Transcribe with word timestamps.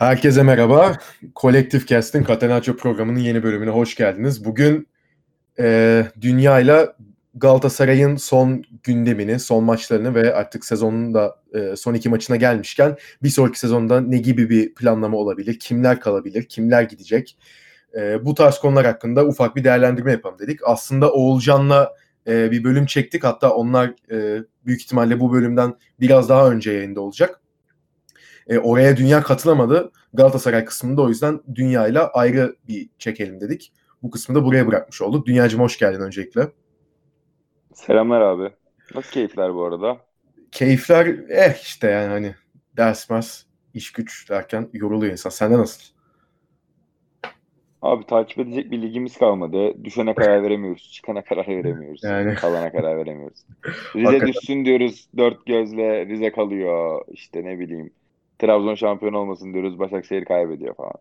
Herkese 0.00 0.42
merhaba. 0.42 0.96
Kolektif 1.34 1.88
Cast'in 1.88 2.24
Catenaccio 2.24 2.76
programının 2.76 3.18
yeni 3.18 3.42
bölümüne 3.42 3.70
hoş 3.70 3.94
geldiniz. 3.94 4.44
Bugün 4.44 4.88
e, 5.58 6.06
dünyayla 6.20 6.96
Galatasaray'ın 7.34 8.16
son 8.16 8.64
gündemini, 8.82 9.40
son 9.40 9.64
maçlarını 9.64 10.14
ve 10.14 10.34
artık 10.34 10.64
sezonun 10.64 11.14
da 11.14 11.36
e, 11.54 11.76
son 11.76 11.94
iki 11.94 12.08
maçına 12.08 12.36
gelmişken 12.36 12.96
bir 13.22 13.28
sonraki 13.28 13.58
sezonda 13.58 14.00
ne 14.00 14.18
gibi 14.18 14.50
bir 14.50 14.74
planlama 14.74 15.16
olabilir, 15.16 15.58
kimler 15.58 16.00
kalabilir, 16.00 16.42
kimler 16.44 16.82
gidecek 16.82 17.38
e, 17.96 18.24
bu 18.24 18.34
tarz 18.34 18.58
konular 18.58 18.86
hakkında 18.86 19.26
ufak 19.26 19.56
bir 19.56 19.64
değerlendirme 19.64 20.12
yapalım 20.12 20.38
dedik. 20.38 20.60
Aslında 20.64 21.12
Oğulcan'la 21.12 21.94
e, 22.26 22.50
bir 22.50 22.64
bölüm 22.64 22.86
çektik 22.86 23.24
hatta 23.24 23.50
onlar 23.50 23.94
e, 24.12 24.44
büyük 24.66 24.82
ihtimalle 24.82 25.20
bu 25.20 25.32
bölümden 25.32 25.74
biraz 26.00 26.28
daha 26.28 26.50
önce 26.50 26.72
yayında 26.72 27.00
olacak. 27.00 27.40
E, 28.48 28.58
oraya 28.58 28.96
dünya 28.96 29.22
katılamadı. 29.22 29.92
Galatasaray 30.14 30.64
kısmında 30.64 31.02
o 31.02 31.08
yüzden 31.08 31.40
dünyayla 31.54 32.08
ayrı 32.08 32.56
bir 32.68 32.88
çekelim 32.98 33.40
dedik. 33.40 33.72
Bu 34.02 34.10
kısmı 34.10 34.34
da 34.34 34.44
buraya 34.44 34.66
bırakmış 34.66 35.02
olduk. 35.02 35.26
Dünyacım 35.26 35.60
hoş 35.60 35.78
geldin 35.78 36.00
öncelikle. 36.00 36.48
Selamlar 37.74 38.20
abi. 38.20 38.50
Nasıl 38.94 39.10
keyifler 39.10 39.54
bu 39.54 39.64
arada? 39.64 39.96
Keyifler 40.52 41.06
eh 41.28 41.62
işte 41.62 41.90
yani 41.90 42.08
hani 42.08 42.34
ders 42.76 43.10
mers, 43.10 43.42
iş 43.74 43.92
güç 43.92 44.30
derken 44.30 44.68
yoruluyor 44.72 45.12
insan. 45.12 45.30
Sende 45.30 45.58
nasıl? 45.58 45.82
Abi 47.82 48.06
takip 48.06 48.38
edecek 48.38 48.70
bir 48.70 48.82
ligimiz 48.82 49.16
kalmadı. 49.16 49.84
Düşene 49.84 50.14
karar 50.14 50.42
veremiyoruz. 50.42 50.92
Çıkana 50.92 51.24
karar 51.24 51.48
veremiyoruz. 51.48 52.00
Yani. 52.04 52.34
Kalana 52.34 52.72
karar 52.72 52.96
veremiyoruz. 52.96 53.38
Rize 53.96 54.26
düşsün 54.26 54.64
diyoruz. 54.64 55.08
Dört 55.16 55.46
gözle 55.46 56.06
Rize 56.06 56.32
kalıyor. 56.32 57.04
İşte 57.12 57.44
ne 57.44 57.58
bileyim. 57.58 57.90
Trabzon 58.40 58.74
şampiyon 58.74 59.12
olmasın 59.12 59.52
diyoruz. 59.52 59.78
Başakşehir 59.78 60.24
kaybediyor 60.24 60.74
falan. 60.74 60.94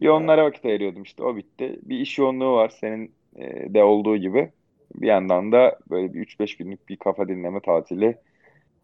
Bir 0.00 0.08
onlara 0.08 0.44
vakit 0.44 0.64
ayırıyordum 0.64 1.02
işte 1.02 1.22
o 1.22 1.36
bitti. 1.36 1.78
Bir 1.82 1.98
iş 1.98 2.18
yoğunluğu 2.18 2.52
var 2.52 2.68
senin 2.80 3.12
e, 3.36 3.74
de 3.74 3.82
olduğu 3.82 4.16
gibi. 4.16 4.50
Bir 4.94 5.06
yandan 5.06 5.52
da 5.52 5.78
böyle 5.90 6.14
bir 6.14 6.20
3-5 6.20 6.56
günlük 6.56 6.88
bir 6.88 6.96
kafa 6.96 7.28
dinleme 7.28 7.60
tatili 7.60 8.06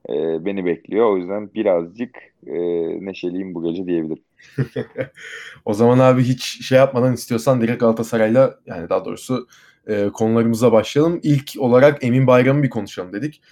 e, 0.08 0.44
beni 0.44 0.64
bekliyor. 0.64 1.12
O 1.12 1.16
yüzden 1.16 1.54
birazcık 1.54 2.16
e, 2.46 2.54
neşeliyim 3.06 3.54
bu 3.54 3.64
gece 3.64 3.86
diyebilirim. 3.86 4.22
o 5.64 5.74
zaman 5.74 5.98
abi 5.98 6.22
hiç 6.22 6.66
şey 6.66 6.78
yapmadan 6.78 7.14
istiyorsan 7.14 7.60
direkt 7.60 7.80
Galatasaray'la 7.80 8.54
yani 8.66 8.88
daha 8.88 9.04
doğrusu 9.04 9.46
e, 9.86 10.08
konularımıza 10.08 10.72
başlayalım. 10.72 11.20
İlk 11.22 11.50
olarak 11.58 12.04
Emin 12.04 12.26
Bayram'ı 12.26 12.62
bir 12.62 12.70
konuşalım 12.70 13.12
dedik. 13.12 13.42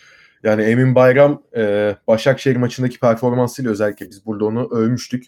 Yani 0.43 0.63
Emin 0.63 0.95
Bayram 0.95 1.43
e, 1.57 1.97
Başakşehir 2.07 2.57
maçındaki 2.57 3.01
performansıyla 3.01 3.71
özellikle 3.71 4.11
biz 4.11 4.27
burada 4.27 4.45
onu 4.45 4.69
övmüştük. 4.71 5.27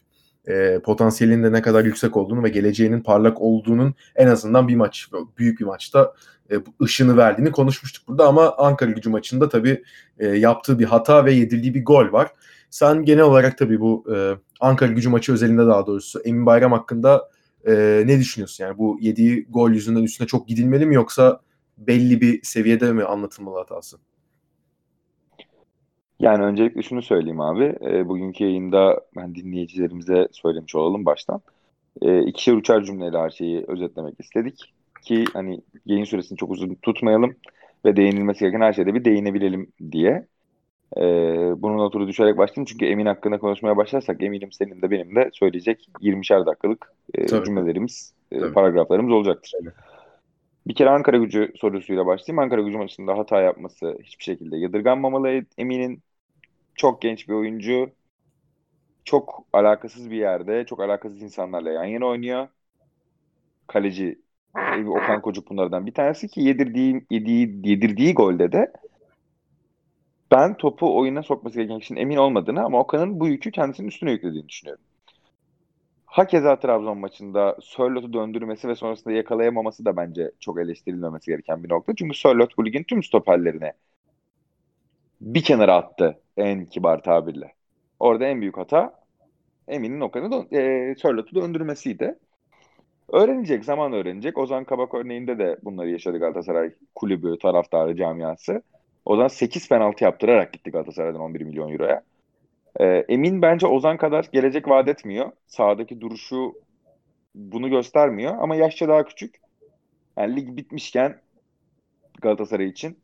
E, 0.48 0.80
potansiyelinin 0.84 1.42
de 1.42 1.53
ne 1.53 1.62
kadar 1.62 1.84
yüksek 1.84 2.16
olduğunu 2.16 2.42
ve 2.44 2.48
geleceğinin 2.48 3.00
parlak 3.00 3.41
olduğunun 3.41 3.94
en 4.16 4.27
azından 4.27 4.69
bir 4.69 4.77
maç, 4.77 5.08
büyük 5.38 5.61
bir 5.61 5.64
maçta 5.64 6.14
e, 6.53 6.55
ışını 6.83 7.16
verdiğini 7.16 7.53
konuşmuştuk 7.53 8.08
burada. 8.08 8.28
Ama 8.28 8.56
Ankara 8.56 8.91
gücü 8.91 9.11
maçında 9.11 9.48
tabii 9.48 9.83
e, 10.19 10.28
yaptığı 10.28 10.78
bir 10.78 10.84
hata 10.84 11.25
ve 11.25 11.33
yedirdiği 11.33 11.75
bir 11.75 11.84
gol 11.84 12.12
var. 12.12 12.31
Sen 12.70 13.05
genel 13.05 13.25
olarak 13.25 13.58
tabii 13.58 13.81
bu 13.81 14.05
e, 14.14 14.34
Ankara 14.61 14.92
gücü 14.92 15.08
maçı 15.08 15.33
özelinde 15.33 15.66
daha 15.66 15.86
doğrusu 15.86 16.20
Emin 16.20 16.47
Bayram 16.47 16.72
hakkında 16.72 17.31
e, 17.66 18.03
ne 18.06 18.19
düşünüyorsun? 18.19 18.64
Yani 18.64 18.78
bu 18.78 18.98
yediği 19.00 19.47
gol 19.50 19.70
yüzünden 19.70 20.03
üstüne 20.03 20.27
çok 20.27 20.48
gidilmeli 20.48 20.86
mi 20.86 20.94
yoksa 20.94 21.41
belli 21.78 22.20
bir 22.20 22.42
seviyede 22.42 22.92
mi 22.92 23.05
anlatılmalı 23.05 23.58
hatası? 23.58 23.97
Yani 26.20 26.44
öncelikle 26.44 26.82
şunu 26.82 27.02
söyleyeyim 27.02 27.40
abi. 27.40 27.64
E, 27.64 28.08
bugünkü 28.08 28.44
yayında 28.44 29.00
ben 29.16 29.34
dinleyicilerimize 29.34 30.28
söylemiş 30.32 30.74
olalım 30.74 31.06
baştan. 31.06 31.40
E, 32.02 32.22
ikişer 32.22 32.52
uçar 32.52 32.82
cümleyle 32.82 33.18
her 33.18 33.30
şeyi 33.30 33.64
özetlemek 33.68 34.14
istedik. 34.20 34.74
Ki 35.02 35.24
hani 35.32 35.60
yayın 35.86 36.04
süresini 36.04 36.38
çok 36.38 36.50
uzun 36.50 36.74
tutmayalım 36.74 37.36
ve 37.84 37.96
değinilmesi 37.96 38.41
gereken 38.41 38.60
her 38.60 38.72
şeyde 38.72 38.94
bir 38.94 39.04
değinebilelim 39.04 39.72
diye. 39.92 40.26
E, 40.97 41.03
bunun 41.62 41.78
oturu 41.78 42.08
düşerek 42.08 42.38
başlayayım. 42.38 42.66
Çünkü 42.66 42.87
Emin 42.87 43.06
hakkında 43.06 43.38
konuşmaya 43.38 43.76
başlarsak 43.76 44.22
eminim 44.22 44.52
senin 44.52 44.82
de 44.82 44.91
benim 44.91 45.16
de 45.16 45.31
söyleyecek 45.32 45.88
20'şer 46.00 46.47
dakikalık 46.47 46.92
e, 47.14 47.26
cümlelerimiz, 47.26 48.14
e, 48.32 48.41
paragraflarımız 48.41 49.12
olacaktır. 49.12 49.52
Tabii. 49.60 49.70
Bir 50.66 50.75
kere 50.75 50.91
Ankara 50.91 51.16
gücü 51.16 51.52
sorusuyla 51.56 52.06
başlayayım. 52.06 52.38
Ankara 52.38 52.60
gücü 52.62 52.78
maçında 52.78 53.19
hata 53.19 53.41
yapması 53.41 53.98
hiçbir 54.02 54.25
şekilde 54.25 54.56
yadırganmamalı 54.56 55.44
Emin'in 55.58 56.02
çok 56.80 57.02
genç 57.02 57.28
bir 57.28 57.34
oyuncu. 57.34 57.91
Çok 59.04 59.44
alakasız 59.52 60.10
bir 60.10 60.16
yerde, 60.16 60.66
çok 60.66 60.80
alakasız 60.80 61.22
insanlarla 61.22 61.70
yan 61.70 61.84
yana 61.84 62.06
oynuyor. 62.06 62.48
Kaleci 63.66 64.18
Okan 64.86 65.22
Kocuk 65.22 65.50
bunlardan 65.50 65.86
bir 65.86 65.94
tanesi 65.94 66.28
ki 66.28 66.40
yedirdiği, 66.40 67.06
yediği, 67.10 67.60
yedirdiği 67.64 68.14
golde 68.14 68.52
de 68.52 68.72
ben 70.30 70.56
topu 70.56 70.98
oyuna 70.98 71.22
sokması 71.22 71.56
gereken 71.56 71.78
kişinin 71.78 72.00
emin 72.00 72.16
olmadığını 72.16 72.64
ama 72.64 72.80
Okan'ın 72.80 73.20
bu 73.20 73.28
yükü 73.28 73.50
kendisinin 73.50 73.88
üstüne 73.88 74.10
yüklediğini 74.10 74.48
düşünüyorum. 74.48 74.84
Hakeza 76.06 76.58
Trabzon 76.58 76.98
maçında 76.98 77.56
Sörlot'u 77.62 78.12
döndürmesi 78.12 78.69
ve 78.69 78.74
sonrasında 78.74 79.14
yakalayamaması 79.14 79.84
da 79.84 79.96
bence 79.96 80.30
çok 80.40 80.60
eleştirilmemesi 80.60 81.30
gereken 81.30 81.64
bir 81.64 81.70
nokta. 81.70 81.94
Çünkü 81.96 82.16
Sörlot 82.16 82.58
bu 82.58 82.66
ligin 82.66 82.82
tüm 82.82 83.02
stoperlerine 83.02 83.72
bir 85.20 85.42
kenara 85.42 85.75
attı 85.76 86.19
en 86.36 86.64
kibar 86.66 87.03
tabirle. 87.03 87.53
Orada 88.00 88.25
en 88.26 88.41
büyük 88.41 88.56
hata 88.56 89.00
Emin'in 89.69 90.00
Okan'ı 90.00 90.56
e, 90.56 90.94
Sörlot'u 90.94 91.34
döndürmesiydi. 91.34 92.19
Öğrenecek, 93.12 93.64
zaman 93.64 93.92
öğrenecek. 93.92 94.38
Ozan 94.38 94.64
Kabak 94.64 94.94
örneğinde 94.94 95.38
de 95.38 95.58
bunları 95.62 95.91
yaşadı 95.91 96.19
Galatasaray 96.19 96.70
kulübü, 96.94 97.38
taraftarı, 97.38 97.97
camiası. 97.97 98.62
Ozan 99.04 99.28
8 99.28 99.69
penaltı 99.69 100.04
yaptırarak 100.04 100.53
gitti 100.53 100.70
Galatasaray'dan 100.70 101.20
11 101.20 101.41
milyon 101.41 101.72
euroya. 101.72 102.02
Ee, 102.81 103.04
Emin 103.08 103.42
bence 103.42 103.66
Ozan 103.66 103.97
kadar 103.97 104.28
gelecek 104.32 104.69
vaat 104.69 104.88
etmiyor. 104.88 105.32
Sahadaki 105.47 106.00
duruşu 106.00 106.54
bunu 107.34 107.70
göstermiyor 107.70 108.34
ama 108.41 108.56
yaşça 108.56 108.88
daha 108.88 109.04
küçük. 109.04 109.41
Yani 110.16 110.37
lig 110.37 110.56
bitmişken 110.56 111.20
Galatasaray 112.20 112.69
için 112.69 112.98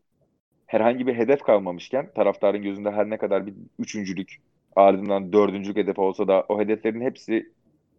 herhangi 0.66 1.06
bir 1.06 1.15
hedef 1.15 1.43
kalmamışken 1.43 2.10
taraftarın 2.15 2.62
gözünde 2.62 2.91
her 2.91 3.10
ne 3.10 3.19
kadar 3.19 3.47
bir 3.47 3.54
üçüncülük 3.78 4.37
ardından 4.77 5.32
dördüncülük 5.32 5.77
hedefi 5.77 6.00
olsa 6.00 6.28
da 6.28 6.44
o 6.49 6.60
hedeflerin 6.60 7.00
hepsi 7.00 7.53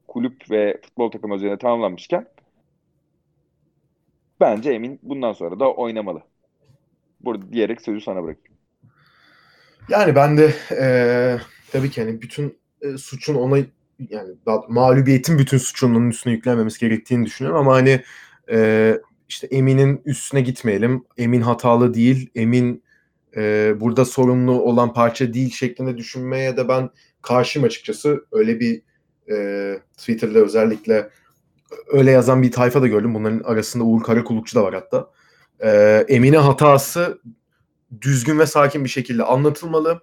kulüp 0.08 0.52
ve 0.52 0.80
futbol 0.86 1.12
takımı 1.12 1.36
üzerine 1.36 1.58
tamamlanmışken 1.58 2.28
bence 4.40 4.72
Emin 4.72 5.00
bundan 5.04 5.34
sonra 5.34 5.60
da 5.60 5.74
oynamalı. 5.74 6.22
Burada 7.22 7.52
diyerek 7.52 7.82
sözü 7.82 8.02
sana 8.02 8.24
bırakayım. 8.24 8.58
Yani 9.90 10.16
ben 10.16 10.38
de 10.38 10.54
e, 10.72 10.88
tabii 11.72 11.90
ki 11.90 12.02
hani 12.02 12.22
bütün 12.22 12.58
e, 12.82 12.98
suçun 12.98 13.36
ona 13.36 13.58
yani 14.10 14.34
mağlubiyetin 14.70 15.40
bütün 15.40 15.58
suçunun 15.58 16.10
üstüne 16.10 16.34
yüklenmemesi 16.34 16.80
gerektiğini 16.80 17.26
düşünüyorum 17.26 17.60
ama 17.60 17.76
hani 17.76 18.02
e, 18.52 18.94
işte 19.30 19.48
Emin'in 19.48 20.02
üstüne 20.06 20.42
gitmeyelim. 20.42 21.06
Emin 21.18 21.42
hatalı 21.42 21.94
değil. 21.94 22.30
Emin 22.36 22.84
e, 23.36 23.74
burada 23.80 24.06
sorumlu 24.06 24.62
olan 24.62 24.94
parça 24.94 25.34
değil 25.34 25.52
şeklinde 25.52 25.98
düşünmeye 25.98 26.58
de 26.58 26.68
ben 26.68 26.90
karşıyım 27.22 27.66
açıkçası. 27.66 28.26
Öyle 28.32 28.60
bir 28.60 28.82
e, 29.32 29.80
Twitter'da 29.98 30.40
özellikle 30.40 31.10
öyle 31.88 32.12
yazan 32.12 32.42
bir 32.42 32.52
tayfa 32.52 32.82
da 32.82 32.88
gördüm. 32.88 33.14
Bunların 33.14 33.40
arasında 33.44 33.84
Uğur 33.84 34.04
Karakulukçu 34.04 34.56
da 34.56 34.64
var 34.64 34.74
hatta. 34.74 35.12
E, 35.60 36.06
Emin'e 36.10 36.38
hatası 36.38 37.22
düzgün 38.02 38.40
ve 38.40 38.46
sakin 38.46 38.84
bir 38.84 38.90
şekilde 38.90 39.24
anlatılmalı. 39.24 40.02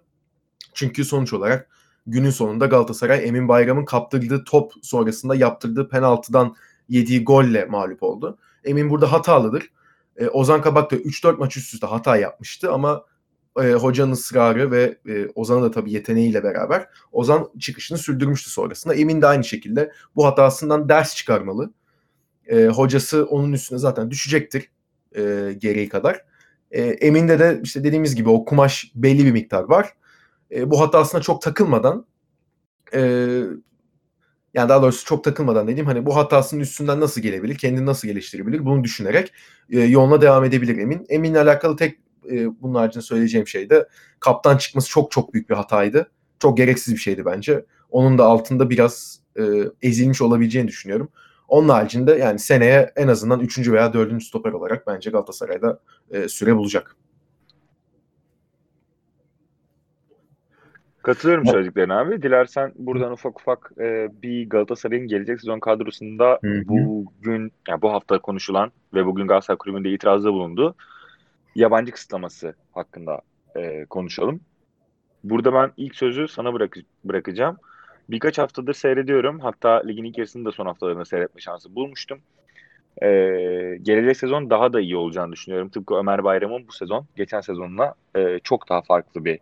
Çünkü 0.75 1.05
sonuç 1.05 1.33
olarak 1.33 1.69
günün 2.07 2.31
sonunda 2.31 2.67
Galatasaray 2.67 3.29
Emin 3.29 3.49
Bayram'ın 3.49 3.85
kaptırdığı 3.85 4.45
top 4.45 4.73
sonrasında 4.83 5.35
yaptırdığı 5.35 5.89
penaltıdan 5.89 6.57
yediği 6.89 7.25
golle 7.25 7.65
mağlup 7.65 8.03
oldu. 8.03 8.39
Emin 8.65 8.91
burada 8.91 9.13
hatalıdır. 9.13 9.71
E, 10.17 10.29
Ozan 10.29 10.63
Kabak 10.63 10.91
da 10.91 10.97
3-4 10.97 11.39
maç 11.39 11.57
üst 11.57 11.75
üste 11.75 11.87
hata 11.87 12.17
yapmıştı 12.17 12.73
ama 12.73 13.05
e, 13.63 13.73
hocanın 13.73 14.13
ısrarı 14.13 14.71
ve 14.71 14.99
e, 15.09 15.27
Ozan'ın 15.35 15.63
da 15.63 15.71
tabii 15.71 15.93
yeteneğiyle 15.93 16.45
beraber 16.45 16.89
Ozan 17.13 17.51
çıkışını 17.59 17.99
sürdürmüştü 17.99 18.51
sonrasında. 18.51 18.95
Emin 18.95 19.23
de 19.23 19.27
aynı 19.27 19.45
şekilde 19.45 19.93
bu 20.17 20.27
hatasından 20.27 20.89
ders 20.89 21.17
çıkarmalı. 21.17 21.73
E, 22.47 22.67
hocası 22.67 23.25
onun 23.25 23.53
üstüne 23.53 23.79
zaten 23.79 24.11
düşecektir 24.11 24.71
e, 25.17 25.53
gereği 25.59 25.89
kadar. 25.89 26.25
E, 26.71 26.83
Emin'de 26.83 27.39
de 27.39 27.61
işte 27.63 27.85
dediğimiz 27.85 28.15
gibi 28.15 28.29
o 28.29 28.45
kumaş 28.45 28.93
belli 28.95 29.25
bir 29.25 29.33
miktar 29.33 29.63
var. 29.63 29.93
E, 30.51 30.71
bu 30.71 30.81
hatasına 30.81 31.21
çok 31.21 31.43
takılmadan 31.43 32.07
e, 32.95 33.41
yani 34.55 34.69
daha 34.69 34.83
doğrusu 34.83 35.05
çok 35.05 35.25
takılmadan 35.25 35.69
dediğim 35.69 35.87
hani 35.87 36.07
bu 36.07 36.17
hatasının 36.17 36.61
üstünden 36.61 37.01
nasıl 37.01 37.21
gelebilir, 37.21 37.59
kendini 37.59 37.87
nasıl 37.87 38.09
geliştirebilir 38.09 38.65
bunu 38.65 38.85
düşünerek 38.85 39.33
e, 39.71 39.81
yoluna 39.81 40.21
devam 40.21 40.45
edebilir 40.45 40.79
Emin. 40.79 41.07
Emin'le 41.09 41.35
alakalı 41.35 41.77
tek 41.77 41.99
e, 42.31 42.63
bunun 42.63 42.75
haricinde 42.75 43.05
söyleyeceğim 43.05 43.47
şey 43.47 43.71
de 43.71 43.89
kaptan 44.21 44.57
çıkması 44.57 44.89
çok 44.89 45.11
çok 45.11 45.35
büyük 45.35 45.51
bir 45.51 45.55
hataydı. 45.55 46.11
Çok 46.39 46.57
gereksiz 46.57 46.95
bir 46.95 47.01
şeydi 47.01 47.25
bence. 47.25 47.65
Onun 47.91 48.19
da 48.19 48.25
altında 48.25 48.71
biraz 48.71 49.21
e, 49.39 49.43
ezilmiş 49.83 50.23
olabileceğini 50.23 50.69
düşünüyorum. 50.69 51.09
Onun 51.49 51.69
haricinde 51.69 52.13
yani 52.13 52.39
seneye 52.39 52.93
en 52.97 53.09
azından 53.09 53.41
3. 53.41 53.69
veya 53.69 53.93
4. 53.93 54.23
stoper 54.23 54.53
olarak 54.53 54.87
bence 54.87 55.11
Galatasaray'da 55.11 55.81
e, 56.11 56.29
süre 56.29 56.57
bulacak. 56.57 56.97
Katılıyorum 61.05 61.47
söylediklerine 61.47 61.95
abi. 61.95 62.23
Dilersen 62.23 62.73
buradan 62.77 63.13
ufak 63.13 63.41
ufak 63.41 63.73
e, 63.81 64.09
bir 64.23 64.51
Galatasaray'ın 64.51 65.09
gelecek 65.09 65.41
sezon 65.41 65.61
kadrosunda 65.61 66.39
Hı-hı. 66.43 66.63
bugün 66.69 67.53
yani 67.69 67.83
bu 67.83 67.93
hafta 67.93 68.19
konuşulan 68.19 68.73
ve 68.95 69.07
bugün 69.07 69.27
Galatasaray 69.27 69.59
Kulübü'nde 69.59 69.91
itirazda 69.91 70.33
bulundu. 70.33 70.75
Yabancı 71.55 71.93
kısıtlaması 71.93 72.55
hakkında 72.73 73.21
e, 73.57 73.85
konuşalım. 73.85 74.41
Burada 75.25 75.55
ben 75.55 75.73
ilk 75.77 75.95
sözü 75.95 76.29
sana 76.29 76.55
bırak 76.55 76.77
bırakacağım. 77.05 77.57
Birkaç 78.11 78.39
haftadır 78.39 78.75
seyrediyorum. 78.75 79.41
Hatta 79.41 79.83
ligin 79.87 80.05
ilk 80.05 80.19
yarısını 80.19 80.45
da 80.45 80.53
son 80.53 80.67
haftalarında 80.67 81.05
seyretme 81.05 81.41
şansı 81.41 81.75
bulmuştum. 81.75 82.19
Ee, 83.03 83.09
gelecek 83.83 84.17
sezon 84.17 84.51
daha 84.51 84.73
da 84.73 84.81
iyi 84.81 84.97
olacağını 84.97 85.33
düşünüyorum. 85.33 85.69
Tıpkı 85.69 85.95
Ömer 85.95 86.25
Bayram'ın 86.25 86.69
bu 86.69 86.73
sezon, 86.73 87.07
geçen 87.17 87.41
sezonla 87.41 87.95
e, 88.17 88.39
çok 88.39 88.69
daha 88.69 88.83
farklı 88.83 89.25
bir 89.25 89.39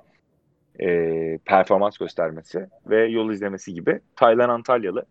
e, 0.80 1.38
performans 1.44 1.98
göstermesi 1.98 2.66
ve 2.86 3.04
yol 3.04 3.30
izlemesi 3.30 3.74
gibi. 3.74 4.00
Taylan 4.16 4.48
Antalyalı. 4.48 5.04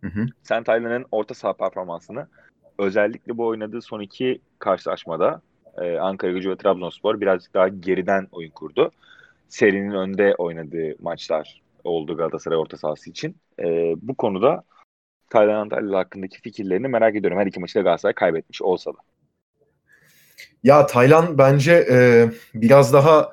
Hı 0.00 0.06
hı. 0.06 0.26
Sen 0.42 0.64
Taylan'ın 0.64 1.06
orta 1.12 1.34
saha 1.34 1.52
performansını 1.52 2.26
özellikle 2.78 3.38
bu 3.38 3.46
oynadığı 3.46 3.82
son 3.82 4.00
iki 4.00 4.40
karşılaşmada 4.58 5.42
e, 5.78 5.98
Ankara 5.98 6.32
Gücü 6.32 6.50
ve 6.50 6.56
Trabzonspor 6.56 7.20
birazcık 7.20 7.54
daha 7.54 7.68
geriden 7.68 8.28
oyun 8.32 8.50
kurdu. 8.50 8.90
Serinin 9.48 9.92
önde 9.92 10.34
oynadığı 10.34 11.02
maçlar 11.02 11.62
oldu 11.84 12.16
Galatasaray 12.16 12.58
orta 12.58 12.76
sahası 12.76 13.10
için. 13.10 13.36
E, 13.58 13.94
bu 14.02 14.14
konuda 14.14 14.62
Taylan 15.30 15.54
Antalya 15.54 15.98
hakkındaki 15.98 16.40
fikirlerini 16.40 16.88
merak 16.88 17.16
ediyorum. 17.16 17.38
Her 17.38 17.46
iki 17.46 17.60
maçı 17.60 17.74
da 17.74 17.82
Galatasaray 17.82 18.14
kaybetmiş 18.14 18.62
olsa 18.62 18.90
da. 18.90 18.98
Ya 20.62 20.86
Taylan 20.86 21.38
bence 21.38 21.86
e, 21.90 22.28
biraz 22.54 22.92
daha 22.92 23.32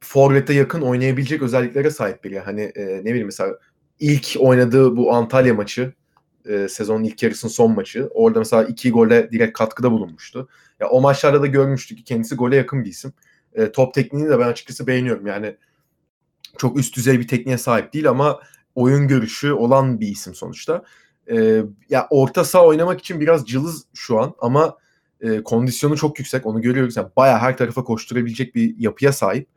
forvete 0.00 0.54
yakın 0.54 0.80
oynayabilecek 0.80 1.42
özelliklere 1.42 1.90
sahip 1.90 2.24
biri. 2.24 2.38
Hani 2.38 2.60
e, 2.60 2.86
ne 2.86 3.04
bileyim 3.04 3.26
mesela 3.26 3.58
ilk 4.00 4.36
oynadığı 4.38 4.96
bu 4.96 5.12
Antalya 5.12 5.54
maçı 5.54 5.92
e, 6.48 6.68
sezonun 6.68 7.04
ilk 7.04 7.22
yarısının 7.22 7.50
son 7.50 7.74
maçı. 7.74 8.08
Orada 8.14 8.38
mesela 8.38 8.64
iki 8.64 8.90
gole 8.90 9.30
direkt 9.32 9.58
katkıda 9.58 9.92
bulunmuştu. 9.92 10.48
Ya 10.80 10.88
o 10.88 11.00
maçlarda 11.00 11.42
da 11.42 11.46
görmüştük 11.46 11.98
ki 11.98 12.04
kendisi 12.04 12.34
gole 12.34 12.56
yakın 12.56 12.84
bir 12.84 12.90
isim. 12.90 13.12
E, 13.54 13.72
top 13.72 13.94
tekniğini 13.94 14.30
de 14.30 14.38
ben 14.38 14.48
açıkçası 14.48 14.86
beğeniyorum. 14.86 15.26
Yani 15.26 15.56
çok 16.58 16.78
üst 16.78 16.96
düzey 16.96 17.20
bir 17.20 17.28
tekniğe 17.28 17.58
sahip 17.58 17.92
değil 17.92 18.08
ama 18.08 18.40
oyun 18.74 19.08
görüşü 19.08 19.52
olan 19.52 20.00
bir 20.00 20.08
isim 20.08 20.34
sonuçta. 20.34 20.82
E, 21.30 21.62
ya 21.90 22.06
orta 22.10 22.44
saha 22.44 22.66
oynamak 22.66 23.00
için 23.00 23.20
biraz 23.20 23.46
cılız 23.46 23.84
şu 23.94 24.20
an 24.20 24.34
ama 24.38 24.76
e, 25.20 25.42
kondisyonu 25.42 25.96
çok 25.96 26.18
yüksek. 26.18 26.46
Onu 26.46 26.62
görüyoruz. 26.62 26.96
Yani 26.96 27.08
bayağı 27.16 27.38
her 27.38 27.56
tarafa 27.56 27.84
koşturabilecek 27.84 28.54
bir 28.54 28.74
yapıya 28.78 29.12
sahip 29.12 29.48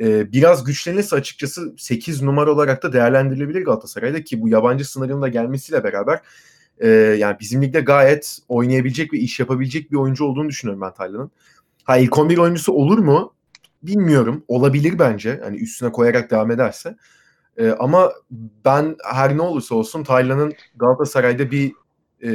e, 0.00 0.32
biraz 0.32 0.64
güçlenirse 0.64 1.16
açıkçası 1.16 1.74
8 1.78 2.22
numara 2.22 2.52
olarak 2.52 2.82
da 2.82 2.92
değerlendirilebilir 2.92 3.64
Galatasaray'da 3.64 4.24
ki 4.24 4.42
bu 4.42 4.48
yabancı 4.48 4.90
sınırının 4.90 5.22
da 5.22 5.28
gelmesiyle 5.28 5.84
beraber 5.84 6.20
e, 6.78 6.88
yani 6.88 7.36
bizim 7.40 7.62
ligde 7.62 7.80
gayet 7.80 8.38
oynayabilecek 8.48 9.12
ve 9.12 9.18
iş 9.18 9.40
yapabilecek 9.40 9.92
bir 9.92 9.96
oyuncu 9.96 10.24
olduğunu 10.24 10.48
düşünüyorum 10.48 10.80
ben 10.80 10.94
Taylan'ın. 10.94 11.30
Ha 11.84 11.98
ilk 11.98 12.18
11 12.18 12.38
oyuncusu 12.38 12.72
olur 12.72 12.98
mu? 12.98 13.34
Bilmiyorum. 13.82 14.44
Olabilir 14.48 14.98
bence. 14.98 15.40
Hani 15.44 15.56
üstüne 15.56 15.92
koyarak 15.92 16.30
devam 16.30 16.50
ederse. 16.50 16.96
E, 17.56 17.70
ama 17.70 18.12
ben 18.64 18.96
her 19.12 19.36
ne 19.36 19.42
olursa 19.42 19.74
olsun 19.74 20.04
Taylan'ın 20.04 20.54
Galatasaray'da 20.76 21.50
bir 21.50 21.72
e, 22.20 22.30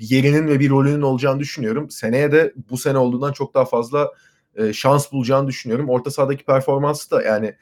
yerinin 0.00 0.48
ve 0.48 0.60
bir 0.60 0.70
rolünün 0.70 1.02
olacağını 1.02 1.40
düşünüyorum. 1.40 1.90
Seneye 1.90 2.32
de 2.32 2.54
bu 2.70 2.76
sene 2.76 2.98
olduğundan 2.98 3.32
çok 3.32 3.54
daha 3.54 3.64
fazla 3.64 4.10
e, 4.56 4.72
şans 4.72 5.12
bulacağını 5.12 5.48
düşünüyorum. 5.48 5.88
Orta 5.88 6.10
sahadaki 6.10 6.44
performansı 6.44 7.10
da 7.10 7.22
yani 7.22 7.54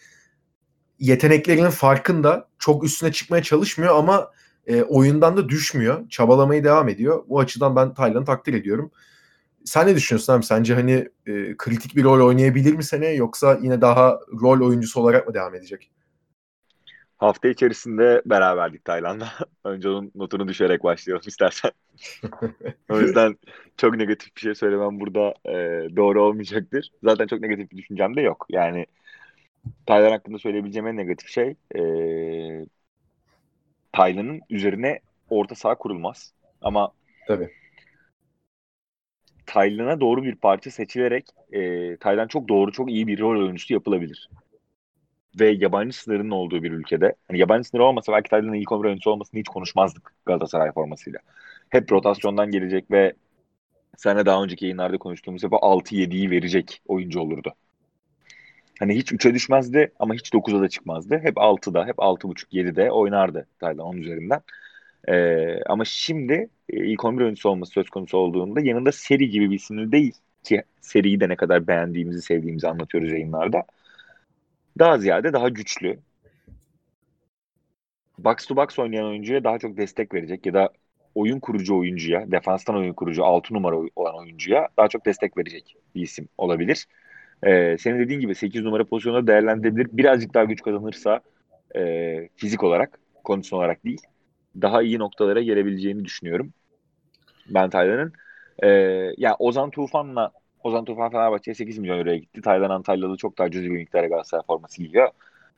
yeteneklerinin 0.98 1.70
farkında 1.70 2.48
çok 2.58 2.84
üstüne 2.84 3.12
çıkmaya 3.12 3.42
çalışmıyor 3.42 3.96
ama 3.96 4.30
e, 4.66 4.82
oyundan 4.82 5.36
da 5.36 5.48
düşmüyor. 5.48 6.08
Çabalamaya 6.08 6.64
devam 6.64 6.88
ediyor. 6.88 7.24
Bu 7.28 7.40
açıdan 7.40 7.76
ben 7.76 7.94
Taylan'ı 7.94 8.24
takdir 8.24 8.54
ediyorum. 8.54 8.90
Sen 9.64 9.86
ne 9.86 9.96
düşünüyorsun 9.96 10.32
abi? 10.32 10.42
Sence 10.42 10.74
hani 10.74 11.08
e, 11.26 11.56
kritik 11.56 11.96
bir 11.96 12.04
rol 12.04 12.26
oynayabilir 12.26 12.74
mi 12.74 12.84
seneye 12.84 13.14
yoksa 13.14 13.58
yine 13.62 13.80
daha 13.80 14.20
rol 14.40 14.66
oyuncusu 14.66 15.00
olarak 15.00 15.28
mı 15.28 15.34
devam 15.34 15.54
edecek? 15.54 15.90
Hafta 17.16 17.48
içerisinde 17.48 18.22
beraberdik 18.26 18.84
Tayland'da. 18.84 19.28
Önce 19.64 19.88
onun 19.88 20.12
notunu 20.14 20.48
düşerek 20.48 20.84
başlayalım 20.84 21.22
istersen. 21.26 21.70
o 22.90 23.00
yüzden 23.00 23.36
çok 23.80 23.96
negatif 23.96 24.36
bir 24.36 24.40
şey 24.40 24.54
söylemem 24.54 25.00
burada 25.00 25.34
e, 25.44 25.52
doğru 25.96 26.22
olmayacaktır. 26.22 26.92
Zaten 27.02 27.26
çok 27.26 27.40
negatif 27.40 27.70
bir 27.70 27.76
düşüncem 27.76 28.16
de 28.16 28.20
yok. 28.20 28.46
Yani 28.50 28.86
Tayland 29.86 30.12
hakkında 30.12 30.38
söyleyebileceğim 30.38 30.86
en 30.86 30.96
negatif 30.96 31.28
şey 31.28 31.54
e, 31.74 31.80
Tayland'ın 33.92 34.40
üzerine 34.50 35.00
orta 35.30 35.54
saha 35.54 35.74
kurulmaz. 35.74 36.32
Ama 36.62 36.92
Tabii. 37.26 37.50
Tayland'a 39.46 40.00
doğru 40.00 40.24
bir 40.24 40.34
parça 40.34 40.70
seçilerek 40.70 41.26
e, 41.52 41.96
Tayland 41.96 42.28
çok 42.28 42.48
doğru, 42.48 42.72
çok 42.72 42.90
iyi 42.90 43.06
bir 43.06 43.20
rol 43.20 43.40
oyuncusu 43.40 43.74
yapılabilir 43.74 44.30
ve 45.40 45.50
yabancı 45.50 45.98
sınırının 45.98 46.30
olduğu 46.30 46.62
bir 46.62 46.72
ülkede 46.72 47.14
hani 47.28 47.38
yabancı 47.38 47.68
sınırı 47.68 47.84
olmasa 47.84 48.12
belki 48.12 48.30
Taylan'ın 48.30 48.54
ilk 48.54 48.72
11 48.72 48.88
oyuncusu 48.88 49.10
olmasını 49.10 49.40
hiç 49.40 49.48
konuşmazdık 49.48 50.12
Galatasaray 50.26 50.72
formasıyla. 50.72 51.20
Hep 51.68 51.92
rotasyondan 51.92 52.50
gelecek 52.50 52.90
ve 52.90 53.12
seninle 53.96 54.26
daha 54.26 54.42
önceki 54.42 54.64
yayınlarda 54.64 54.98
konuştuğumuz 54.98 55.42
hep 55.44 55.52
6-7'yi 55.52 56.30
verecek 56.30 56.82
oyuncu 56.86 57.20
olurdu. 57.20 57.54
Hani 58.78 58.96
hiç 58.96 59.12
3'e 59.12 59.34
düşmezdi 59.34 59.92
ama 59.98 60.14
hiç 60.14 60.32
9'a 60.32 60.60
da 60.60 60.68
çıkmazdı. 60.68 61.18
Hep 61.18 61.36
6'da, 61.36 61.86
hep 61.86 61.96
6.5-7'de 61.96 62.90
oynardı 62.90 63.46
Taylan 63.60 63.86
onun 63.86 63.98
üzerinden. 63.98 64.40
Ee, 65.08 65.62
ama 65.66 65.84
şimdi 65.84 66.48
e, 66.68 66.86
ilk 66.86 67.04
11 67.04 67.24
oyuncusu 67.24 67.48
olması 67.48 67.72
söz 67.72 67.90
konusu 67.90 68.18
olduğunda 68.18 68.60
yanında 68.60 68.92
seri 68.92 69.30
gibi 69.30 69.50
bir 69.50 69.56
isimli 69.56 69.92
değil 69.92 70.12
ki 70.44 70.62
seriyi 70.80 71.20
de 71.20 71.28
ne 71.28 71.36
kadar 71.36 71.66
beğendiğimizi, 71.66 72.22
sevdiğimizi 72.22 72.68
anlatıyoruz 72.68 73.12
yayınlarda 73.12 73.64
daha 74.78 74.98
ziyade 74.98 75.32
daha 75.32 75.48
güçlü. 75.48 75.98
Box 78.18 78.46
to 78.46 78.56
box 78.56 78.78
oynayan 78.78 79.06
oyuncuya 79.06 79.44
daha 79.44 79.58
çok 79.58 79.76
destek 79.76 80.14
verecek 80.14 80.46
ya 80.46 80.54
da 80.54 80.68
oyun 81.14 81.40
kurucu 81.40 81.78
oyuncuya, 81.78 82.30
defanstan 82.30 82.76
oyun 82.76 82.92
kurucu 82.92 83.24
6 83.24 83.54
numara 83.54 83.76
olan 83.96 84.18
oyuncuya 84.18 84.68
daha 84.76 84.88
çok 84.88 85.06
destek 85.06 85.36
verecek 85.36 85.76
bir 85.94 86.02
isim 86.02 86.28
olabilir. 86.38 86.86
Ee, 87.42 87.76
senin 87.78 87.98
dediğin 87.98 88.20
gibi 88.20 88.34
8 88.34 88.62
numara 88.62 88.84
pozisyonda 88.84 89.26
değerlendirebilir. 89.26 89.88
Birazcık 89.92 90.34
daha 90.34 90.44
güç 90.44 90.62
kazanırsa 90.62 91.20
e, 91.76 92.28
fizik 92.36 92.62
olarak, 92.64 92.98
kondisyon 93.24 93.58
olarak 93.58 93.84
değil, 93.84 94.00
daha 94.62 94.82
iyi 94.82 94.98
noktalara 94.98 95.42
gelebileceğini 95.42 96.04
düşünüyorum. 96.04 96.52
Ben 97.46 97.70
Taylan'ın. 97.70 98.12
E, 98.58 98.68
ya 98.68 99.12
yani 99.18 99.36
Ozan 99.38 99.70
Tufan'la 99.70 100.32
Ozan 100.64 100.84
Tufan 100.84 101.10
Fenerbahçe'ye 101.10 101.54
8 101.54 101.78
milyon 101.78 101.98
euroya 101.98 102.16
gitti. 102.16 102.40
Taylan 102.40 102.70
Antalyalı 102.70 103.16
çok 103.16 103.38
daha 103.38 103.50
cüzi 103.50 103.70
bir 103.70 103.76
miktara 103.76 104.06
Galatasaray 104.06 104.42
forması 104.46 104.82
giyiyor. 104.82 105.08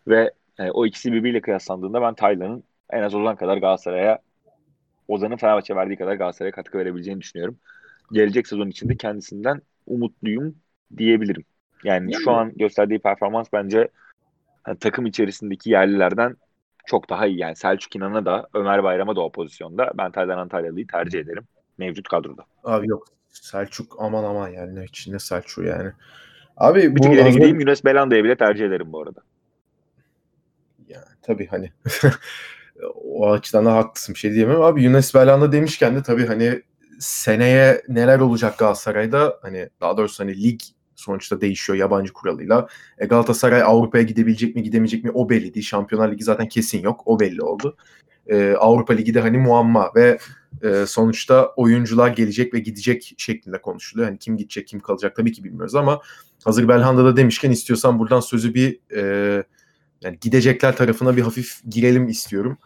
Ve 0.08 0.30
e, 0.58 0.70
o 0.70 0.86
ikisi 0.86 1.12
birbiriyle 1.12 1.40
kıyaslandığında 1.40 2.02
ben 2.02 2.14
Taylan'ın 2.14 2.64
en 2.90 3.02
az 3.02 3.14
Ozan 3.14 3.36
kadar 3.36 3.56
Galatasaray'a 3.56 4.18
Ozan'ın 5.08 5.36
Fenerbahçe 5.36 5.76
verdiği 5.76 5.96
kadar 5.96 6.14
Galatasaray'a 6.14 6.52
katkı 6.52 6.78
verebileceğini 6.78 7.20
düşünüyorum. 7.20 7.56
Gelecek 8.12 8.48
sezon 8.48 8.68
içinde 8.68 8.96
kendisinden 8.96 9.62
umutluyum 9.86 10.54
diyebilirim. 10.96 11.44
Yani 11.84 12.14
şu 12.24 12.30
an 12.30 12.52
gösterdiği 12.56 12.98
performans 12.98 13.48
bence 13.52 13.88
yani 14.66 14.78
takım 14.78 15.06
içerisindeki 15.06 15.70
yerlilerden 15.70 16.36
çok 16.86 17.10
daha 17.10 17.26
iyi. 17.26 17.38
Yani 17.38 17.56
Selçuk 17.56 17.96
İnan'a 17.96 18.24
da 18.24 18.48
Ömer 18.54 18.84
Bayram'a 18.84 19.16
da 19.16 19.20
o 19.20 19.32
pozisyonda. 19.32 19.90
Ben 19.94 20.10
Taylan 20.10 20.38
Antalyalı'yı 20.38 20.86
tercih 20.86 21.20
ederim 21.20 21.44
mevcut 21.78 22.08
kadroda. 22.08 22.44
Abi 22.64 22.88
yok 22.88 23.06
Selçuk 23.28 23.96
aman 23.98 24.24
aman 24.24 24.48
yani 24.48 24.74
ne 24.74 24.84
içinde 24.84 25.18
Selçuk 25.18 25.64
yani. 25.64 25.92
Abi 26.56 26.96
bir 26.96 27.02
tık 27.02 27.12
ileri 27.12 27.32
gideyim 27.32 27.60
Yunus 27.60 27.84
Belanda'yı 27.84 28.24
bile 28.24 28.36
tercih 28.36 28.66
ederim 28.66 28.92
bu 28.92 29.02
arada. 29.02 29.20
Yani 30.88 31.04
tabii 31.22 31.46
hani 31.46 31.72
o 33.04 33.30
açıdan 33.30 33.66
da 33.66 33.74
haklısın 33.74 34.14
bir 34.14 34.18
şey 34.18 34.32
diyemem. 34.34 34.62
Abi 34.62 34.82
Yunus 34.82 35.14
Belanda 35.14 35.52
demişken 35.52 35.96
de 35.96 36.02
tabii 36.02 36.26
hani 36.26 36.62
seneye 36.98 37.82
neler 37.88 38.18
olacak 38.18 38.58
Galatasaray'da 38.58 39.38
hani 39.42 39.68
daha 39.80 39.96
doğrusu 39.96 40.24
hani 40.24 40.42
lig 40.42 40.60
sonuçta 40.96 41.40
değişiyor 41.40 41.78
yabancı 41.78 42.12
kuralıyla. 42.12 42.68
E 42.98 43.06
Galatasaray 43.06 43.62
Avrupa'ya 43.62 44.04
gidebilecek 44.04 44.56
mi 44.56 44.62
gidemeyecek 44.62 45.04
mi 45.04 45.10
o 45.10 45.28
belli 45.28 45.54
değil. 45.54 45.66
Şampiyonlar 45.66 46.12
Ligi 46.12 46.24
zaten 46.24 46.48
kesin 46.48 46.82
yok. 46.82 47.02
O 47.06 47.20
belli 47.20 47.42
oldu. 47.42 47.76
E, 48.26 48.54
Avrupa 48.58 48.94
Ligi 48.94 49.14
de 49.14 49.20
hani 49.20 49.38
muamma 49.38 49.90
ve 49.96 50.18
e, 50.62 50.86
sonuçta 50.86 51.46
oyuncular 51.56 52.08
gelecek 52.08 52.54
ve 52.54 52.58
gidecek 52.58 53.14
şeklinde 53.18 53.60
konuşuluyor. 53.60 54.08
Hani 54.08 54.18
kim 54.18 54.36
gidecek 54.36 54.66
kim 54.66 54.80
kalacak 54.80 55.16
tabii 55.16 55.32
ki 55.32 55.44
bilmiyoruz 55.44 55.74
ama 55.74 56.00
hazır 56.44 56.68
Belhanda'da 56.68 57.16
demişken 57.16 57.50
istiyorsan 57.50 57.98
buradan 57.98 58.20
sözü 58.20 58.54
bir 58.54 58.80
e, 58.96 59.44
yani 60.02 60.18
gidecekler 60.20 60.76
tarafına 60.76 61.16
bir 61.16 61.22
hafif 61.22 61.60
girelim 61.68 62.08
istiyorum. 62.08 62.58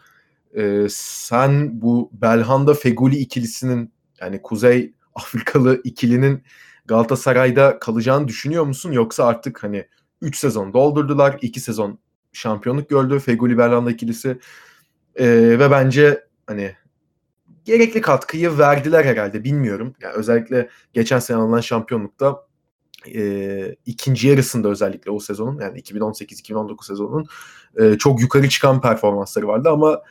E, 0.57 0.87
sen 0.89 1.81
bu 1.81 2.09
Belhanda 2.13 2.73
Feguli 2.73 3.15
ikilisinin 3.15 3.93
yani 4.21 4.41
Kuzey 4.41 4.93
Afrikalı 5.15 5.81
ikilinin 5.83 6.43
Galatasaray'da 6.85 7.79
kalacağını 7.79 8.27
düşünüyor 8.27 8.63
musun? 8.63 8.91
Yoksa 8.91 9.25
artık 9.25 9.63
hani 9.63 9.87
3 10.21 10.37
sezon 10.37 10.73
doldurdular. 10.73 11.37
2 11.41 11.59
sezon 11.59 11.99
şampiyonluk 12.33 12.89
gördü 12.89 13.19
Feguli 13.19 13.57
Belhanda 13.57 13.91
ikilisi. 13.91 14.39
E, 15.15 15.27
ve 15.59 15.71
bence 15.71 16.23
hani 16.47 16.75
gerekli 17.65 18.01
katkıyı 18.01 18.57
verdiler 18.57 19.05
herhalde 19.05 19.43
bilmiyorum. 19.43 19.93
Yani 20.01 20.13
özellikle 20.13 20.69
geçen 20.93 21.19
sene 21.19 21.37
alınan 21.37 21.61
şampiyonlukta 21.61 22.47
e, 23.15 23.75
ikinci 23.85 24.27
yarısında 24.27 24.69
özellikle 24.69 25.11
o 25.11 25.19
sezonun 25.19 25.61
yani 25.61 25.79
2018-2019 25.79 26.85
sezonunun 26.85 27.25
e, 27.79 27.97
çok 27.97 28.21
yukarı 28.21 28.49
çıkan 28.49 28.81
performansları 28.81 29.47
vardı 29.47 29.69
ama 29.69 30.01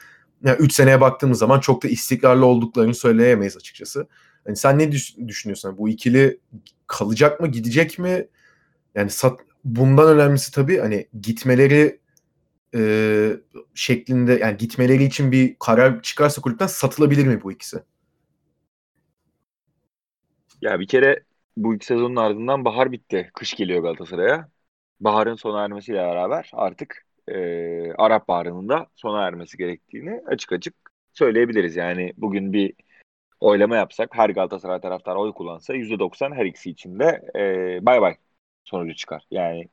yani 0.44 0.56
3 0.58 0.72
seneye 0.72 1.00
baktığımız 1.00 1.38
zaman 1.38 1.60
çok 1.60 1.82
da 1.84 1.88
istikrarlı 1.88 2.46
olduklarını 2.46 2.94
söyleyemeyiz 2.94 3.56
açıkçası. 3.56 4.08
Yani 4.46 4.56
sen 4.56 4.78
ne 4.78 4.92
düşünüyorsun? 5.28 5.78
Bu 5.78 5.88
ikili 5.88 6.40
kalacak 6.86 7.40
mı, 7.40 7.48
gidecek 7.48 7.98
mi? 7.98 8.28
Yani 8.94 9.10
sat, 9.10 9.40
bundan 9.64 10.08
önemlisi 10.08 10.52
tabii 10.52 10.78
hani 10.78 11.08
gitmeleri 11.22 12.00
e, 12.74 13.32
şeklinde 13.74 14.32
yani 14.32 14.56
gitmeleri 14.56 15.04
için 15.04 15.32
bir 15.32 15.56
karar 15.60 16.02
çıkarsa 16.02 16.42
kulüpten 16.42 16.66
satılabilir 16.66 17.26
mi 17.26 17.42
bu 17.42 17.52
ikisi? 17.52 17.82
Ya 20.60 20.80
bir 20.80 20.86
kere 20.88 21.24
bu 21.56 21.74
iki 21.74 21.86
sezonun 21.86 22.16
ardından 22.16 22.64
bahar 22.64 22.92
bitti. 22.92 23.30
Kış 23.34 23.54
geliyor 23.54 23.82
Galatasaray'a. 23.82 24.48
Baharın 25.00 25.34
sona 25.34 25.64
ermesiyle 25.64 25.98
beraber 25.98 26.50
artık 26.52 27.05
e, 27.28 27.92
Arap 27.92 28.28
Baharı'nın 28.28 28.86
sona 28.94 29.26
ermesi 29.26 29.56
gerektiğini 29.56 30.22
açık 30.26 30.52
açık 30.52 30.74
söyleyebiliriz. 31.12 31.76
Yani 31.76 32.12
bugün 32.16 32.52
bir 32.52 32.74
oylama 33.40 33.76
yapsak 33.76 34.10
her 34.16 34.30
Galatasaray 34.30 34.80
taraftarı 34.80 35.18
oy 35.18 35.32
kullansa 35.32 35.74
%90 35.74 36.34
her 36.34 36.46
ikisi 36.46 36.70
için 36.70 36.98
de 36.98 37.22
e, 37.36 37.86
bay 37.86 38.00
bay 38.00 38.16
sonucu 38.64 38.96
çıkar. 38.96 39.26
Yani 39.30 39.68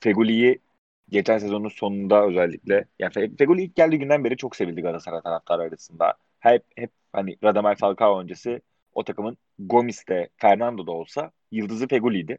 Feguli'yi 0.00 0.60
geçen 1.08 1.38
sezonun 1.38 1.68
sonunda 1.68 2.26
özellikle 2.26 2.84
yani 2.98 3.36
Feguli 3.38 3.62
ilk 3.62 3.76
geldiği 3.76 3.98
günden 3.98 4.24
beri 4.24 4.36
çok 4.36 4.56
sevildi 4.56 4.82
Galatasaray 4.82 5.20
taraftarı 5.22 5.62
arasında. 5.62 6.14
Hep 6.40 6.64
hep 6.76 6.90
hani 7.12 7.36
Radamel 7.44 7.76
Falcao 7.76 8.20
öncesi 8.20 8.62
o 8.92 9.04
takımın 9.04 9.38
Gomis 9.58 10.08
de 10.08 10.28
Fernando 10.36 10.86
da 10.86 10.92
olsa 10.92 11.30
yıldızı 11.50 11.88
Feguli'ydi. 11.88 12.38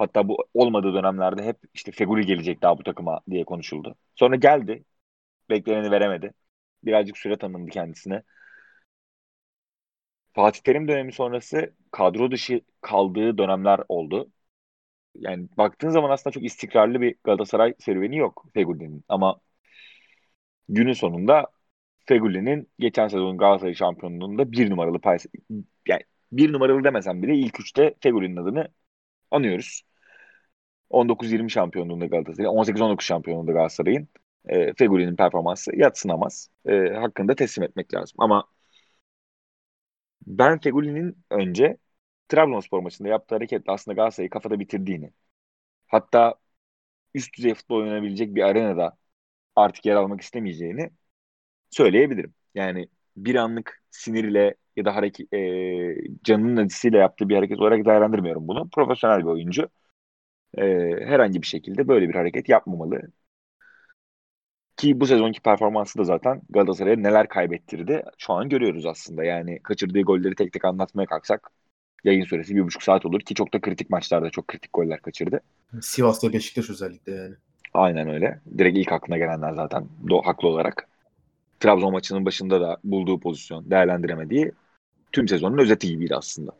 Hatta 0.00 0.28
bu 0.28 0.38
olmadığı 0.54 0.94
dönemlerde 0.94 1.44
hep 1.44 1.58
işte 1.74 1.92
Feguli 1.92 2.26
gelecek 2.26 2.62
daha 2.62 2.78
bu 2.78 2.82
takıma 2.84 3.20
diye 3.30 3.44
konuşuldu. 3.44 3.96
Sonra 4.16 4.36
geldi. 4.36 4.84
Bekleneni 5.50 5.92
veremedi. 5.92 6.34
Birazcık 6.84 7.18
süre 7.18 7.38
tanındı 7.38 7.70
kendisine. 7.70 8.22
Fatih 10.34 10.60
Terim 10.62 10.88
dönemi 10.88 11.12
sonrası 11.12 11.74
kadro 11.90 12.30
dışı 12.30 12.60
kaldığı 12.80 13.38
dönemler 13.38 13.80
oldu. 13.88 14.30
Yani 15.16 15.48
baktığın 15.58 15.90
zaman 15.90 16.10
aslında 16.10 16.34
çok 16.34 16.44
istikrarlı 16.44 17.02
bir 17.02 17.16
Galatasaray 17.24 17.74
serüveni 17.80 18.18
yok 18.18 18.46
Feguli'nin. 18.54 19.04
Ama 19.08 19.40
günün 20.68 20.92
sonunda 20.92 21.46
Feguli'nin 22.06 22.70
geçen 22.78 23.08
sezon 23.08 23.38
Galatasaray 23.38 23.74
şampiyonluğunda 23.74 24.52
bir 24.52 24.70
numaralı 24.70 25.00
pay 25.00 25.18
yani 25.88 26.02
bir 26.32 26.52
numaralı 26.52 26.84
demesem 26.84 27.22
bile 27.22 27.36
ilk 27.36 27.60
üçte 27.60 27.94
Feguli'nin 28.02 28.36
adını 28.36 28.68
anıyoruz. 29.32 29.82
19-20 30.90 31.50
şampiyonluğunda 31.50 32.06
Galatasaray, 32.06 32.48
18-19 32.48 33.06
şampiyonluğunda 33.06 33.52
Galatasaray'ın 33.52 34.08
e, 34.48 34.74
Feguli'nin 34.74 35.16
performansı 35.16 35.76
yatsınamaz. 35.76 36.48
E, 36.66 36.76
hakkında 36.94 37.34
teslim 37.34 37.64
etmek 37.64 37.94
lazım. 37.94 38.16
Ama 38.18 38.44
ben 40.26 40.58
Feguli'nin 40.60 41.18
önce 41.30 41.76
Trabzonspor 42.28 42.80
maçında 42.80 43.08
yaptığı 43.08 43.34
hareketle 43.34 43.72
aslında 43.72 43.94
Galatasaray'ı 43.94 44.30
kafada 44.30 44.58
bitirdiğini, 44.60 45.12
hatta 45.88 46.34
üst 47.14 47.38
düzey 47.38 47.54
futbol 47.54 47.76
oynanabilecek 47.80 48.36
bir 48.36 48.42
arenada 48.42 48.98
artık 49.56 49.86
yer 49.86 49.96
almak 49.96 50.20
istemeyeceğini 50.20 50.90
söyleyebilirim. 51.70 52.34
Yani 52.54 52.88
bir 53.16 53.36
anlık 53.36 53.82
siniriyle 53.92 54.56
ya 54.76 54.86
da 54.86 54.96
hareket 54.96 55.34
e, 55.34 56.22
canının 56.24 56.56
acısıyla 56.56 56.98
yaptığı 56.98 57.28
bir 57.28 57.36
hareket 57.36 57.58
olarak 57.60 57.86
değerlendirmiyorum 57.86 58.48
bunu. 58.48 58.70
Profesyonel 58.70 59.18
bir 59.20 59.24
oyuncu. 59.24 59.70
E, 60.58 60.62
herhangi 61.06 61.42
bir 61.42 61.46
şekilde 61.46 61.88
böyle 61.88 62.08
bir 62.08 62.14
hareket 62.14 62.48
yapmamalı. 62.48 63.02
Ki 64.76 65.00
bu 65.00 65.06
sezonki 65.06 65.40
performansı 65.40 65.98
da 65.98 66.04
zaten 66.04 66.42
Galatasaray'a 66.50 66.96
neler 66.96 67.28
kaybettirdi 67.28 68.02
şu 68.18 68.32
an 68.32 68.48
görüyoruz 68.48 68.86
aslında. 68.86 69.24
Yani 69.24 69.58
kaçırdığı 69.62 70.00
golleri 70.00 70.34
tek 70.34 70.52
tek 70.52 70.64
anlatmaya 70.64 71.06
kalksak 71.06 71.50
yayın 72.04 72.24
süresi 72.24 72.56
bir 72.56 72.62
buçuk 72.64 72.82
saat 72.82 73.06
olur 73.06 73.20
ki 73.20 73.34
çok 73.34 73.54
da 73.54 73.60
kritik 73.60 73.90
maçlarda 73.90 74.30
çok 74.30 74.48
kritik 74.48 74.72
goller 74.72 75.00
kaçırdı. 75.02 75.40
Sivas'ta 75.80 76.32
Beşiktaş 76.32 76.70
özellikle 76.70 77.12
yani. 77.12 77.34
Aynen 77.74 78.08
öyle. 78.08 78.40
Direkt 78.58 78.78
ilk 78.78 78.92
aklına 78.92 79.18
gelenler 79.18 79.52
zaten 79.52 79.88
do 80.08 80.22
haklı 80.22 80.48
olarak. 80.48 80.88
Trabzon 81.60 81.92
maçının 81.92 82.26
başında 82.26 82.60
da 82.60 82.78
bulduğu 82.84 83.20
pozisyon 83.20 83.70
değerlendiremediği 83.70 84.52
tüm 85.12 85.28
sezonun 85.28 85.58
özeti 85.58 85.88
gibiydi 85.88 86.16
aslında. 86.16 86.52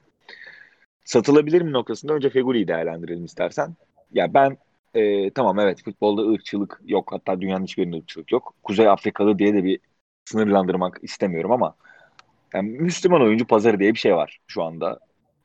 Satılabilir 1.10 1.62
mi 1.62 1.72
noktasında 1.72 2.12
önce 2.12 2.30
Feguli'yi 2.30 2.68
değerlendirelim 2.68 3.24
istersen. 3.24 3.76
Ya 4.12 4.34
ben 4.34 4.56
e, 4.94 5.30
tamam 5.30 5.58
evet 5.58 5.84
futbolda 5.84 6.22
ırkçılık 6.22 6.80
yok. 6.84 7.12
Hatta 7.12 7.40
dünyanın 7.40 7.64
hiçbirinde 7.64 7.96
ırkçılık 7.96 8.32
yok. 8.32 8.54
Kuzey 8.62 8.88
Afrikalı 8.88 9.38
diye 9.38 9.54
de 9.54 9.64
bir 9.64 9.80
sınırlandırmak 10.24 10.98
istemiyorum 11.02 11.52
ama 11.52 11.74
yani 12.54 12.68
Müslüman 12.68 13.22
oyuncu 13.22 13.46
pazarı 13.46 13.80
diye 13.80 13.94
bir 13.94 13.98
şey 13.98 14.14
var 14.14 14.40
şu 14.46 14.62
anda. 14.62 14.98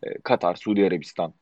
E, 0.03 0.21
Katar, 0.23 0.55
Suudi 0.55 0.85
Arabistan 0.85 1.33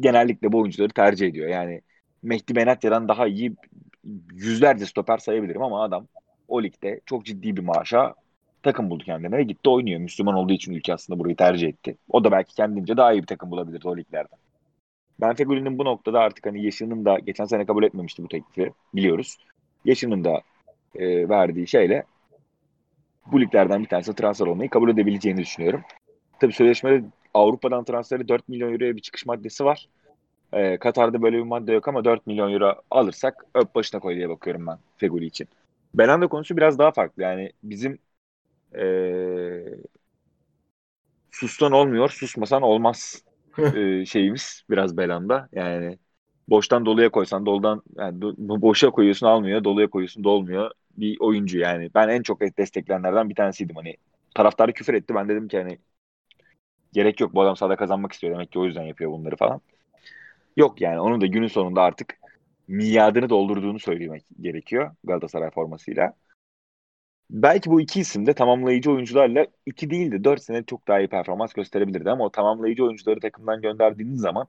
genellikle 0.00 0.52
bu 0.52 0.58
oyuncuları 0.58 0.92
tercih 0.92 1.26
ediyor. 1.26 1.48
Yani 1.48 1.82
Mehdi 2.22 2.56
Benatya'dan 2.56 3.08
daha 3.08 3.26
iyi 3.26 3.56
yüzlerce 4.32 4.86
stoper 4.86 5.18
sayabilirim 5.18 5.62
ama 5.62 5.82
adam 5.84 6.06
o 6.48 6.62
ligde 6.62 7.00
çok 7.06 7.24
ciddi 7.26 7.56
bir 7.56 7.62
maaşa 7.62 8.14
takım 8.68 8.90
buldu 8.90 9.04
kendine 9.04 9.42
gitti 9.42 9.70
oynuyor. 9.70 10.00
Müslüman 10.00 10.34
olduğu 10.34 10.52
için 10.52 10.72
ülke 10.72 10.94
aslında 10.94 11.18
burayı 11.20 11.36
tercih 11.36 11.68
etti. 11.68 11.96
O 12.08 12.24
da 12.24 12.32
belki 12.32 12.54
kendince 12.54 12.96
daha 12.96 13.12
iyi 13.12 13.22
bir 13.22 13.26
takım 13.26 13.50
bulabilir 13.50 13.84
o 13.84 13.96
liglerden. 13.96 14.38
Ben 15.20 15.34
Fegüli'nin 15.34 15.78
bu 15.78 15.84
noktada 15.84 16.20
artık 16.20 16.46
hani 16.46 16.64
yaşının 16.64 17.04
da 17.04 17.18
geçen 17.18 17.44
sene 17.44 17.66
kabul 17.66 17.82
etmemişti 17.84 18.22
bu 18.22 18.28
teklifi 18.28 18.72
biliyoruz. 18.94 19.36
Yaşının 19.84 20.24
da 20.24 20.40
e, 20.94 21.28
verdiği 21.28 21.66
şeyle 21.66 22.04
bu 23.32 23.40
liglerden 23.40 23.82
bir 23.82 23.88
tanesi 23.88 24.14
transfer 24.14 24.46
olmayı 24.46 24.70
kabul 24.70 24.90
edebileceğini 24.90 25.40
düşünüyorum. 25.40 25.82
Tabii 26.40 26.52
sözleşmede 26.52 27.04
Avrupa'dan 27.34 27.84
transferi 27.84 28.28
4 28.28 28.48
milyon 28.48 28.72
euroya 28.72 28.96
bir 28.96 29.02
çıkış 29.02 29.26
maddesi 29.26 29.64
var. 29.64 29.88
E, 30.52 30.78
Katar'da 30.78 31.22
böyle 31.22 31.36
bir 31.36 31.42
madde 31.42 31.72
yok 31.72 31.88
ama 31.88 32.04
4 32.04 32.26
milyon 32.26 32.52
euro 32.52 32.74
alırsak 32.90 33.44
öp 33.54 33.74
başına 33.74 34.00
koy 34.00 34.16
diye 34.16 34.28
bakıyorum 34.28 34.66
ben 34.66 34.78
Feguli 34.96 35.26
için. 35.26 35.48
Belanda 35.94 36.26
konusu 36.26 36.56
biraz 36.56 36.78
daha 36.78 36.90
farklı. 36.90 37.22
Yani 37.22 37.52
bizim 37.62 37.98
e, 38.74 38.84
sustan 41.30 41.72
olmuyor, 41.72 42.08
susmasan 42.08 42.62
olmaz 42.62 43.22
e, 43.74 44.04
şeyimiz 44.06 44.62
biraz 44.70 44.96
Belanda. 44.96 45.48
Yani 45.52 45.98
boştan 46.48 46.86
doluya 46.86 47.10
koysan 47.10 47.46
doludan 47.46 47.82
yani 47.96 48.20
do, 48.22 48.34
boşa 48.38 48.90
koyuyorsun 48.90 49.26
almıyor, 49.26 49.64
doluya 49.64 49.90
koyuyorsun 49.90 50.24
dolmuyor 50.24 50.70
bir 50.96 51.16
oyuncu 51.20 51.58
yani. 51.58 51.90
Ben 51.94 52.08
en 52.08 52.22
çok 52.22 52.40
destekleyenlerden 52.58 53.30
bir 53.30 53.34
tanesiydim. 53.34 53.76
Hani 53.76 53.96
taraftarı 54.34 54.72
küfür 54.72 54.94
etti. 54.94 55.14
Ben 55.14 55.28
dedim 55.28 55.48
ki 55.48 55.58
hani 55.58 55.78
gerek 56.92 57.20
yok 57.20 57.34
bu 57.34 57.42
adam 57.42 57.56
sahada 57.56 57.76
kazanmak 57.76 58.12
istiyor 58.12 58.34
demek 58.34 58.52
ki 58.52 58.58
o 58.58 58.64
yüzden 58.64 58.82
yapıyor 58.82 59.10
bunları 59.10 59.36
falan. 59.36 59.60
Yok 60.56 60.80
yani 60.80 61.00
onun 61.00 61.20
da 61.20 61.26
günün 61.26 61.46
sonunda 61.46 61.82
artık 61.82 62.18
milyadını 62.68 63.30
doldurduğunu 63.30 63.78
söylemek 63.78 64.24
gerekiyor 64.40 64.94
Galatasaray 65.04 65.50
formasıyla. 65.50 66.12
Belki 67.30 67.70
bu 67.70 67.80
iki 67.80 68.00
isim 68.00 68.26
de 68.26 68.34
tamamlayıcı 68.34 68.90
oyuncularla 68.92 69.46
iki 69.66 69.90
değil 69.90 70.12
de 70.12 70.24
dört 70.24 70.42
sene 70.42 70.62
çok 70.64 70.88
daha 70.88 71.00
iyi 71.00 71.08
performans 71.08 71.52
gösterebilirdi 71.52 72.10
ama 72.10 72.24
o 72.24 72.30
tamamlayıcı 72.32 72.84
oyuncuları 72.84 73.20
takımdan 73.20 73.60
gönderdiğiniz 73.62 74.20
zaman 74.20 74.46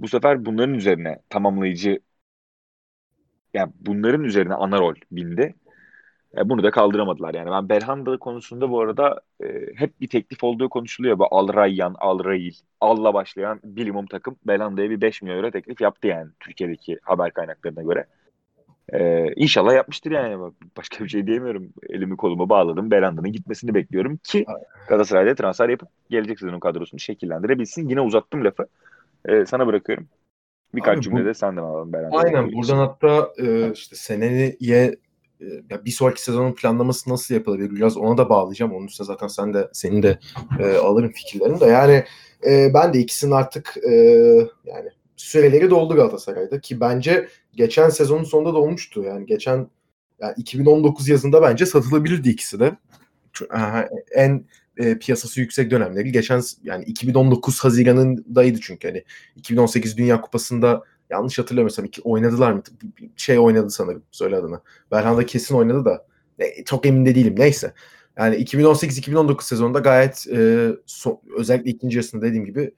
bu 0.00 0.08
sefer 0.08 0.46
bunların 0.46 0.74
üzerine 0.74 1.20
tamamlayıcı 1.30 2.00
yani 3.54 3.72
bunların 3.80 4.24
üzerine 4.24 4.54
ana 4.54 4.78
rol 4.78 4.94
bindi. 5.12 5.54
E, 6.38 6.50
bunu 6.50 6.62
da 6.62 6.70
kaldıramadılar. 6.70 7.34
Yani 7.34 7.50
ben 7.50 7.68
Belhanda 7.68 8.18
konusunda 8.18 8.70
bu 8.70 8.80
arada 8.80 9.22
e, 9.44 9.46
hep 9.76 10.00
bir 10.02 10.08
teklif 10.08 10.44
olduğu 10.44 10.70
konuşuluyor. 10.70 11.18
Bu 11.18 11.28
Al 11.30 11.54
Rayyan, 11.54 11.96
Al 12.00 12.24
Rayil, 12.24 12.54
Al'la 12.80 13.14
başlayan 13.14 13.60
bilimum 13.64 14.06
takım 14.06 14.36
Belhanda'ya 14.46 14.90
bir 14.90 15.00
5 15.00 15.22
milyon 15.22 15.38
euro 15.38 15.50
teklif 15.50 15.80
yaptı 15.80 16.08
yani 16.08 16.30
Türkiye'deki 16.40 16.98
haber 17.02 17.32
kaynaklarına 17.32 17.82
göre. 17.82 18.06
E, 18.92 19.26
inşallah 19.36 19.74
yapmıştır 19.74 20.10
yani. 20.10 20.52
Başka 20.76 21.04
bir 21.04 21.08
şey 21.08 21.26
diyemiyorum. 21.26 21.68
Elimi 21.88 22.16
kolumu 22.16 22.48
bağladım. 22.48 22.90
Belhanda'nın 22.90 23.32
gitmesini 23.32 23.74
bekliyorum 23.74 24.16
ki 24.16 24.46
Galatasaray'da 24.88 25.34
transfer 25.34 25.68
yapıp 25.68 25.88
gelecek 26.10 26.40
sezonun 26.40 26.60
kadrosunu 26.60 27.00
şekillendirebilsin. 27.00 27.88
Yine 27.88 28.00
uzattım 28.00 28.44
lafı. 28.44 28.66
E, 29.28 29.46
sana 29.46 29.66
bırakıyorum. 29.66 30.06
Birkaç 30.74 31.08
Abi 31.08 31.28
bu, 31.28 31.34
sen 31.34 31.56
de 31.56 31.60
alalım. 31.60 31.92
Aynen 32.12 32.52
buradan 32.52 32.76
hatta 32.76 33.32
e, 33.38 33.72
işte 33.72 33.96
seneye 33.96 34.56
ya 34.60 35.84
bir 35.84 35.90
sonraki 35.90 36.22
sezonun 36.22 36.52
planlaması 36.52 37.10
nasıl 37.10 37.34
yapılabilir 37.34 37.70
biraz 37.70 37.96
ona 37.96 38.18
da 38.18 38.28
bağlayacağım. 38.28 38.72
Onun 38.72 38.86
üstüne 38.86 39.06
zaten 39.06 39.26
sen 39.26 39.54
de 39.54 39.68
senin 39.72 40.02
de 40.02 40.18
e, 40.60 40.76
alırım 40.76 41.12
fikirlerini 41.12 41.60
de. 41.60 41.64
Yani 41.64 42.04
e, 42.46 42.74
ben 42.74 42.92
de 42.94 42.98
ikisinin 42.98 43.32
artık 43.32 43.76
e, 43.76 43.92
yani 44.64 44.88
süreleri 45.16 45.70
doldu 45.70 45.94
Galatasaray'da 45.94 46.60
ki 46.60 46.80
bence 46.80 47.28
geçen 47.58 47.88
sezonun 47.88 48.24
sonunda 48.24 48.54
da 48.54 48.58
olmuştu. 48.58 49.02
Yani 49.02 49.26
geçen 49.26 49.68
yani 50.20 50.34
2019 50.36 51.08
yazında 51.08 51.42
bence 51.42 51.66
satılabilirdi 51.66 52.28
ikisi 52.28 52.60
de. 52.60 52.76
En 54.14 54.44
e, 54.76 54.98
piyasası 54.98 55.40
yüksek 55.40 55.70
dönemleri 55.70 56.12
geçen 56.12 56.42
yani 56.62 56.84
2019 56.84 57.60
Haziran'ındaydı 57.60 58.58
çünkü 58.60 58.88
hani 58.88 59.04
2018 59.36 59.96
Dünya 59.96 60.20
Kupası'nda 60.20 60.82
yanlış 61.10 61.38
hatırlamıyorsam 61.38 61.84
iki, 61.84 62.02
oynadılar 62.02 62.52
mı? 62.52 62.62
Şey 63.16 63.38
oynadı 63.38 63.70
sanırım 63.70 64.02
söyle 64.10 64.36
adını. 64.36 64.60
Berhanda 64.90 65.26
kesin 65.26 65.54
oynadı 65.54 65.84
da 65.84 66.06
e, 66.38 66.64
çok 66.64 66.86
emin 66.86 67.06
de 67.06 67.14
değilim 67.14 67.34
neyse. 67.38 67.72
Yani 68.18 68.36
2018-2019 68.36 69.42
sezonunda 69.42 69.78
gayet 69.78 70.26
e, 70.32 70.68
so, 70.86 71.20
özellikle 71.36 71.70
ikinci 71.70 71.96
yarısında 71.96 72.26
dediğim 72.26 72.44
gibi 72.44 72.74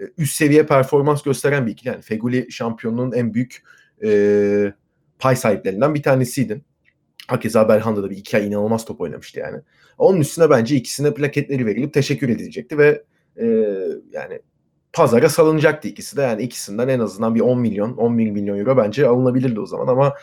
e, 0.00 0.02
üst 0.18 0.34
seviye 0.34 0.66
performans 0.66 1.22
gösteren 1.22 1.66
bir 1.66 1.72
ikili. 1.72 1.88
Yani 1.88 2.02
Feguli 2.02 2.52
şampiyonluğun 2.52 3.12
en 3.12 3.34
büyük 3.34 3.62
e, 4.04 4.72
pay 5.18 5.36
sahiplerinden 5.36 5.94
bir 5.94 6.02
tanesiydi. 6.02 6.60
Hakeza 7.26 7.68
Belhanda 7.68 8.02
da 8.02 8.10
bir 8.10 8.16
iki 8.16 8.36
ay 8.36 8.46
inanılmaz 8.46 8.84
top 8.84 9.00
oynamıştı 9.00 9.40
yani. 9.40 9.60
Onun 9.98 10.20
üstüne 10.20 10.50
bence 10.50 10.76
ikisine 10.76 11.14
plaketleri 11.14 11.66
verilip 11.66 11.94
teşekkür 11.94 12.28
edilecekti 12.28 12.78
ve 12.78 13.02
e, 13.36 13.46
yani 14.12 14.40
pazara 14.92 15.28
salınacaktı 15.28 15.88
ikisi 15.88 16.16
de. 16.16 16.22
Yani 16.22 16.42
ikisinden 16.42 16.88
en 16.88 17.00
azından 17.00 17.34
bir 17.34 17.40
10 17.40 17.60
milyon, 17.60 17.96
11 17.96 18.30
milyon 18.30 18.58
euro 18.58 18.76
bence 18.76 19.06
alınabilirdi 19.06 19.60
o 19.60 19.66
zaman 19.66 19.86
ama 19.86 20.14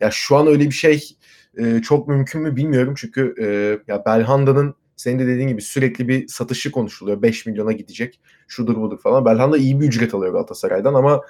ya 0.00 0.10
şu 0.10 0.36
an 0.36 0.46
öyle 0.46 0.64
bir 0.64 0.70
şey 0.70 1.16
e, 1.58 1.82
çok 1.82 2.08
mümkün 2.08 2.42
mü 2.42 2.56
bilmiyorum 2.56 2.94
çünkü 2.96 3.34
e, 3.40 3.46
ya 3.92 4.04
Belhanda'nın 4.06 4.74
senin 4.96 5.18
de 5.18 5.26
dediğin 5.26 5.48
gibi 5.48 5.62
sürekli 5.62 6.08
bir 6.08 6.28
satışı 6.28 6.70
konuşuluyor. 6.72 7.22
5 7.22 7.46
milyona 7.46 7.72
gidecek. 7.72 8.20
Şudur 8.48 8.76
budur 8.76 8.98
falan. 8.98 9.24
Belhanda 9.24 9.56
iyi 9.56 9.80
bir 9.80 9.86
ücret 9.86 10.14
alıyor 10.14 10.32
Galatasaray'dan 10.32 10.94
ama 10.94 11.20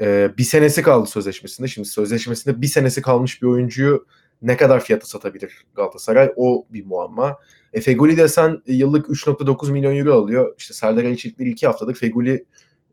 e, 0.00 0.30
bir 0.38 0.42
senesi 0.42 0.82
kaldı 0.82 1.06
sözleşmesinde. 1.06 1.68
Şimdi 1.68 1.88
sözleşmesinde 1.88 2.62
bir 2.62 2.66
senesi 2.66 3.02
kalmış 3.02 3.42
bir 3.42 3.46
oyuncuyu 3.46 4.06
ne 4.42 4.56
kadar 4.56 4.80
fiyata 4.80 5.06
satabilir 5.06 5.66
Galatasaray? 5.74 6.32
O 6.36 6.66
bir 6.70 6.86
muamma. 6.86 7.38
E, 7.72 7.80
Feguli 7.80 8.16
desen 8.16 8.62
yıllık 8.66 9.06
3.9 9.06 9.72
milyon 9.72 9.96
euro 9.96 10.14
alıyor. 10.14 10.54
İşte 10.58 10.74
Serdar 10.74 11.04
Ali 11.04 11.18
Çelikleri 11.18 11.50
iki 11.50 11.66
haftadır 11.66 11.94
Feguli 11.94 12.44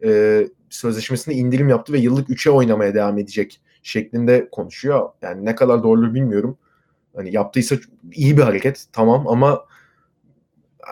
e, 0.03 0.41
sözleşmesinde 0.69 1.35
indirim 1.35 1.69
yaptı 1.69 1.93
ve 1.93 1.99
yıllık 1.99 2.29
3'e 2.29 2.51
oynamaya 2.51 2.93
devam 2.93 3.17
edecek 3.17 3.61
şeklinde 3.83 4.49
konuşuyor. 4.51 5.09
Yani 5.21 5.45
ne 5.45 5.55
kadar 5.55 5.83
doğru 5.83 6.13
bilmiyorum. 6.13 6.57
Hani 7.15 7.35
yaptıysa 7.35 7.75
iyi 8.11 8.37
bir 8.37 8.41
hareket 8.41 8.85
tamam 8.93 9.27
ama 9.27 9.65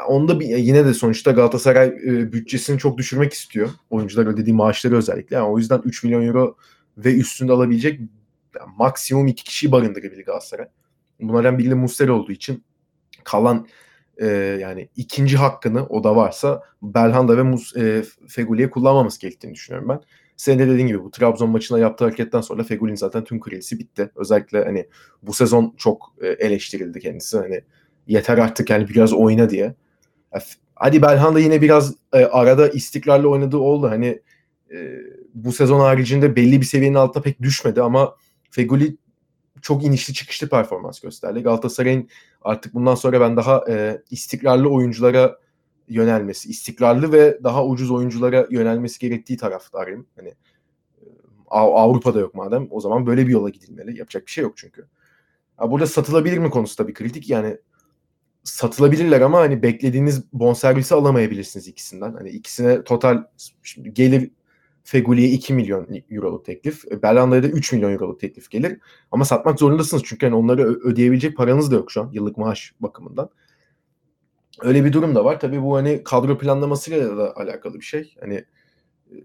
onda 0.08 0.40
bir, 0.40 0.46
yine 0.46 0.86
de 0.86 0.94
sonuçta 0.94 1.32
Galatasaray 1.32 1.88
e, 1.88 2.32
bütçesini 2.32 2.80
çok 2.80 2.98
düşürmek 2.98 3.34
istiyor. 3.34 3.70
Oyuncular 3.90 4.26
ödediği 4.26 4.56
maaşları 4.56 4.96
özellikle. 4.96 5.36
Yani 5.36 5.48
o 5.48 5.58
yüzden 5.58 5.82
3 5.86 6.04
milyon 6.04 6.28
euro 6.28 6.56
ve 6.98 7.16
üstünde 7.16 7.52
alabilecek 7.52 8.00
yani 8.60 8.72
maksimum 8.78 9.28
iki 9.28 9.44
kişiyi 9.44 9.72
barındırabilir 9.72 10.26
Galatasaray. 10.26 10.68
Bunlardan 11.22 11.58
biri 11.58 11.70
de 11.70 11.74
Muslera 11.74 12.14
olduğu 12.14 12.32
için 12.32 12.64
kalan 13.24 13.68
e, 14.18 14.28
yani 14.62 14.90
ikinci 14.96 15.38
hakkını 15.38 15.86
o 15.86 16.04
da 16.04 16.16
varsa 16.16 16.64
Belhanda 16.82 17.38
ve 17.38 17.44
Mus, 17.44 17.76
e, 17.78 18.04
Feguli'ye 18.28 18.70
kullanmaması 18.70 19.22
gerektiğini 19.22 19.54
düşünüyorum 19.54 19.90
ben. 19.90 20.02
Senin 20.38 20.60
de 20.60 20.68
dediğin 20.68 20.88
gibi 20.88 21.04
bu 21.04 21.12
Trabzon 21.12 21.50
maçına 21.50 21.80
yaptığı 21.80 22.06
hareketten 22.06 22.42
sonra 22.42 22.64
Feguli'nin 22.64 22.96
zaten 22.96 23.24
tüm 23.24 23.40
kredisi 23.40 23.80
bitti. 23.80 24.12
Özellikle 24.16 24.64
hani 24.64 24.88
bu 25.24 25.34
sezon 25.34 25.74
çok 25.78 26.14
e, 26.22 26.28
eleştirildi 26.28 27.00
kendisi. 27.00 27.38
Hani 27.38 27.62
yeter 28.10 28.38
artık 28.38 28.70
yani 28.70 28.90
biraz 28.90 29.14
oyna 29.14 29.50
diye. 29.50 29.76
Hadi 30.76 31.02
Belhanda 31.02 31.40
yine 31.40 31.62
biraz 31.62 31.96
e, 32.14 32.26
arada 32.26 32.70
istikrarlı 32.70 33.30
oynadığı 33.30 33.58
oldu. 33.58 33.90
Hani 33.90 34.22
e, 34.74 35.00
bu 35.34 35.52
sezon 35.52 35.80
haricinde 35.80 36.36
belli 36.36 36.62
bir 36.62 36.66
seviyenin 36.66 36.96
altına 36.96 37.24
pek 37.24 37.42
düşmedi 37.42 37.82
ama 37.82 38.16
Feguli 38.52 38.98
çok 39.62 39.84
inişli 39.84 40.14
çıkışlı 40.14 40.50
performans 40.50 41.00
gösterdi. 41.00 41.40
Galatasaray'ın 41.40 42.10
artık 42.42 42.74
bundan 42.74 42.96
sonra 42.96 43.22
ben 43.22 43.38
daha 43.38 43.64
e, 43.70 44.02
istikrarlı 44.12 44.70
oyunculara 44.70 45.40
yönelmesi, 45.88 46.50
istikrarlı 46.50 47.12
ve 47.12 47.40
daha 47.44 47.66
ucuz 47.66 47.92
oyunculara 47.92 48.48
yönelmesi 48.50 49.00
gerektiği 49.00 49.38
taraftarıyım. 49.38 50.06
Hani 50.16 50.30
e, 50.30 50.36
Avrupa'da 51.50 52.20
yok 52.20 52.36
madem 52.36 52.68
o 52.72 52.82
zaman 52.82 53.06
böyle 53.06 53.28
bir 53.28 53.32
yola 53.32 53.50
gidilmeli. 53.50 53.98
Yapacak 54.00 54.26
bir 54.26 54.32
şey 54.32 54.42
yok 54.42 54.54
çünkü. 54.58 54.86
Ha, 55.58 55.72
burada 55.72 55.88
satılabilir 55.88 56.38
mi 56.38 56.50
konusu 56.50 56.76
tabii 56.76 56.94
kritik. 56.94 57.30
Yani 57.30 57.58
satılabilirler 58.44 59.22
ama 59.22 59.40
hani 59.40 59.64
beklediğiniz 59.64 60.24
bonservisi 60.34 60.96
alamayabilirsiniz 60.96 61.68
ikisinden. 61.68 62.14
Hani 62.14 62.30
ikisine 62.30 62.84
total 62.84 63.24
gelir 63.94 64.32
Feguli'ye 64.84 65.30
2 65.30 65.54
milyon 65.54 65.88
euroluk 66.12 66.46
teklif. 66.46 66.92
E, 66.92 67.02
Belhanda'ya 67.02 67.44
da 67.44 67.48
3 67.48 67.74
milyon 67.74 67.92
euroluk 67.92 68.20
teklif 68.20 68.52
gelir. 68.52 68.80
Ama 69.12 69.26
satmak 69.26 69.60
zorundasınız 69.60 70.04
çünkü 70.06 70.26
hani 70.26 70.36
onları 70.36 70.64
ödeyebilecek 70.64 71.38
paranız 71.38 71.72
da 71.72 71.76
yok 71.76 71.92
şu 71.92 72.02
an 72.02 72.10
yıllık 72.14 72.38
maaş 72.38 72.74
bakımından. 72.80 73.30
Öyle 74.62 74.86
bir 74.86 74.94
durum 74.94 75.16
da 75.16 75.26
var. 75.26 75.40
Tabii 75.40 75.64
bu 75.64 75.76
hani 75.76 76.04
kadro 76.04 76.38
planlamasıyla 76.38 77.18
da 77.18 77.36
alakalı 77.36 77.76
bir 77.76 77.86
şey. 77.86 78.16
Hani 78.20 78.36
e, 79.12 79.16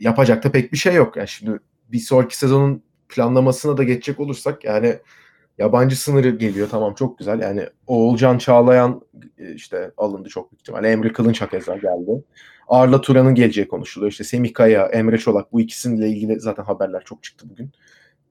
yapacak 0.00 0.44
da 0.44 0.52
pek 0.52 0.72
bir 0.72 0.78
şey 0.78 0.94
yok. 0.94 1.16
Yani 1.16 1.28
şimdi 1.28 1.58
bir 1.88 1.98
sonraki 1.98 2.38
sezonun 2.38 2.82
planlamasına 3.08 3.76
da 3.76 3.84
geçecek 3.84 4.20
olursak 4.20 4.64
yani 4.64 4.98
yabancı 5.58 6.00
sınırı 6.00 6.30
geliyor 6.30 6.68
tamam 6.70 6.94
çok 6.94 7.18
güzel. 7.18 7.40
Yani 7.40 7.66
Oğulcan 7.86 8.38
Çağlayan 8.38 9.02
e, 9.38 9.54
işte 9.54 9.90
alındı 9.96 10.28
çok 10.28 10.52
büyük 10.52 10.60
ihtimalle. 10.60 10.88
Emre 10.88 11.12
Kılınç 11.12 11.40
hakeza 11.40 11.76
geldi. 11.76 12.24
Arla 12.68 13.00
Turan'ın 13.00 13.34
geleceği 13.34 13.68
konuşuluyor. 13.68 14.12
İşte 14.12 14.24
Semih 14.24 14.54
Kaya, 14.54 14.86
Emre 14.86 15.18
Çolak 15.18 15.52
bu 15.52 15.60
ikisiyle 15.60 16.08
ilgili 16.08 16.40
zaten 16.40 16.64
haberler 16.64 17.02
çok 17.04 17.22
çıktı 17.22 17.46
bugün. 17.50 17.70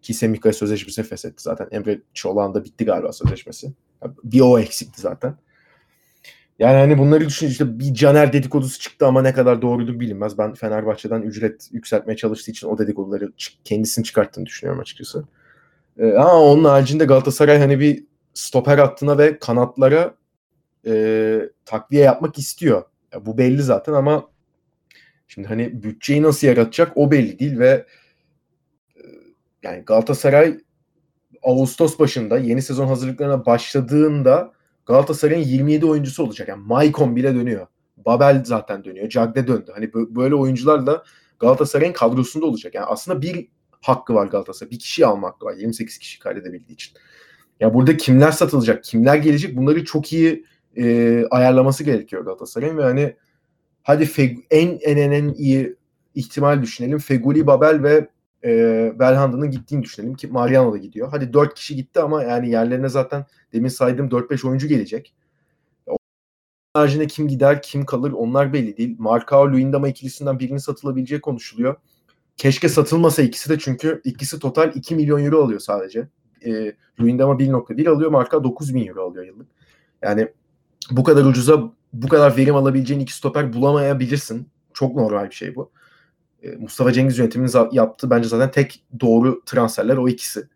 Ki 0.02 0.14
Semih 0.14 0.42
Kaya 0.42 0.54
sözleşmesini 0.54 1.06
feshetti 1.06 1.44
zaten. 1.44 1.68
Emre 1.72 2.02
Çolak'ın 2.14 2.54
da 2.54 2.64
bitti 2.64 2.86
galiba 2.86 3.14
sözleşmesi. 3.14 3.74
Bir 4.24 4.42
o 4.42 4.60
eksikti 4.60 5.02
zaten. 5.02 5.36
Yani 6.60 6.78
hani 6.78 6.98
bunları 6.98 7.26
düşününce 7.26 7.52
işte 7.52 7.80
bir 7.80 7.94
Caner 7.94 8.34
dedikodusu 8.34 8.80
çıktı 8.80 9.08
ama 9.08 9.22
ne 9.22 9.34
kadar 9.34 9.62
doğrudur 9.62 10.00
bilinmez. 10.00 10.38
Ben 10.38 10.54
Fenerbahçe'den 10.54 11.22
ücret 11.22 11.70
yükseltmeye 11.72 12.18
çalıştığı 12.18 12.52
için 12.52 12.68
o 12.68 12.78
dedikoduları 12.78 13.34
kendisini 13.64 14.06
çıkarttığını 14.06 14.46
düşünüyorum 14.46 14.82
açıkçası. 14.82 15.26
Ama 16.02 16.42
onun 16.42 16.64
haricinde 16.64 17.06
Galatasaray 17.06 17.60
hani 17.60 17.80
bir 17.80 18.04
stoper 18.34 18.78
hattına 18.78 19.18
ve 19.18 19.40
kanatlara 19.40 20.16
e, 20.88 21.42
takviye 21.66 22.04
yapmak 22.04 22.38
istiyor. 22.38 22.84
Ya 23.14 23.26
bu 23.26 23.38
belli 23.38 23.62
zaten 23.64 23.94
ama 23.94 24.30
şimdi 25.28 25.48
hani 25.48 25.84
bütçeyi 25.84 26.24
nasıl 26.24 26.48
yaratacak 26.48 26.92
o 26.96 27.12
belli 27.12 27.40
değil 27.40 27.60
ve 27.60 27.86
e, 28.96 29.02
yani 29.64 29.84
Galatasaray 29.86 30.58
Ağustos 31.44 32.00
başında 32.00 32.38
yeni 32.38 32.62
sezon 32.62 32.88
hazırlıklarına 32.88 33.46
başladığında 33.46 34.54
Galatasaray'ın 34.86 35.44
27 35.44 35.86
oyuncusu 35.86 36.24
olacak. 36.24 36.48
Yani 36.48 36.64
Maicon 36.66 37.16
bile 37.16 37.36
dönüyor. 37.36 37.68
Babel 37.98 38.44
zaten 38.46 38.84
dönüyor. 38.84 39.10
Cagne 39.10 39.48
döndü. 39.48 39.72
Hani 39.74 39.94
böyle 39.94 40.36
oyuncular 40.36 40.88
da 40.88 41.04
Galatasaray'ın 41.40 41.94
kadrosunda 41.94 42.46
olacak. 42.46 42.76
Yani 42.76 42.86
aslında 42.86 43.22
bir 43.22 43.48
hakkı 43.82 44.14
var 44.14 44.28
Galatasaray. 44.28 44.72
Bir 44.72 44.80
kişi 44.80 45.06
alma 45.06 45.28
hakkı 45.28 45.46
var. 45.46 45.54
28 45.54 45.98
kişi 45.98 46.20
kaydedebildiği 46.20 46.74
için. 46.74 46.98
Ya 47.60 47.74
burada 47.74 47.98
kimler 47.98 48.32
satılacak, 48.32 48.84
kimler 48.84 49.16
gelecek 49.16 49.58
bunları 49.58 49.86
çok 49.86 50.14
iyi 50.14 50.46
e, 50.78 51.26
ayarlaması 51.32 51.84
gerekiyor 51.84 52.26
Galatasaray'ın 52.26 52.78
ve 52.78 52.84
hani 52.84 53.16
hadi 53.84 54.04
Feg- 54.04 54.44
en, 54.52 54.80
en 54.82 54.98
en 54.98 55.12
en 55.12 55.34
iyi 55.34 55.76
ihtimal 56.16 56.62
düşünelim. 56.62 57.00
Feguli, 57.00 57.48
Babel 57.48 57.84
ve 57.84 58.10
e, 58.44 58.94
Belhanda'nın 59.00 59.52
gittiğini 59.52 59.84
düşünelim 59.84 60.16
ki 60.16 60.28
Mariano 60.28 60.74
da 60.74 60.78
gidiyor. 60.78 61.08
Hadi 61.12 61.34
4 61.34 61.54
kişi 61.56 61.76
gitti 61.76 62.00
ama 62.00 62.24
yani 62.24 62.50
yerlerine 62.50 62.90
zaten 62.90 63.26
demin 63.54 63.70
saydığım 63.70 64.08
4-5 64.08 64.48
oyuncu 64.48 64.68
gelecek. 64.68 65.14
Onun 65.88 66.00
haricinde 66.74 67.08
kim 67.08 67.28
gider, 67.28 67.62
kim 67.62 67.86
kalır 67.86 68.12
onlar 68.12 68.54
belli 68.54 68.78
değil. 68.78 68.96
Marcao, 69.00 69.52
Luyendama 69.52 69.88
ikilisinden 69.88 70.40
birinin 70.40 70.58
satılabileceği 70.58 71.22
konuşuluyor. 71.22 71.76
Keşke 72.40 72.70
satılmasa 72.70 73.22
ikisi 73.22 73.50
de 73.50 73.60
çünkü 73.60 74.02
ikisi 74.04 74.40
total 74.40 74.72
2 74.76 74.96
milyon 74.96 75.26
euro 75.26 75.44
alıyor 75.44 75.60
sadece. 75.60 76.08
E, 76.46 76.74
Luyendama 77.00 77.34
1.1 77.34 77.90
alıyor, 77.90 78.12
Marcao 78.12 78.44
9 78.44 78.74
bin 78.76 78.88
euro 78.88 79.10
alıyor 79.10 79.26
yıllık. 79.26 79.48
Yani 80.02 80.28
bu 80.92 81.04
kadar 81.04 81.26
ucuza 81.26 81.72
bu 81.94 82.08
kadar 82.08 82.38
verim 82.38 82.56
alabileceğin 82.56 83.00
iki 83.00 83.14
stoper 83.14 83.54
bulamayabilirsin. 83.54 84.48
Çok 84.74 84.96
normal 84.96 85.30
bir 85.30 85.36
şey 85.36 85.56
bu. 85.56 85.72
E, 86.44 86.52
Mustafa 86.52 86.94
Cengiz 86.94 87.18
yönetiminin 87.18 87.52
yaptığı 87.72 88.10
bence 88.10 88.30
zaten 88.30 88.52
tek 88.52 88.84
doğru 89.00 89.42
transferler 89.46 89.98
o 89.98 90.10
ikisi. 90.10 90.48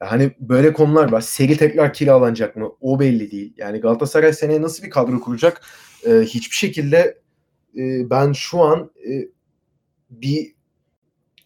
hani 0.00 0.32
böyle 0.40 0.72
konular 0.72 1.12
var. 1.12 1.20
Seri 1.20 1.56
tekrar 1.56 1.92
kiralanacak 1.92 2.56
mı? 2.56 2.72
O 2.80 3.00
belli 3.00 3.30
değil. 3.30 3.54
Yani 3.56 3.78
Galatasaray 3.80 4.32
seneye 4.32 4.62
nasıl 4.62 4.84
bir 4.84 4.90
kadro 4.90 5.20
kuracak? 5.20 5.60
E, 6.06 6.20
hiçbir 6.20 6.56
şekilde 6.56 7.18
e, 7.76 8.10
ben 8.10 8.32
şu 8.32 8.60
an 8.60 8.90
e, 9.08 9.28
bir 10.10 10.53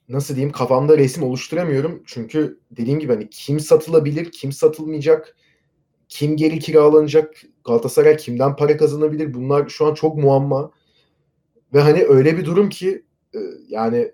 nasıl 0.08 0.34
diyeyim 0.34 0.52
kafamda 0.52 0.98
resim 0.98 1.22
oluşturamıyorum. 1.22 2.02
Çünkü 2.06 2.60
dediğim 2.70 2.98
gibi 2.98 3.12
hani 3.12 3.30
kim 3.30 3.60
satılabilir, 3.60 4.32
kim 4.32 4.52
satılmayacak, 4.52 5.36
kim 6.08 6.36
geri 6.36 6.58
kiralanacak, 6.58 7.42
Galatasaray 7.64 8.16
kimden 8.16 8.56
para 8.56 8.76
kazanabilir 8.76 9.34
bunlar 9.34 9.68
şu 9.68 9.86
an 9.86 9.94
çok 9.94 10.16
muamma. 10.16 10.70
Ve 11.74 11.80
hani 11.80 12.04
öyle 12.04 12.36
bir 12.38 12.44
durum 12.44 12.68
ki 12.68 13.04
e, 13.34 13.38
yani 13.68 14.12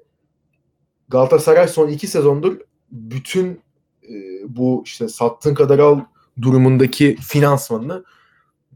Galatasaray 1.08 1.68
son 1.68 1.88
iki 1.88 2.06
sezondur 2.06 2.60
bütün 2.90 3.60
e, 4.08 4.14
bu 4.48 4.82
işte 4.86 5.08
sattığın 5.08 5.54
kadar 5.54 5.78
al 5.78 6.00
durumundaki 6.42 7.16
finansmanını 7.16 8.04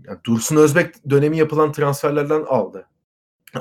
yani 0.06 0.18
Dursun 0.24 0.56
Özbek 0.56 1.10
dönemi 1.10 1.38
yapılan 1.38 1.72
transferlerden 1.72 2.44
aldı. 2.48 2.86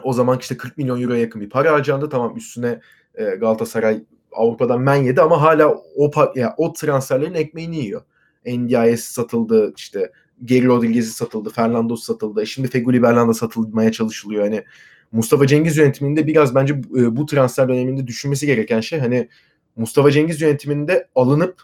O 0.03 0.13
zaman 0.13 0.39
işte 0.39 0.57
40 0.57 0.77
milyon 0.77 1.01
euroya 1.01 1.19
yakın 1.19 1.41
bir 1.41 1.49
para 1.49 1.73
harcandı. 1.73 2.09
Tamam 2.09 2.37
üstüne 2.37 2.81
e, 3.17 3.23
Galatasaray 3.23 4.03
Avrupa'dan 4.31 4.81
men 4.81 4.95
yedi 4.95 5.21
ama 5.21 5.41
hala 5.41 5.75
o 5.95 6.11
yani 6.35 6.53
o 6.57 6.73
transferlerin 6.73 7.33
ekmeğini 7.33 7.77
yiyor. 7.77 8.01
NDIS 8.45 9.03
satıldı, 9.03 9.73
işte 9.77 10.11
Geri 10.45 10.65
Rodriguez'i 10.65 11.11
satıldı, 11.11 11.49
Fernandos 11.49 12.03
satıldı. 12.03 12.41
E, 12.41 12.45
şimdi 12.45 12.67
Feguli 12.67 13.01
Berlanda 13.01 13.33
satılmaya 13.33 13.91
çalışılıyor. 13.91 14.43
Hani 14.43 14.63
Mustafa 15.11 15.47
Cengiz 15.47 15.77
yönetiminde 15.77 16.27
biraz 16.27 16.55
bence 16.55 16.73
e, 16.73 17.15
bu 17.15 17.25
transfer 17.25 17.69
döneminde 17.69 18.07
düşünmesi 18.07 18.45
gereken 18.45 18.81
şey 18.81 18.99
hani 18.99 19.29
Mustafa 19.75 20.11
Cengiz 20.11 20.41
yönetiminde 20.41 21.07
alınıp 21.15 21.61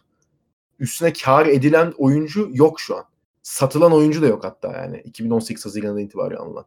üstüne 0.80 1.13
kar 1.13 1.46
edilen 1.46 1.94
oyuncu 1.98 2.50
yok 2.54 2.80
şu 2.80 2.98
an. 2.98 3.04
Satılan 3.42 3.94
oyuncu 3.94 4.22
da 4.22 4.28
yok 4.28 4.44
hatta 4.44 4.72
yani 4.72 5.02
2018 5.06 5.66
Haziran'dan 5.66 6.00
itibaren 6.00 6.36
alınan. 6.36 6.66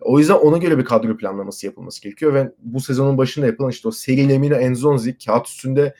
O 0.00 0.18
yüzden 0.18 0.34
ona 0.34 0.58
göre 0.58 0.78
bir 0.78 0.84
kadro 0.84 1.16
planlaması 1.16 1.66
yapılması 1.66 2.02
gerekiyor 2.02 2.34
ve 2.34 2.52
bu 2.62 2.80
sezonun 2.80 3.18
başında 3.18 3.46
yapılan 3.46 3.70
işte 3.70 3.88
o 3.88 3.90
Seri 3.90 4.28
Lemina 4.28 4.56
Enzonzi 4.56 5.18
kağıt 5.18 5.46
üstünde 5.46 5.94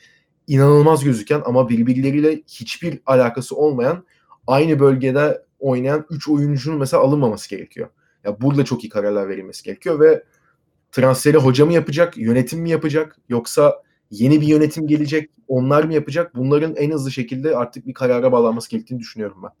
inanılmaz 0.47 1.03
gözüken 1.03 1.41
ama 1.45 1.69
birbirleriyle 1.69 2.41
hiçbir 2.47 2.99
alakası 3.05 3.55
olmayan 3.55 4.05
aynı 4.47 4.79
bölgede 4.79 5.43
oynayan 5.59 6.05
3 6.09 6.29
oyuncunun 6.29 6.79
mesela 6.79 7.03
alınmaması 7.03 7.49
gerekiyor. 7.49 7.89
Ya 8.23 8.41
burada 8.41 8.65
çok 8.65 8.83
iyi 8.83 8.89
kararlar 8.89 9.29
verilmesi 9.29 9.63
gerekiyor 9.63 9.99
ve 9.99 10.23
transferi 10.91 11.37
hoca 11.37 11.65
mı 11.65 11.73
yapacak, 11.73 12.17
yönetim 12.17 12.59
mi 12.59 12.69
yapacak 12.69 13.17
yoksa 13.29 13.83
yeni 14.11 14.41
bir 14.41 14.47
yönetim 14.47 14.87
gelecek, 14.87 15.29
onlar 15.47 15.83
mı 15.83 15.93
yapacak? 15.93 16.35
Bunların 16.35 16.75
en 16.75 16.91
hızlı 16.91 17.11
şekilde 17.11 17.55
artık 17.57 17.87
bir 17.87 17.93
karara 17.93 18.31
bağlanması 18.31 18.69
gerektiğini 18.69 18.99
düşünüyorum 18.99 19.37
ben. 19.43 19.51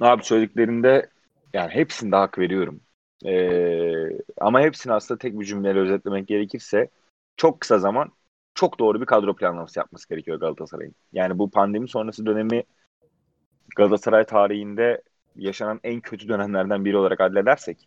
Abi 0.00 0.24
söylediklerinde 0.24 1.10
yani 1.52 1.70
hepsinde 1.70 2.16
hak 2.16 2.38
veriyorum. 2.38 2.80
Ee, 3.26 4.18
ama 4.40 4.60
hepsini 4.60 4.92
aslında 4.92 5.18
tek 5.18 5.40
bir 5.40 5.44
cümleyle 5.44 5.78
özetlemek 5.78 6.28
gerekirse 6.28 6.88
çok 7.36 7.60
kısa 7.60 7.78
zaman 7.78 8.12
çok 8.54 8.78
doğru 8.78 9.00
bir 9.00 9.06
kadro 9.06 9.36
planlaması 9.36 9.78
yapması 9.78 10.08
gerekiyor 10.08 10.40
Galatasaray'ın. 10.40 10.94
Yani 11.12 11.38
bu 11.38 11.50
pandemi 11.50 11.88
sonrası 11.88 12.26
dönemi 12.26 12.64
Galatasaray 13.76 14.24
tarihinde 14.24 15.02
yaşanan 15.36 15.80
en 15.84 16.00
kötü 16.00 16.28
dönemlerden 16.28 16.84
biri 16.84 16.96
olarak 16.96 17.20
addedersek 17.20 17.86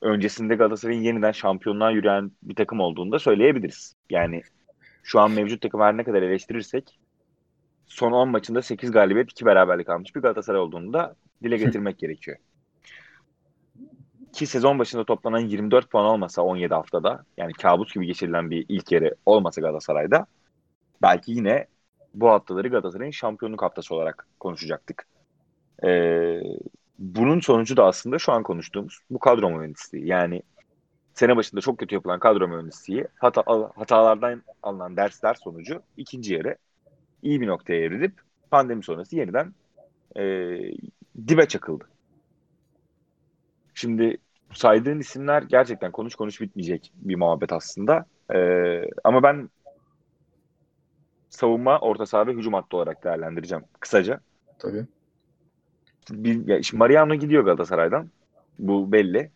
öncesinde 0.00 0.54
Galatasaray'ın 0.54 1.02
yeniden 1.02 1.32
şampiyonluğa 1.32 1.90
yürüyen 1.90 2.32
bir 2.42 2.54
takım 2.54 2.80
olduğunu 2.80 3.12
da 3.12 3.18
söyleyebiliriz. 3.18 3.96
Yani 4.10 4.42
şu 5.02 5.20
an 5.20 5.30
mevcut 5.30 5.60
takım 5.60 5.80
her 5.80 5.96
ne 5.96 6.04
kadar 6.04 6.22
eleştirirsek 6.22 6.98
son 7.86 8.12
10 8.12 8.28
maçında 8.28 8.62
8 8.62 8.90
galibiyet 8.90 9.30
2 9.30 9.46
beraberlik 9.46 9.88
almış 9.88 10.16
bir 10.16 10.20
Galatasaray 10.20 10.60
olduğunu 10.60 10.92
da 10.92 11.14
dile 11.42 11.56
getirmek 11.56 11.98
gerekiyor. 11.98 12.36
Ki 14.32 14.46
sezon 14.46 14.78
başında 14.78 15.04
toplanan 15.04 15.38
24 15.38 15.90
puan 15.90 16.06
olmasa 16.06 16.42
17 16.42 16.74
haftada 16.74 17.24
yani 17.36 17.52
kabus 17.52 17.94
gibi 17.94 18.06
geçirilen 18.06 18.50
bir 18.50 18.66
ilk 18.68 18.92
yarı 18.92 19.14
olmasa 19.26 19.60
Galatasaray'da 19.60 20.26
belki 21.02 21.32
yine 21.32 21.66
bu 22.14 22.28
haftaları 22.28 22.68
Galatasaray'ın 22.68 23.10
şampiyonluk 23.10 23.62
haftası 23.62 23.94
olarak 23.94 24.26
konuşacaktık. 24.40 25.06
Ee, 25.84 26.40
bunun 26.98 27.40
sonucu 27.40 27.76
da 27.76 27.84
aslında 27.84 28.18
şu 28.18 28.32
an 28.32 28.42
konuştuğumuz 28.42 28.98
bu 29.10 29.18
kadro 29.18 29.50
mühendisliği. 29.50 30.06
Yani 30.06 30.42
sene 31.14 31.36
başında 31.36 31.60
çok 31.60 31.78
kötü 31.78 31.94
yapılan 31.94 32.18
kadro 32.18 32.48
mühendisliği 32.48 33.06
hata, 33.14 33.42
hatalardan 33.76 34.42
alınan 34.62 34.96
dersler 34.96 35.34
sonucu 35.34 35.82
ikinci 35.96 36.34
yere 36.34 36.56
iyi 37.22 37.40
bir 37.40 37.46
noktaya 37.46 37.80
evrilip 37.80 38.12
pandemi 38.50 38.82
sonrası 38.82 39.16
yeniden 39.16 39.54
e, 40.16 40.22
dibe 41.28 41.48
çakıldı. 41.48 41.84
Şimdi 43.74 44.16
saydığın 44.54 44.98
isimler 44.98 45.42
gerçekten 45.42 45.92
konuş 45.92 46.14
konuş 46.14 46.40
bitmeyecek 46.40 46.92
bir 46.94 47.16
muhabbet 47.16 47.52
aslında. 47.52 48.06
Ee, 48.34 48.82
ama 49.04 49.22
ben 49.22 49.50
savunma, 51.28 51.78
orta 51.78 52.06
saha 52.06 52.26
ve 52.26 52.32
hücum 52.32 52.54
hattı 52.54 52.76
olarak 52.76 53.04
değerlendireceğim 53.04 53.64
kısaca. 53.80 54.20
Tabii. 54.58 54.86
Bir, 56.10 56.46
ya 56.46 56.58
işte 56.58 56.76
Mariano 56.76 57.14
gidiyor 57.14 57.44
Galatasaray'dan. 57.44 58.10
Bu 58.58 58.92
belli. 58.92 59.30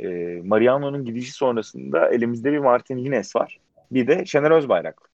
Ee, 0.00 0.40
Mariano'nun 0.44 1.04
gidişi 1.04 1.32
sonrasında 1.32 2.08
elimizde 2.08 2.52
bir 2.52 2.58
Martin 2.58 3.04
Lines 3.04 3.36
var. 3.36 3.60
Bir 3.90 4.06
de 4.06 4.26
Şener 4.26 4.50
Özbayrak. 4.50 5.10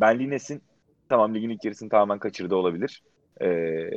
Ben 0.00 0.18
Lines'in 0.18 0.62
tamam 1.08 1.34
ligin 1.34 1.50
ilk 1.50 1.64
yarısını 1.64 1.88
tamamen 1.88 2.18
kaçırdı 2.18 2.54
olabilir. 2.56 3.02
Ee, 3.40 3.90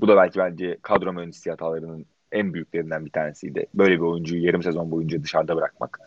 bu 0.00 0.08
da 0.08 0.16
belki 0.16 0.38
bence 0.38 0.78
kadro 0.82 1.12
mühendisliği 1.12 1.52
hatalarının 1.52 2.06
en 2.32 2.54
büyüklerinden 2.54 3.06
bir 3.06 3.10
tanesiydi. 3.10 3.66
Böyle 3.74 3.94
bir 3.94 4.00
oyuncuyu 4.00 4.44
yarım 4.44 4.62
sezon 4.62 4.90
boyunca 4.90 5.22
dışarıda 5.22 5.56
bırakmak. 5.56 6.00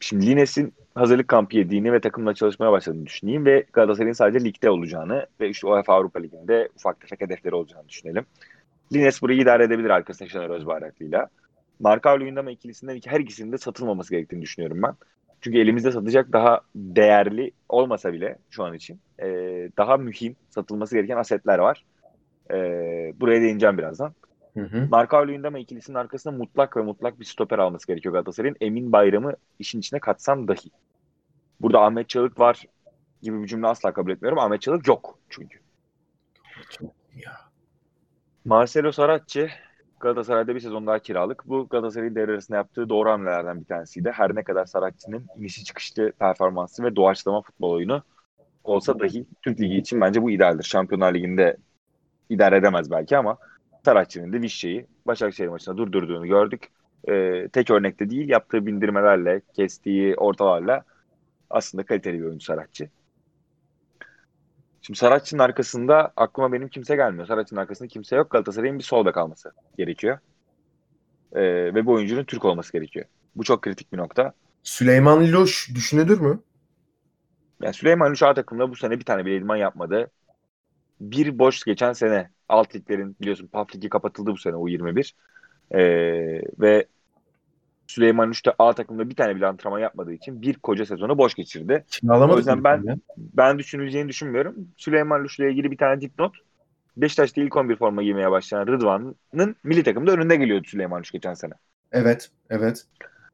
Şimdi 0.00 0.26
Lines'in 0.26 0.74
hazırlık 0.94 1.28
kampı 1.28 1.56
yediğini 1.56 1.92
ve 1.92 2.00
takımla 2.00 2.34
çalışmaya 2.34 2.72
başladığını 2.72 3.06
düşüneyim 3.06 3.46
ve 3.46 3.66
Galatasaray'ın 3.72 4.12
sadece 4.12 4.44
ligde 4.44 4.70
olacağını 4.70 5.26
ve 5.40 5.48
işte 5.48 5.66
UEFA 5.66 5.94
Avrupa 5.94 6.18
Ligi'nde 6.18 6.68
ufak 6.76 7.00
tefek 7.00 7.20
hedefleri 7.20 7.54
olacağını 7.54 7.88
düşünelim. 7.88 8.26
Lines 8.92 9.22
burayı 9.22 9.40
idare 9.40 9.64
edebilir 9.64 9.90
arkasında 9.90 10.28
Şener 10.28 10.50
Özbayraklı'yla. 10.50 11.28
Marka 11.80 12.20
Luyendama 12.20 12.50
ikilisinden 12.50 13.00
her 13.04 13.20
ikisinin 13.20 13.52
de 13.52 13.58
satılmaması 13.58 14.10
gerektiğini 14.10 14.42
düşünüyorum 14.42 14.82
ben. 14.82 14.94
Çünkü 15.46 15.58
elimizde 15.58 15.92
satacak 15.92 16.32
daha 16.32 16.60
değerli 16.74 17.50
olmasa 17.68 18.12
bile 18.12 18.38
şu 18.50 18.64
an 18.64 18.74
için 18.74 19.00
e, 19.22 19.26
daha 19.78 19.96
mühim 19.96 20.36
satılması 20.50 20.94
gereken 20.96 21.16
asetler 21.16 21.58
var. 21.58 21.84
E, 22.50 22.56
buraya 23.20 23.40
değineceğim 23.40 23.78
birazdan. 23.78 24.14
Hı 24.54 24.60
hı. 24.60 24.88
Marka 24.90 25.26
Luyendama 25.26 25.58
ikilisinin 25.58 25.96
arkasında 25.96 26.36
mutlak 26.36 26.76
ve 26.76 26.82
mutlak 26.82 27.20
bir 27.20 27.24
stoper 27.24 27.58
alması 27.58 27.86
gerekiyor 27.86 28.12
Galatasaray'ın. 28.12 28.56
Emin 28.60 28.92
Bayram'ı 28.92 29.36
işin 29.58 29.78
içine 29.78 30.00
katsam 30.00 30.48
dahi. 30.48 30.70
Burada 31.60 31.80
Ahmet 31.80 32.08
Çalık 32.08 32.40
var 32.40 32.64
gibi 33.22 33.42
bir 33.42 33.48
cümle 33.48 33.66
asla 33.66 33.92
kabul 33.92 34.10
etmiyorum. 34.10 34.38
Ahmet 34.38 34.62
Çalık 34.62 34.88
yok 34.88 35.18
çünkü. 35.28 35.58
Ya. 37.16 37.32
Marcelo 38.44 38.92
Saratçı 38.92 39.50
Galatasaray'da 40.00 40.54
bir 40.54 40.60
sezon 40.60 40.86
daha 40.86 40.98
kiralık. 40.98 41.48
Bu 41.48 41.68
Galatasaray'ın 41.68 42.14
devre 42.14 42.32
arasında 42.32 42.56
yaptığı 42.56 42.88
doğru 42.88 43.10
hamlelerden 43.10 43.60
bir 43.60 43.64
tanesiydi. 43.64 44.10
Her 44.10 44.34
ne 44.34 44.42
kadar 44.44 44.66
Saratçı'nın 44.66 45.26
inişi 45.36 45.64
çıkışlı 45.64 46.12
performansı 46.12 46.84
ve 46.84 46.96
doğaçlama 46.96 47.42
futbol 47.42 47.70
oyunu 47.70 48.02
olsa 48.64 49.00
dahi 49.00 49.26
Türk 49.42 49.60
Ligi 49.60 49.76
için 49.76 50.00
bence 50.00 50.22
bu 50.22 50.30
idealdir. 50.30 50.64
Şampiyonlar 50.64 51.14
Ligi'nde 51.14 51.56
idare 52.30 52.56
edemez 52.56 52.90
belki 52.90 53.16
ama 53.16 53.36
Saratçı'nın 53.84 54.32
da 54.32 54.42
Vişçe'yi 54.42 54.86
Başakşehir 55.06 55.48
maçında 55.48 55.76
durdurduğunu 55.76 56.26
gördük. 56.26 56.68
Ee, 57.08 57.48
tek 57.52 57.70
örnekte 57.70 58.10
değil 58.10 58.28
yaptığı 58.28 58.66
bindirmelerle, 58.66 59.40
kestiği 59.56 60.16
ortalarla 60.16 60.84
aslında 61.50 61.84
kaliteli 61.84 62.18
bir 62.18 62.24
oyuncu 62.24 62.44
Saratçı. 62.44 62.88
Şimdi 64.86 64.98
Saratçı'nın 64.98 65.42
arkasında 65.42 66.12
aklıma 66.16 66.52
benim 66.52 66.68
kimse 66.68 66.96
gelmiyor. 66.96 67.26
Saratçı'nın 67.26 67.60
arkasında 67.60 67.88
kimse 67.88 68.16
yok. 68.16 68.30
Galatasaray'ın 68.30 68.78
bir 68.78 68.84
sol 68.84 69.06
bek 69.06 69.16
alması 69.16 69.52
gerekiyor. 69.78 70.18
Ee, 71.32 71.42
ve 71.74 71.86
bu 71.86 71.92
oyuncunun 71.92 72.24
Türk 72.24 72.44
olması 72.44 72.72
gerekiyor. 72.72 73.06
Bu 73.36 73.44
çok 73.44 73.62
kritik 73.62 73.92
bir 73.92 73.98
nokta. 73.98 74.32
Süleyman 74.62 75.24
Liloş 75.24 75.74
düşünülür 75.74 76.20
mü? 76.20 76.40
Yani 77.62 77.74
Süleyman 77.74 78.06
Liloş 78.06 78.22
A 78.22 78.34
takımda 78.34 78.70
bu 78.70 78.76
sene 78.76 78.98
bir 78.98 79.04
tane 79.04 79.24
bile 79.24 79.36
idman 79.36 79.56
yapmadı. 79.56 80.10
Bir 81.00 81.38
boş 81.38 81.64
geçen 81.64 81.92
sene 81.92 82.30
alt 82.48 82.74
liglerin 82.74 83.16
biliyorsun 83.20 83.46
PAF 83.46 83.76
ligi 83.76 83.88
kapatıldı 83.88 84.32
bu 84.32 84.38
sene 84.38 84.54
U21. 84.54 85.12
Ee, 85.70 86.42
ve 86.60 86.86
Süleyman 87.86 88.30
Üç'te 88.30 88.52
A 88.58 88.72
takımda 88.72 89.10
bir 89.10 89.14
tane 89.14 89.36
bile 89.36 89.46
antrenman 89.46 89.78
yapmadığı 89.78 90.12
için 90.12 90.42
bir 90.42 90.54
koca 90.54 90.86
sezonu 90.86 91.18
boş 91.18 91.34
geçirdi. 91.34 91.84
o 92.34 92.36
yüzden 92.36 92.64
ben 92.64 92.82
ya. 92.82 92.96
ben 93.16 93.58
düşünüleceğini 93.58 94.08
düşünmüyorum. 94.08 94.54
Süleyman 94.76 95.24
Üç'le 95.24 95.40
ilgili 95.40 95.70
bir 95.70 95.76
tane 95.76 96.00
dipnot. 96.00 96.36
Beşiktaş'ta 96.96 97.40
ilk 97.40 97.56
11 97.56 97.76
forma 97.76 98.02
giymeye 98.02 98.30
başlayan 98.30 98.66
Rıdvan'ın 98.66 99.56
milli 99.64 99.82
takımda 99.82 100.12
önünde 100.12 100.36
geliyordu 100.36 100.68
Süleyman 100.68 101.00
Üç 101.00 101.12
geçen 101.12 101.34
sene. 101.34 101.52
Evet, 101.92 102.30
evet. 102.50 102.84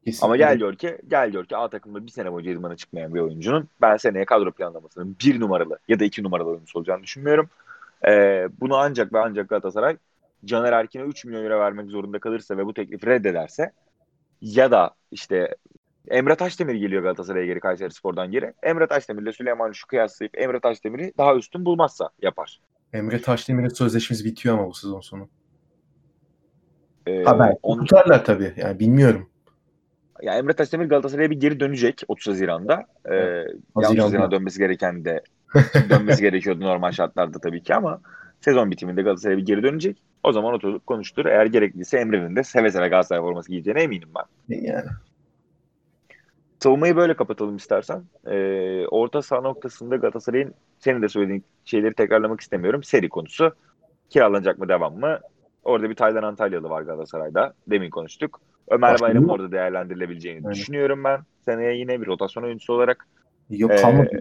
Kesinlikle. 0.04 0.26
Ama 0.26 0.36
gel 0.36 0.58
diyor 0.58 0.76
ki, 0.76 0.98
gel 1.08 1.32
diyor 1.32 1.44
ki 1.44 1.56
A 1.56 1.68
takımda 1.68 2.06
bir 2.06 2.10
sene 2.10 2.32
boyunca 2.32 2.52
idmana 2.52 2.76
çıkmayan 2.76 3.14
bir 3.14 3.20
oyuncunun 3.20 3.68
ben 3.80 3.96
seneye 3.96 4.24
kadro 4.24 4.52
planlamasının 4.52 5.16
bir 5.24 5.40
numaralı 5.40 5.78
ya 5.88 6.00
da 6.00 6.04
iki 6.04 6.22
numaralı 6.22 6.48
oyuncusu 6.48 6.78
olacağını 6.78 7.02
düşünmüyorum. 7.02 7.48
Ee, 8.06 8.48
bunu 8.60 8.76
ancak 8.76 9.12
ve 9.12 9.18
ancak 9.18 9.48
Galatasaray 9.48 9.96
Caner 10.44 10.72
Erkin'e 10.72 11.02
3 11.02 11.24
milyon 11.24 11.44
euro 11.44 11.60
vermek 11.60 11.90
zorunda 11.90 12.18
kalırsa 12.18 12.56
ve 12.56 12.66
bu 12.66 12.74
teklifi 12.74 13.06
reddederse 13.06 13.72
ya 14.42 14.70
da 14.70 14.90
işte 15.10 15.56
Emre 16.08 16.34
Taşdemir 16.36 16.74
geliyor 16.74 17.02
Galatasaray'a 17.02 17.46
geri 17.46 17.60
Kayseri 17.60 17.90
Spor'dan 17.94 18.30
geri. 18.30 18.52
Emre 18.62 18.86
Taşdemir 18.86 19.22
ile 19.22 19.32
Süleyman 19.32 19.72
şu 19.72 19.86
kıyaslayıp 19.86 20.38
Emre 20.38 20.60
Taşdemir'i 20.60 21.12
daha 21.18 21.34
üstün 21.36 21.64
bulmazsa 21.64 22.10
yapar. 22.22 22.60
Emre 22.92 23.20
Taşdemir'in 23.22 23.68
sözleşmesi 23.68 24.24
bitiyor 24.24 24.58
ama 24.58 24.66
bu 24.68 24.74
sezon 24.74 25.00
sonu. 25.00 25.28
Ee, 27.06 27.24
Ha 27.24 27.38
belki 27.38 27.58
on- 27.62 27.78
tutarlar 27.78 28.24
tabii. 28.24 28.52
Yani 28.56 28.78
bilmiyorum. 28.78 29.28
ya 30.22 30.34
Emre 30.38 30.52
Taşdemir 30.52 30.86
Galatasaray'a 30.86 31.30
bir 31.30 31.40
geri 31.40 31.60
dönecek 31.60 32.02
30 32.08 32.28
Haziran'da. 32.28 32.86
Ee, 33.04 33.14
ya 33.14 33.44
30 33.74 33.84
Haziran'da. 33.88 34.04
Haziran'a 34.04 34.30
dönmesi 34.30 34.58
gereken 34.58 35.04
de 35.04 35.22
dönmesi 35.90 36.22
gerekiyordu 36.22 36.60
normal 36.60 36.92
şartlarda 36.92 37.38
tabii 37.40 37.62
ki 37.62 37.74
ama 37.74 38.00
sezon 38.40 38.70
bitiminde 38.70 39.02
Galatasaray'a 39.02 39.38
bir 39.38 39.46
geri 39.46 39.62
dönecek. 39.62 40.02
O 40.22 40.32
zaman 40.32 40.54
oturup 40.54 40.86
konuştur. 40.86 41.26
Eğer 41.26 41.46
gerekliyse 41.46 41.98
Emre'nin 41.98 42.36
de 42.36 42.42
seve 42.42 42.70
seve 42.70 42.88
Galatasaray 42.88 43.22
forması 43.22 43.50
giyeceğine 43.50 43.82
eminim 43.82 44.08
ben. 44.16 44.56
Yani 44.56 44.84
Savunmayı 46.60 46.96
böyle 46.96 47.14
kapatalım 47.16 47.56
istersen. 47.56 48.02
Ee, 48.26 48.86
orta 48.86 49.22
saha 49.22 49.40
noktasında 49.40 49.96
Galatasaray'ın 49.96 50.54
senin 50.78 51.02
de 51.02 51.08
söylediğin 51.08 51.44
şeyleri 51.64 51.94
tekrarlamak 51.94 52.40
istemiyorum. 52.40 52.82
Seri 52.82 53.08
konusu. 53.08 53.54
Kiralanacak 54.10 54.58
mı 54.58 54.68
devam 54.68 54.98
mı? 54.98 55.18
Orada 55.64 55.90
bir 55.90 55.94
Taylan 55.94 56.22
Antalyalı 56.22 56.70
var 56.70 56.82
Galatasaray'da. 56.82 57.54
Demin 57.66 57.90
konuştuk. 57.90 58.40
Ömer 58.70 59.14
mı? 59.14 59.32
orada 59.32 59.52
değerlendirilebileceğini 59.52 60.38
Aynen. 60.46 60.52
düşünüyorum 60.52 61.04
ben. 61.04 61.20
Seneye 61.44 61.76
yine 61.76 62.00
bir 62.00 62.06
rotasyon 62.06 62.42
oyuncusu 62.42 62.72
olarak 62.72 63.06
yok 63.50 63.70
Ee, 63.70 63.82
kalmadı. 63.82 64.20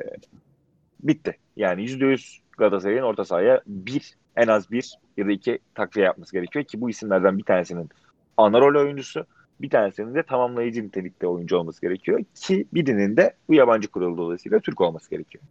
bitti. 0.99 1.37
Yani 1.57 1.81
%100 1.81 2.39
Galatasaray'ın 2.57 3.03
orta 3.03 3.25
sahaya 3.25 3.61
bir, 3.67 4.15
en 4.35 4.47
az 4.47 4.71
bir 4.71 4.93
ya 5.17 5.27
da 5.27 5.31
iki 5.31 5.59
takviye 5.75 6.05
yapması 6.05 6.31
gerekiyor 6.31 6.65
ki 6.65 6.81
bu 6.81 6.89
isimlerden 6.89 7.37
bir 7.37 7.43
tanesinin 7.43 7.89
ana 8.37 8.61
rol 8.61 8.81
oyuncusu, 8.81 9.25
bir 9.61 9.69
tanesinin 9.69 10.15
de 10.15 10.23
tamamlayıcı 10.23 10.83
nitelikte 10.83 11.27
oyuncu 11.27 11.57
olması 11.57 11.81
gerekiyor 11.81 12.23
ki 12.35 12.67
birinin 12.73 13.17
de 13.17 13.35
bu 13.49 13.53
yabancı 13.53 13.87
kurulu 13.87 14.17
dolayısıyla 14.17 14.59
Türk 14.59 14.81
olması 14.81 15.09
gerekiyor. 15.09 15.43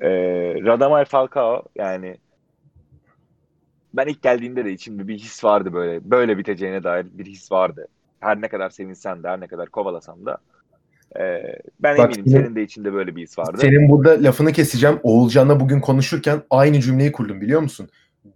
Ee, 0.00 0.08
Radamel 0.64 1.04
Falcao 1.04 1.64
yani 1.76 2.16
ben 3.94 4.06
ilk 4.06 4.22
geldiğinde 4.22 4.64
de 4.64 4.72
içimde 4.72 5.08
bir 5.08 5.18
his 5.18 5.44
vardı 5.44 5.72
böyle. 5.72 6.10
Böyle 6.10 6.38
biteceğine 6.38 6.84
dair 6.84 7.06
bir 7.12 7.26
his 7.26 7.52
vardı. 7.52 7.88
Her 8.20 8.40
ne 8.40 8.48
kadar 8.48 8.70
sevinsem 8.70 9.22
de, 9.22 9.28
her 9.28 9.40
ne 9.40 9.46
kadar 9.46 9.68
kovalasam 9.68 10.26
da. 10.26 10.38
Ee, 11.18 11.42
ben 11.80 11.98
Bak, 11.98 12.16
eminim 12.16 12.30
senin- 12.30 12.42
senin 12.44 12.56
de 12.56 12.62
içinde 12.62 12.92
böyle 12.92 13.16
bir 13.16 13.22
his 13.22 13.38
vardı. 13.38 13.58
Senin 13.60 13.88
burada 13.88 14.22
lafını 14.22 14.52
keseceğim. 14.52 15.00
Oğulcan'la 15.02 15.60
bugün 15.60 15.80
konuşurken 15.80 16.42
aynı 16.50 16.80
cümleyi 16.80 17.12
kurdum 17.12 17.40
biliyor 17.40 17.60
musun? 17.60 17.88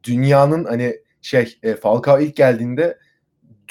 Dünyanın 0.05 0.65
hani 0.65 0.97
şey 1.23 1.59
e, 1.63 1.75
Falcao 1.75 2.21
ilk 2.21 2.37
geldiğinde 2.37 2.99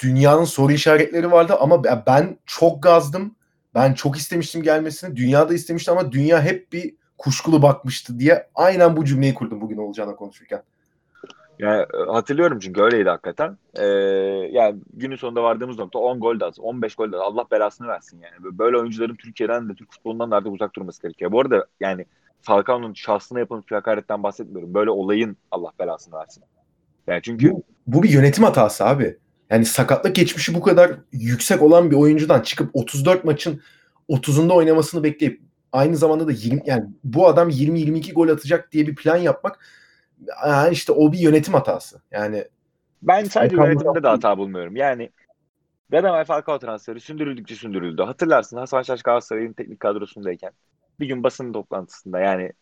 dünyanın 0.02 0.44
soru 0.44 0.72
işaretleri 0.72 1.32
vardı 1.32 1.54
ama 1.60 1.84
ben- 1.84 2.02
ben 2.06 2.38
çok 2.46 2.82
gazdım. 2.82 3.34
Ben 3.74 3.94
çok 3.94 4.16
istemiştim 4.16 4.62
gelmesini. 4.62 5.16
Dünya 5.16 5.48
da 5.48 5.54
istemişti 5.54 5.90
ama 5.90 6.12
dünya 6.12 6.42
hep 6.42 6.72
bir 6.72 6.94
kuşkulu 7.18 7.62
bakmıştı 7.62 8.18
diye 8.18 8.46
aynen 8.54 8.96
bu 8.96 9.04
cümleyi 9.04 9.34
kurdum 9.34 9.60
bugün 9.60 9.76
Oğulcan'la 9.76 10.16
konuşurken. 10.16 10.62
Yani 11.58 11.82
e, 11.82 12.12
hatırlıyorum 12.12 12.58
çünkü 12.58 12.82
öyleydi 12.82 13.08
hakikaten. 13.08 13.58
Ee, 13.74 13.84
yani 14.52 14.76
günün 14.92 15.16
sonunda 15.16 15.42
vardığımız 15.42 15.78
nokta 15.78 15.98
10 15.98 16.20
gol 16.20 16.40
de 16.40 16.44
az, 16.44 16.60
15 16.60 16.94
gol 16.94 17.12
de 17.12 17.16
az. 17.16 17.22
Allah 17.22 17.44
belasını 17.52 17.88
versin 17.88 18.20
yani. 18.20 18.58
Böyle 18.58 18.78
oyuncuların 18.78 19.16
Türkiye'den 19.16 19.68
de 19.68 19.74
Türk 19.74 19.92
futbolundan 19.92 20.30
da 20.30 20.36
artık 20.36 20.52
uzak 20.52 20.76
durması 20.76 21.02
gerekiyor. 21.02 21.32
Bu 21.32 21.40
arada 21.40 21.66
yani 21.80 22.06
Falcao'nun 22.42 22.94
şahsına 22.94 23.38
yapılmış 23.38 23.70
bir 23.70 23.74
hakaretten 23.74 24.22
bahsetmiyorum. 24.22 24.74
Böyle 24.74 24.90
olayın 24.90 25.36
Allah 25.50 25.70
belasını 25.80 26.14
versin. 26.14 26.44
Yani 27.06 27.22
çünkü 27.22 27.50
Bu, 27.50 27.62
bu 27.86 28.02
bir 28.02 28.10
yönetim 28.10 28.44
hatası 28.44 28.84
abi. 28.84 29.18
Yani 29.50 29.64
sakatlık 29.64 30.14
geçmişi 30.14 30.54
bu 30.54 30.60
kadar 30.60 30.92
yüksek 31.12 31.62
olan 31.62 31.90
bir 31.90 31.96
oyuncudan 31.96 32.40
çıkıp 32.40 32.70
34 32.72 33.24
maçın 33.24 33.60
30'unda 34.08 34.52
oynamasını 34.52 35.04
bekleyip 35.04 35.40
aynı 35.72 35.96
zamanda 35.96 36.26
da 36.26 36.32
20 36.32 36.62
yani 36.66 36.84
bu 37.04 37.28
adam 37.28 37.50
20-22 37.50 38.12
gol 38.12 38.28
atacak 38.28 38.72
diye 38.72 38.86
bir 38.86 38.94
plan 38.94 39.16
yapmak 39.16 39.58
yani 40.46 40.72
işte 40.72 40.92
o 40.92 41.12
bir 41.12 41.18
yönetim 41.18 41.54
hatası. 41.54 42.00
Yani 42.10 42.44
Ben 43.02 43.24
sadece 43.24 43.56
yönetimde 43.56 44.02
de 44.02 44.08
hata 44.08 44.38
bulmuyorum. 44.38 44.76
Yani 44.76 45.10
Radamel 45.92 46.24
Falcao 46.24 46.58
transferi 46.58 47.00
sündürüldükçe 47.00 47.54
sündürüldü. 47.54 48.02
Hatırlarsın 48.02 48.56
Hasan 48.56 48.82
Şaş 48.82 49.02
Galatasaray'ın 49.02 49.52
teknik 49.52 49.80
kadrosundayken 49.80 50.52
bir 51.00 51.06
gün 51.06 51.22
basın 51.22 51.52
toplantısında 51.52 52.20
yani 52.20 52.52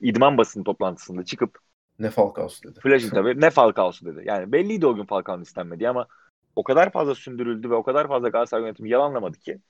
idman 0.00 0.38
basın 0.38 0.64
toplantısında 0.64 1.24
çıkıp 1.24 1.58
ne 1.98 2.10
Falcao'su 2.10 2.62
dedi. 2.62 2.80
Flash'in 2.80 3.10
tabii 3.10 3.40
ne 3.40 3.50
Falcao'su 3.50 4.06
dedi. 4.06 4.22
Yani 4.24 4.52
belliydi 4.52 4.86
o 4.86 4.94
gün 4.94 5.04
Falcao'nun 5.04 5.42
istenmediği 5.42 5.88
ama 5.88 6.06
o 6.56 6.64
kadar 6.64 6.92
fazla 6.92 7.14
sündürüldü 7.14 7.70
ve 7.70 7.74
o 7.74 7.82
kadar 7.82 8.08
fazla 8.08 8.28
Galatasaray 8.28 8.64
yönetimi 8.64 8.90
yalanlamadı 8.90 9.38
ki 9.38 9.60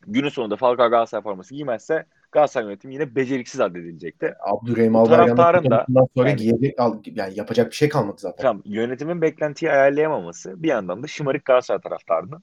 günün 0.00 0.28
sonunda 0.28 0.56
Falcao 0.56 0.90
Galatasaray 0.90 1.22
forması 1.22 1.54
giymezse 1.54 2.06
Galatasaray 2.32 2.66
yönetimi 2.66 2.94
yine 2.94 3.14
beceriksiz 3.14 3.60
addedilecekti. 3.60 4.34
Abdurrahim 4.40 4.96
Albayrak'ın 4.96 5.70
da- 5.70 5.86
sonra 6.16 6.28
yani- 6.28 6.36
giyecek 6.36 6.78
yani 7.06 7.38
yapacak 7.38 7.70
bir 7.70 7.76
şey 7.76 7.88
kalmadı 7.88 8.16
zaten. 8.20 8.42
Tamam 8.42 8.62
yönetimin 8.64 9.22
beklentiyi 9.22 9.72
ayarlayamaması 9.72 10.62
bir 10.62 10.68
yandan 10.68 11.02
da 11.02 11.06
şımarık 11.06 11.44
Galatasaray 11.44 11.80
taraftarının 11.80 12.42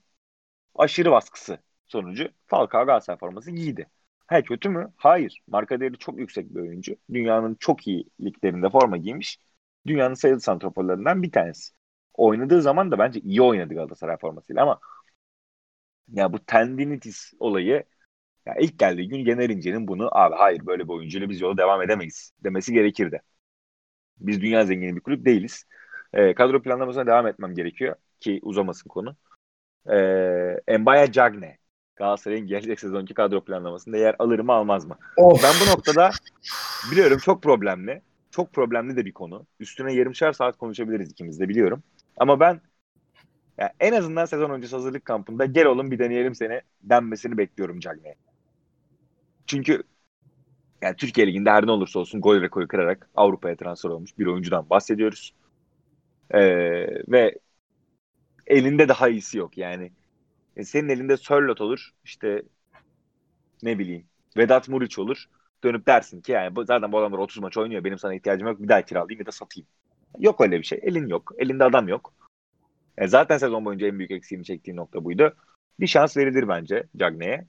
aşırı 0.75 1.11
baskısı 1.11 1.57
sonucu 1.85 2.29
Falcao 2.47 2.85
Galatasaray 2.85 3.17
forması 3.17 3.51
giydi. 3.51 3.87
Ha 4.27 4.41
kötü 4.41 4.69
mü? 4.69 4.93
Hayır. 4.97 5.41
Marka 5.47 5.79
değeri 5.79 5.97
çok 5.97 6.19
yüksek 6.19 6.55
bir 6.55 6.59
oyuncu. 6.59 6.95
Dünyanın 7.13 7.55
çok 7.59 7.87
iyi 7.87 8.09
liglerinde 8.21 8.69
forma 8.69 8.97
giymiş. 8.97 9.39
Dünyanın 9.87 10.13
sayılı 10.13 10.39
santraforlarından 10.39 11.23
bir 11.23 11.31
tanesi. 11.31 11.73
Oynadığı 12.13 12.61
zaman 12.61 12.91
da 12.91 12.99
bence 12.99 13.19
iyi 13.19 13.41
oynadı 13.41 13.73
Galatasaray 13.73 14.17
formasıyla 14.17 14.63
ama 14.63 14.79
ya 16.13 16.33
bu 16.33 16.39
tendinitis 16.39 17.33
olayı 17.39 17.83
ya 18.49 18.55
ilk 18.59 18.79
geldiği 18.79 19.09
gün 19.09 19.25
Yener 19.25 19.49
İnce'nin 19.49 19.87
bunu 19.87 20.09
abi 20.11 20.35
hayır 20.35 20.65
böyle 20.65 20.83
bir 20.83 20.93
oyuncuyla 20.93 21.29
biz 21.29 21.41
yola 21.41 21.57
devam 21.57 21.81
edemeyiz 21.81 22.31
demesi 22.43 22.73
gerekirdi. 22.73 23.21
Biz 24.19 24.41
dünya 24.41 24.65
zengini 24.65 24.95
bir 24.95 25.01
kulüp 25.01 25.25
değiliz. 25.25 25.65
Ee, 26.13 26.33
kadro 26.33 26.61
planlamasına 26.61 27.07
devam 27.07 27.27
etmem 27.27 27.55
gerekiyor 27.55 27.95
ki 28.19 28.39
uzamasın 28.43 28.89
konu. 28.89 29.15
Ee, 29.91 30.77
Mbaya 30.77 31.11
Cagne 31.11 31.57
Galatasaray'ın 31.95 32.47
gelecek 32.47 32.79
sezonki 32.79 33.13
kadro 33.13 33.43
planlamasında 33.43 33.97
yer 33.97 34.15
alır 34.19 34.39
mı 34.39 34.53
almaz 34.53 34.85
mı? 34.85 34.97
Of. 35.17 35.43
Ben 35.43 35.53
bu 35.61 35.71
noktada 35.71 36.09
biliyorum 36.91 37.17
çok 37.17 37.43
problemli. 37.43 38.01
Çok 38.31 38.53
problemli 38.53 38.95
de 38.95 39.05
bir 39.05 39.13
konu. 39.13 39.45
Üstüne 39.59 39.93
yarımşar 39.93 40.33
saat 40.33 40.57
konuşabiliriz 40.57 41.11
ikimiz 41.11 41.39
de 41.39 41.49
biliyorum. 41.49 41.83
Ama 42.17 42.39
ben 42.39 42.61
ya 43.57 43.73
en 43.79 43.93
azından 43.93 44.25
sezon 44.25 44.49
öncesi 44.49 44.75
hazırlık 44.75 45.05
kampında 45.05 45.45
gel 45.45 45.65
oğlum 45.65 45.91
bir 45.91 45.99
deneyelim 45.99 46.35
seni 46.35 46.61
denmesini 46.81 47.37
bekliyorum 47.37 47.79
Cagne'ye. 47.79 48.15
Çünkü 49.49 49.83
yani 50.81 50.95
Türkiye 50.95 51.27
Ligi'nde 51.27 51.49
her 51.49 51.65
ne 51.65 51.71
olursa 51.71 51.99
olsun 51.99 52.21
gol 52.21 52.41
rekoru 52.41 52.67
kırarak 52.67 53.09
Avrupa'ya 53.15 53.55
transfer 53.55 53.89
olmuş 53.89 54.17
bir 54.19 54.25
oyuncudan 54.25 54.69
bahsediyoruz. 54.69 55.33
Ee, 56.31 56.41
ve 57.07 57.39
elinde 58.47 58.87
daha 58.87 59.09
iyisi 59.09 59.37
yok 59.37 59.57
yani. 59.57 59.91
E, 60.57 60.63
senin 60.63 60.89
elinde 60.89 61.17
Sörlot 61.17 61.61
olur 61.61 61.89
işte 62.03 62.43
ne 63.63 63.79
bileyim 63.79 64.05
Vedat 64.37 64.69
Muriç 64.69 64.99
olur. 64.99 65.25
Dönüp 65.63 65.87
dersin 65.87 66.21
ki 66.21 66.31
yani 66.31 66.65
zaten 66.67 66.91
bu 66.91 66.99
adamlar 66.99 67.17
30 67.17 67.39
maç 67.39 67.57
oynuyor. 67.57 67.83
Benim 67.83 67.99
sana 67.99 68.15
ihtiyacım 68.15 68.47
yok. 68.47 68.61
Bir 68.61 68.67
daha 68.67 68.81
kiralayayım 68.81 69.19
ya 69.19 69.25
da 69.25 69.31
satayım. 69.31 69.67
Yok 70.19 70.41
öyle 70.41 70.59
bir 70.59 70.63
şey. 70.63 70.79
Elin 70.83 71.07
yok. 71.07 71.31
Elinde 71.37 71.63
adam 71.63 71.87
yok. 71.87 72.13
E, 72.97 73.07
zaten 73.07 73.37
sezon 73.37 73.65
boyunca 73.65 73.87
en 73.87 73.99
büyük 73.99 74.11
eksiğini 74.11 74.45
çektiği 74.45 74.75
nokta 74.75 75.03
buydu. 75.03 75.35
Bir 75.79 75.87
şans 75.87 76.17
verilir 76.17 76.47
bence 76.47 76.83
Cagne'ye. 76.97 77.45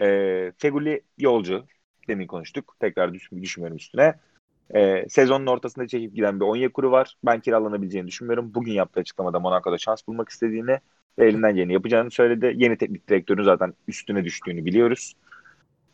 E, 0.00 0.52
Feguli 0.58 1.02
yolcu. 1.18 1.64
Demin 2.08 2.26
konuştuk. 2.26 2.76
Tekrar 2.80 3.14
düş 3.14 3.32
düşmüyorum 3.32 3.76
üstüne. 3.76 4.14
E, 4.74 5.08
sezonun 5.08 5.46
ortasında 5.46 5.86
çekip 5.86 6.14
giden 6.14 6.40
bir 6.40 6.44
Onyekuru 6.44 6.90
var. 6.90 7.16
Ben 7.24 7.40
kiralanabileceğini 7.40 8.08
düşünmüyorum. 8.08 8.54
Bugün 8.54 8.72
yaptığı 8.72 9.00
açıklamada 9.00 9.40
Monaco'da 9.40 9.78
şans 9.78 10.06
bulmak 10.08 10.28
istediğini 10.28 10.78
ve 11.18 11.28
elinden 11.28 11.54
geleni 11.54 11.72
yapacağını 11.72 12.10
söyledi. 12.10 12.52
Yeni 12.56 12.76
teknik 12.76 13.08
direktörün 13.08 13.42
zaten 13.42 13.74
üstüne 13.88 14.24
düştüğünü 14.24 14.64
biliyoruz. 14.64 15.14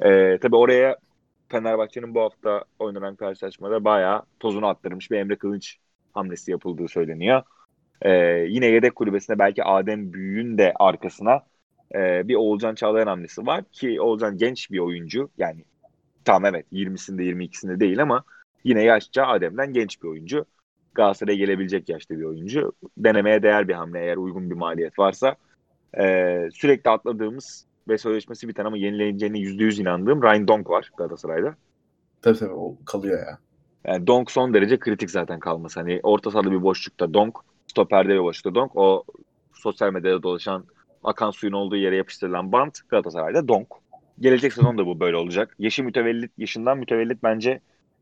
E, 0.00 0.38
tabii 0.38 0.56
oraya 0.56 0.96
Fenerbahçe'nin 1.48 2.14
bu 2.14 2.20
hafta 2.20 2.64
oynanan 2.78 3.16
karşılaşmada 3.16 3.84
bayağı 3.84 4.22
tozunu 4.40 4.66
attırmış 4.66 5.10
bir 5.10 5.16
Emre 5.16 5.36
Kılınç 5.36 5.78
hamlesi 6.12 6.50
yapıldığı 6.50 6.88
söyleniyor. 6.88 7.42
Ee, 8.02 8.10
yine 8.48 8.66
yedek 8.66 8.94
kulübesinde 8.94 9.38
belki 9.38 9.64
Adem 9.64 10.12
Büyük'ün 10.12 10.58
de 10.58 10.72
arkasına 10.76 11.42
e, 11.94 12.28
bir 12.28 12.34
Oğulcan 12.34 12.74
Çağlayan 12.74 13.06
hamlesi 13.06 13.46
var 13.46 13.64
ki 13.72 14.00
Oğulcan 14.00 14.38
genç 14.38 14.70
bir 14.70 14.78
oyuncu. 14.78 15.30
Yani 15.38 15.64
tamam 16.24 16.44
evet 16.44 16.66
20'sinde 16.72 17.22
22'sinde 17.22 17.80
değil 17.80 18.02
ama 18.02 18.24
yine 18.64 18.82
yaşça 18.82 19.26
Adem'den 19.26 19.72
genç 19.72 20.02
bir 20.02 20.08
oyuncu. 20.08 20.44
Galatasaray'a 20.94 21.38
gelebilecek 21.38 21.88
yaşta 21.88 22.18
bir 22.18 22.24
oyuncu. 22.24 22.72
Denemeye 22.98 23.42
değer 23.42 23.68
bir 23.68 23.74
hamle 23.74 24.00
eğer 24.00 24.16
uygun 24.16 24.50
bir 24.50 24.54
maliyet 24.54 24.98
varsa. 24.98 25.36
Ee, 25.98 26.48
sürekli 26.52 26.90
atladığımız 26.90 27.66
ve 27.88 27.98
sözleşmesi 27.98 28.48
biten 28.48 28.64
ama 28.64 28.76
yenileneceğine 28.76 29.38
%100 29.38 29.80
inandığım 29.80 30.22
Ryan 30.22 30.48
Donk 30.48 30.70
var 30.70 30.90
Galatasaray'da. 30.96 31.54
Tabii 32.22 32.38
tabii 32.38 32.52
o 32.52 32.76
kalıyor 32.84 33.18
ya. 33.18 33.38
Yani 33.84 34.06
Donk 34.06 34.30
son 34.30 34.54
derece 34.54 34.78
kritik 34.78 35.10
zaten 35.10 35.38
kalması. 35.38 35.80
Hani 35.80 36.00
orta 36.02 36.30
sahada 36.30 36.50
bir 36.50 36.62
boşlukta 36.62 37.14
Donk, 37.14 37.36
stoperde 37.66 38.08
bir 38.08 38.18
boşlukta 38.18 38.54
Donk. 38.54 38.76
O 38.76 39.04
sosyal 39.52 39.92
medyada 39.92 40.22
dolaşan 40.22 40.64
akan 41.04 41.30
suyun 41.30 41.52
olduğu 41.52 41.76
yere 41.76 41.96
yapıştırılan 41.96 42.52
bant 42.52 42.78
Galatasaray'da 42.88 43.48
Donk. 43.48 43.68
Gelecek 44.20 44.52
sezon 44.52 44.78
da 44.78 44.86
bu 44.86 45.00
böyle 45.00 45.16
olacak. 45.16 45.56
Yaşı 45.58 45.84
mütevellit, 45.84 46.32
yaşından 46.38 46.78
mütevellit 46.78 47.22
bence 47.22 47.60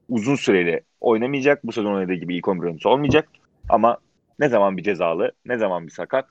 uzun 0.09 0.37
süreli 0.37 0.81
oynamayacak. 1.01 1.67
Bu 1.67 1.73
sezon 1.73 1.95
oynadığı 1.95 2.15
gibi 2.15 2.37
ilk 2.37 2.49
11 2.49 2.65
oyuncusu 2.65 2.89
olmayacak. 2.89 3.29
Ama 3.69 3.99
ne 4.39 4.49
zaman 4.49 4.77
bir 4.77 4.83
cezalı, 4.83 5.33
ne 5.47 5.59
zaman 5.59 5.87
bir 5.87 5.93
sakat 5.93 6.31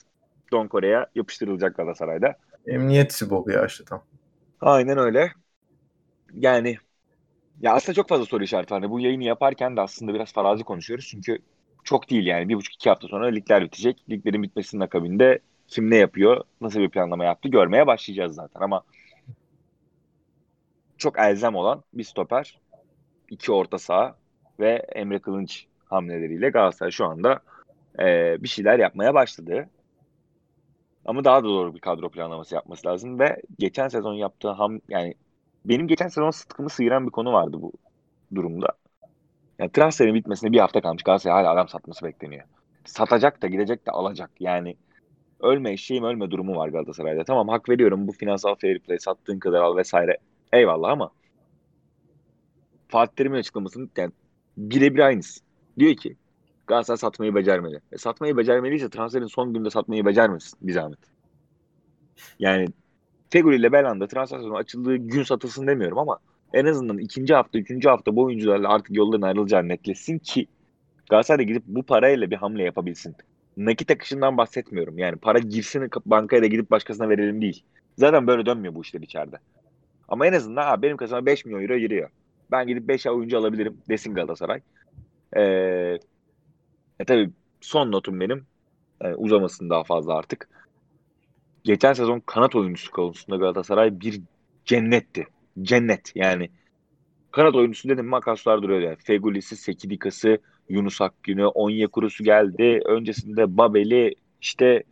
Donk 0.52 0.76
oraya 0.76 1.08
yapıştırılacak 1.16 1.76
Galatasaray'da. 1.78 2.36
Emniyet 2.68 3.22
Bob 3.30 3.50
ya 3.50 3.66
işte 3.66 3.86
tam. 3.86 4.04
Aynen 4.62 4.98
öyle. 4.98 5.32
Yani 6.34 6.78
ya 7.62 7.74
aslında 7.74 7.96
çok 7.96 8.10
fazla 8.10 8.26
soru 8.26 8.44
işareti 8.44 8.74
var. 8.74 8.82
Hani 8.82 8.92
bu 8.92 9.00
yayını 9.00 9.24
yaparken 9.24 9.78
de 9.78 9.82
aslında 9.82 10.14
biraz 10.14 10.34
farazi 10.34 10.64
konuşuyoruz. 10.64 11.08
Çünkü 11.12 11.40
çok 11.84 12.10
değil 12.10 12.26
yani. 12.26 12.50
Bir 12.50 12.56
buçuk 12.56 12.74
iki 12.74 12.90
hafta 12.90 13.08
sonra 13.08 13.28
ligler 13.28 13.64
bitecek. 13.64 14.10
Liglerin 14.10 14.44
bitmesinin 14.44 14.82
akabinde 14.82 15.40
kim 15.72 15.90
ne 15.90 15.96
yapıyor, 15.96 16.44
nasıl 16.62 16.80
bir 16.80 16.90
planlama 16.90 17.26
yaptı 17.26 17.50
görmeye 17.50 17.88
başlayacağız 17.88 18.36
zaten. 18.36 18.62
Ama 18.62 18.84
çok 20.98 21.20
elzem 21.20 21.56
olan 21.56 21.84
bir 21.94 22.04
stoper, 22.04 22.60
iki 23.30 23.52
orta 23.52 23.78
saha 23.78 24.16
ve 24.60 24.86
Emre 24.96 25.20
Kılınç 25.20 25.66
hamleleriyle 25.86 26.50
Galatasaray 26.50 26.92
şu 26.92 27.06
anda 27.06 27.40
e, 28.00 28.38
bir 28.44 28.48
şeyler 28.48 28.80
yapmaya 28.80 29.14
başladı. 29.14 29.70
Ama 31.06 31.24
daha 31.24 31.44
da 31.44 31.48
doğru 31.48 31.76
bir 31.76 31.80
kadro 31.80 32.10
planlaması 32.10 32.56
yapması 32.56 32.88
lazım 32.88 33.20
ve 33.20 33.42
geçen 33.60 33.88
sezon 33.88 34.14
yaptığı 34.14 34.50
ham 34.50 34.80
yani 34.90 35.14
benim 35.66 35.88
geçen 35.88 36.08
sezon 36.08 36.32
sıtkımı 36.32 36.70
sıyıran 36.70 37.06
bir 37.06 37.12
konu 37.12 37.34
vardı 37.34 37.58
bu 37.62 37.72
durumda. 38.36 38.68
Yani 39.60 39.72
transferin 39.72 40.16
bitmesine 40.16 40.52
bir 40.52 40.60
hafta 40.60 40.82
kalmış. 40.82 41.04
Galatasaray 41.04 41.44
hala 41.44 41.54
adam 41.54 41.68
satması 41.68 42.06
bekleniyor. 42.06 42.44
Satacak 42.86 43.42
da 43.42 43.48
gidecek 43.48 43.88
de 43.88 43.92
alacak. 43.92 44.32
Yani 44.40 44.76
ölme 45.42 45.72
eşeğim 45.72 46.04
ölme 46.04 46.32
durumu 46.32 46.56
var 46.56 46.70
Galatasaray'da. 46.70 47.24
Tamam 47.24 47.48
hak 47.48 47.70
veriyorum 47.70 48.08
bu 48.08 48.12
finansal 48.12 48.56
fair 48.56 48.80
play 48.80 49.00
sattığın 49.00 49.40
kadar 49.40 49.62
al 49.62 49.78
vesaire. 49.78 50.18
Eyvallah 50.54 50.90
ama 50.90 51.12
Fatih 52.88 53.16
Terim'in 53.16 53.40
açıklamasının 53.40 53.92
yani 53.98 54.12
birebir 54.58 55.00
aynısı. 55.00 55.42
Diyor 55.80 55.96
ki 55.96 56.16
Galatasaray 56.68 56.98
satmayı 56.98 57.36
becermeli. 57.36 57.80
E, 57.92 57.98
satmayı 57.98 58.38
becermeliyse 58.38 58.90
transferin 58.90 59.26
son 59.26 59.54
günde 59.54 59.70
satmayı 59.70 60.06
becermesin 60.06 60.60
bir 60.62 60.74
zahmet. 60.74 61.00
Yani 62.40 62.68
Feguli 63.30 63.56
ile 63.56 63.72
Belanda 63.72 64.08
transfer 64.08 64.38
sezonu 64.38 64.56
açıldığı 64.56 64.96
gün 64.96 65.24
satılsın 65.24 65.68
demiyorum 65.68 65.98
ama 65.98 66.20
en 66.54 66.66
azından 66.66 66.98
ikinci 66.98 67.34
hafta, 67.34 67.60
üçüncü 67.60 67.90
hafta 67.90 68.16
bu 68.16 68.24
oyuncularla 68.24 68.70
artık 68.70 68.98
yolların 68.98 69.22
ayrılacağı 69.22 69.68
netleşsin 69.68 70.20
ki 70.20 70.48
Galatasaray'a 71.10 71.48
gidip 71.48 71.64
bu 71.68 71.84
parayla 71.84 72.32
bir 72.32 72.36
hamle 72.36 72.64
yapabilsin. 72.64 73.16
Nakit 73.58 73.92
akışından 73.92 74.38
bahsetmiyorum. 74.38 74.98
Yani 74.98 75.18
para 75.18 75.40
girsin 75.40 75.90
bankaya 76.06 76.42
da 76.42 76.48
gidip 76.48 76.72
başkasına 76.72 77.10
verelim 77.10 77.42
değil. 77.42 77.64
Zaten 77.98 78.28
böyle 78.28 78.46
dönmüyor 78.46 78.76
bu 78.76 78.82
işler 78.82 79.02
içeride. 79.02 79.40
Ama 80.08 80.28
en 80.28 80.34
azından 80.34 80.64
ha, 80.64 80.82
benim 80.82 80.98
kasama 80.98 81.26
5 81.26 81.46
milyon 81.46 81.62
euro 81.62 81.78
giriyor. 81.78 82.10
Ben 82.52 82.68
gidip 82.68 82.88
5 82.88 83.08
oyuncu 83.08 83.38
alabilirim 83.38 83.78
desin 83.90 84.14
Galatasaray. 84.14 84.62
Ee, 85.36 85.42
e 87.00 87.06
tabii 87.08 87.30
son 87.62 87.92
notum 87.92 88.20
benim. 88.20 88.46
Yani 89.04 89.16
uzamasın 89.16 89.70
daha 89.70 89.84
fazla 89.84 90.16
artık. 90.16 90.50
Geçen 91.64 91.94
sezon 91.94 92.20
kanat 92.20 92.56
oyuncusu 92.56 92.92
konusunda 92.92 93.38
Galatasaray 93.38 94.00
bir 94.00 94.22
cennetti. 94.66 95.28
Cennet 95.62 96.12
yani. 96.16 96.50
Kanat 97.32 97.56
oyuncusu 97.56 97.90
dedim 97.90 98.06
makaslar 98.06 98.64
duruyor 98.64 98.80
yani. 98.82 98.96
Fegulisi, 98.96 99.56
Sekidikası, 99.58 100.40
Yunus 100.70 101.02
Akgün'ü, 101.02 101.46
Onyekurusu 101.46 102.24
geldi. 102.24 102.82
Öncesinde 102.86 103.58
Babeli, 103.58 104.16
işte 104.42 104.84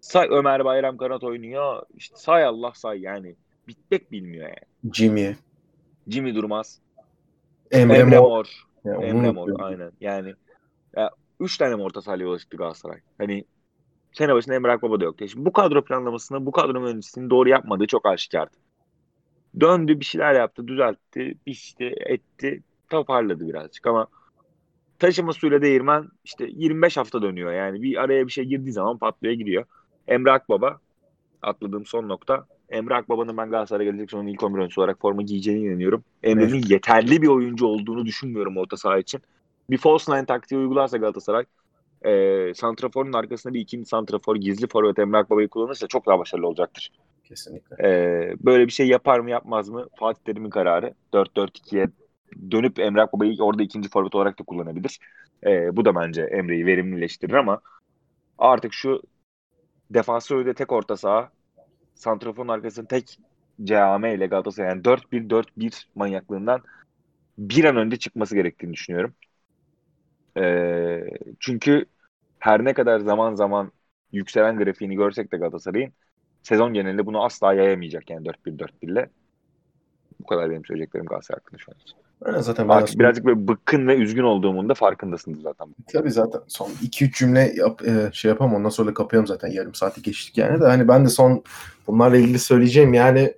say 0.00 0.28
Ömer 0.30 0.64
Bayram 0.64 0.96
kanat 0.96 1.24
oynuyor. 1.24 1.82
İşte 1.96 2.16
say 2.16 2.44
Allah 2.44 2.72
say 2.74 3.00
yani. 3.00 3.36
Bitmek 3.68 4.12
bilmiyor 4.12 4.44
yani. 4.44 4.94
Jimmy. 4.94 5.36
Jimmy 6.08 6.34
Durmaz. 6.34 6.80
Emre, 7.70 7.98
Emre 7.98 8.18
Mor. 8.18 8.28
Mor. 8.28 8.66
Ya, 8.84 8.94
Emre 8.94 9.30
Mor 9.30 9.48
unutuyorum. 9.48 9.64
aynen. 9.64 9.92
Yani 10.00 10.34
ya, 10.96 11.10
üç 11.40 11.56
tane 11.58 11.74
mi 11.74 11.82
orta 11.82 12.02
sahaya 12.02 12.28
ulaştı 12.28 12.56
Galatasaray? 12.56 13.00
Hani 13.18 13.44
sene 14.12 14.34
başında 14.34 14.54
Emre 14.54 14.72
Akbaba 14.72 15.00
da 15.00 15.04
yoktu. 15.04 15.28
Şimdi 15.28 15.44
bu 15.44 15.52
kadro 15.52 15.84
planlamasını, 15.84 16.46
bu 16.46 16.52
kadro 16.52 16.80
mühendisliğini 16.80 17.30
doğru 17.30 17.48
yapmadığı 17.48 17.86
çok 17.86 18.06
aşikardı. 18.06 18.56
Döndü 19.60 20.00
bir 20.00 20.04
şeyler 20.04 20.34
yaptı, 20.34 20.68
düzeltti, 20.68 21.34
biçti, 21.46 21.94
etti, 22.06 22.62
toparladı 22.90 23.48
birazcık 23.48 23.86
ama 23.86 24.06
taşıma 24.98 25.32
suyla 25.32 25.62
değirmen 25.62 26.08
işte 26.24 26.46
25 26.48 26.96
hafta 26.96 27.22
dönüyor. 27.22 27.52
Yani 27.52 27.82
bir 27.82 28.02
araya 28.02 28.26
bir 28.26 28.32
şey 28.32 28.44
girdiği 28.44 28.72
zaman 28.72 28.98
patlaya 28.98 29.34
gidiyor. 29.34 29.64
Emre 30.08 30.30
Akbaba 30.30 30.80
atladığım 31.42 31.86
son 31.86 32.08
nokta. 32.08 32.46
Emre 32.68 32.94
Akbaba'nın 32.94 33.36
ben 33.36 33.50
Galatasaray'a 33.50 33.90
gelecek 33.90 34.10
sonun 34.10 34.26
ilk 34.26 34.42
11 34.42 34.58
oyuncusu 34.58 34.80
olarak 34.80 35.00
forma 35.00 35.22
giyeceğine 35.22 35.60
inanıyorum. 35.60 36.04
Emre'nin 36.22 36.62
yeterli 36.68 37.22
bir 37.22 37.28
oyuncu 37.28 37.66
olduğunu 37.66 38.06
düşünmüyorum 38.06 38.56
orta 38.56 38.76
saha 38.76 38.98
için. 38.98 39.20
Bir 39.70 39.78
false 39.78 40.12
nine 40.12 40.26
taktiği 40.26 40.56
uygularsa 40.56 40.96
Galatasaray 40.96 41.44
e, 42.04 42.54
santraforun 42.54 43.12
arkasında 43.12 43.54
bir 43.54 43.60
ikinci 43.60 43.88
santrafor 43.88 44.36
gizli 44.36 44.66
forvet 44.68 44.98
Emre 44.98 45.16
Akbaba'yı 45.16 45.48
kullanırsa 45.48 45.86
çok 45.86 46.06
daha 46.06 46.18
başarılı 46.18 46.46
olacaktır. 46.46 46.92
Kesinlikle. 47.24 47.76
E, 47.88 48.34
böyle 48.40 48.66
bir 48.66 48.72
şey 48.72 48.88
yapar 48.88 49.18
mı 49.18 49.30
yapmaz 49.30 49.68
mı 49.68 49.88
Fatih 49.98 50.22
Terim'in 50.22 50.50
kararı 50.50 50.94
4-4-2'ye 51.12 51.88
dönüp 52.50 52.78
Emre 52.78 53.02
Akbaba'yı 53.02 53.42
orada 53.42 53.62
ikinci 53.62 53.88
forvet 53.88 54.14
olarak 54.14 54.38
da 54.38 54.44
kullanabilir. 54.44 54.98
E, 55.46 55.76
bu 55.76 55.84
da 55.84 55.94
bence 55.94 56.22
Emre'yi 56.22 56.66
verimlileştirir 56.66 57.32
ama 57.34 57.60
artık 58.38 58.72
şu 58.72 59.02
defansör 59.90 60.46
de 60.46 60.54
tek 60.54 60.72
orta 60.72 60.96
saha 60.96 61.30
santraforun 61.94 62.48
arkasında 62.48 62.86
tek 62.88 63.18
CAM 63.64 64.04
ile 64.04 64.26
Galatasaray 64.26 64.68
yani 64.68 64.82
4-1-4-1 64.82 65.88
manyaklığından 65.94 66.62
bir 67.38 67.64
an 67.64 67.76
önce 67.76 67.96
çıkması 67.96 68.34
gerektiğini 68.34 68.72
düşünüyorum. 68.72 69.14
Ee, 70.36 71.04
çünkü 71.40 71.86
her 72.38 72.64
ne 72.64 72.74
kadar 72.74 73.00
zaman 73.00 73.34
zaman 73.34 73.72
yükselen 74.12 74.58
grafiğini 74.58 74.94
görsek 74.96 75.32
de 75.32 75.36
Galatasaray'ın 75.36 75.92
sezon 76.42 76.74
genelinde 76.74 77.06
bunu 77.06 77.24
asla 77.24 77.54
yayamayacak 77.54 78.10
yani 78.10 78.26
4-1-4-1 78.26 78.92
ile. 78.92 79.10
Bu 80.20 80.26
kadar 80.26 80.50
benim 80.50 80.64
söyleyeceklerim 80.64 81.06
Galatasaray 81.06 81.38
hakkında 81.40 81.58
şu 81.58 81.72
an 81.72 81.78
için. 81.78 82.07
Aynen 82.24 82.40
zaten 82.40 82.68
ben 82.68 82.74
Artık 82.74 82.88
son- 82.88 82.98
birazcık 83.00 83.24
böyle 83.24 83.48
bıkkın 83.48 83.86
ve 83.88 83.96
üzgün 83.96 84.22
olduğumun 84.22 84.68
da 84.68 84.74
farkındasınız 84.74 85.42
zaten. 85.42 85.68
Tabii 85.92 86.10
zaten 86.10 86.40
son 86.48 86.70
2-3 86.82 87.18
cümle 87.18 87.52
yap, 87.56 87.82
e, 87.88 88.10
şey 88.12 88.28
yapamam 88.28 88.54
ondan 88.54 88.68
sonra 88.68 88.94
kapayalım 88.94 89.26
zaten 89.26 89.48
yarım 89.48 89.74
saati 89.74 90.02
geçtik 90.02 90.38
yani 90.38 90.60
de 90.60 90.64
hani 90.64 90.88
ben 90.88 91.04
de 91.04 91.08
son 91.08 91.42
bunlarla 91.86 92.16
ilgili 92.16 92.38
söyleyeceğim 92.38 92.94
yani 92.94 93.34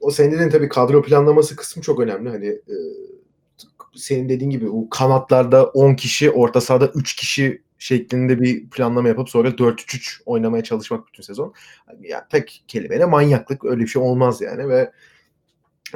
o 0.00 0.10
senin 0.10 0.32
dediğin 0.32 0.50
tabii 0.50 0.68
kadro 0.68 1.02
planlaması 1.02 1.56
kısmı 1.56 1.82
çok 1.82 2.00
önemli 2.00 2.30
hani 2.30 2.46
e, 2.46 2.74
senin 3.94 4.28
dediğin 4.28 4.50
gibi 4.50 4.68
o 4.68 4.88
kanatlarda 4.90 5.64
10 5.64 5.94
kişi 5.94 6.30
orta 6.30 6.60
sahada 6.60 6.86
3 6.94 7.16
kişi 7.16 7.62
şeklinde 7.78 8.40
bir 8.40 8.70
planlama 8.70 9.08
yapıp 9.08 9.30
sonra 9.30 9.48
4-3-3 9.48 10.22
oynamaya 10.26 10.62
çalışmak 10.62 11.06
bütün 11.06 11.22
sezon. 11.22 11.54
Yani 12.00 12.22
tek 12.30 12.64
kelimeyle 12.68 13.04
manyaklık 13.04 13.64
öyle 13.64 13.82
bir 13.82 13.86
şey 13.86 14.02
olmaz 14.02 14.40
yani 14.40 14.68
ve 14.68 14.92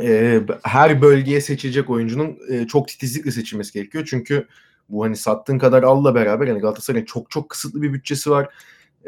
e, 0.03 0.41
her 0.63 1.03
bölgeye 1.03 1.41
seçilecek 1.41 1.91
oyuncunun 1.91 2.39
e, 2.51 2.67
çok 2.67 2.89
titizlikle 2.89 3.31
seçilmesi 3.31 3.73
gerekiyor. 3.73 4.07
Çünkü 4.11 4.47
bu 4.89 5.05
hani 5.05 5.17
sattığın 5.17 5.59
kadar 5.59 5.83
alla 5.83 6.15
beraber 6.15 6.47
yani 6.47 6.61
Galatasaray'ın 6.61 7.05
çok 7.05 7.31
çok 7.31 7.49
kısıtlı 7.49 7.83
bir 7.83 7.93
bütçesi 7.93 8.31
var. 8.31 8.49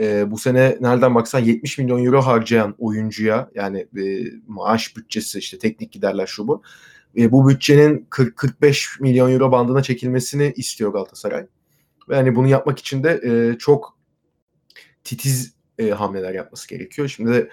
E, 0.01 0.31
bu 0.31 0.39
sene 0.39 0.77
nereden 0.81 1.15
baksan 1.15 1.41
70 1.41 1.79
milyon 1.79 2.05
euro 2.05 2.23
harcayan 2.23 2.75
oyuncuya 2.79 3.51
yani 3.55 3.87
e, 3.99 4.25
maaş 4.47 4.97
bütçesi 4.97 5.39
işte 5.39 5.59
teknik 5.59 5.93
giderler 5.93 6.27
şu 6.27 6.49
bu. 6.49 6.63
E, 7.17 7.33
bu 7.33 7.49
bütçenin 7.49 8.07
40-45 8.11 9.03
milyon 9.03 9.33
euro 9.33 9.53
bandına 9.53 9.83
çekilmesini 9.83 10.53
istiyor 10.57 10.93
Galatasaray. 10.93 11.47
Ve 12.09 12.17
hani 12.17 12.37
bunu 12.37 12.49
yapmak 12.49 12.79
için 12.79 13.05
de 13.05 13.21
e, 13.25 13.59
çok 13.59 13.99
titiz 15.05 15.55
e, 15.79 15.91
hamleler 15.91 16.35
yapması 16.35 16.69
gerekiyor. 16.69 17.09
Şimdi 17.09 17.33
de 17.33 17.49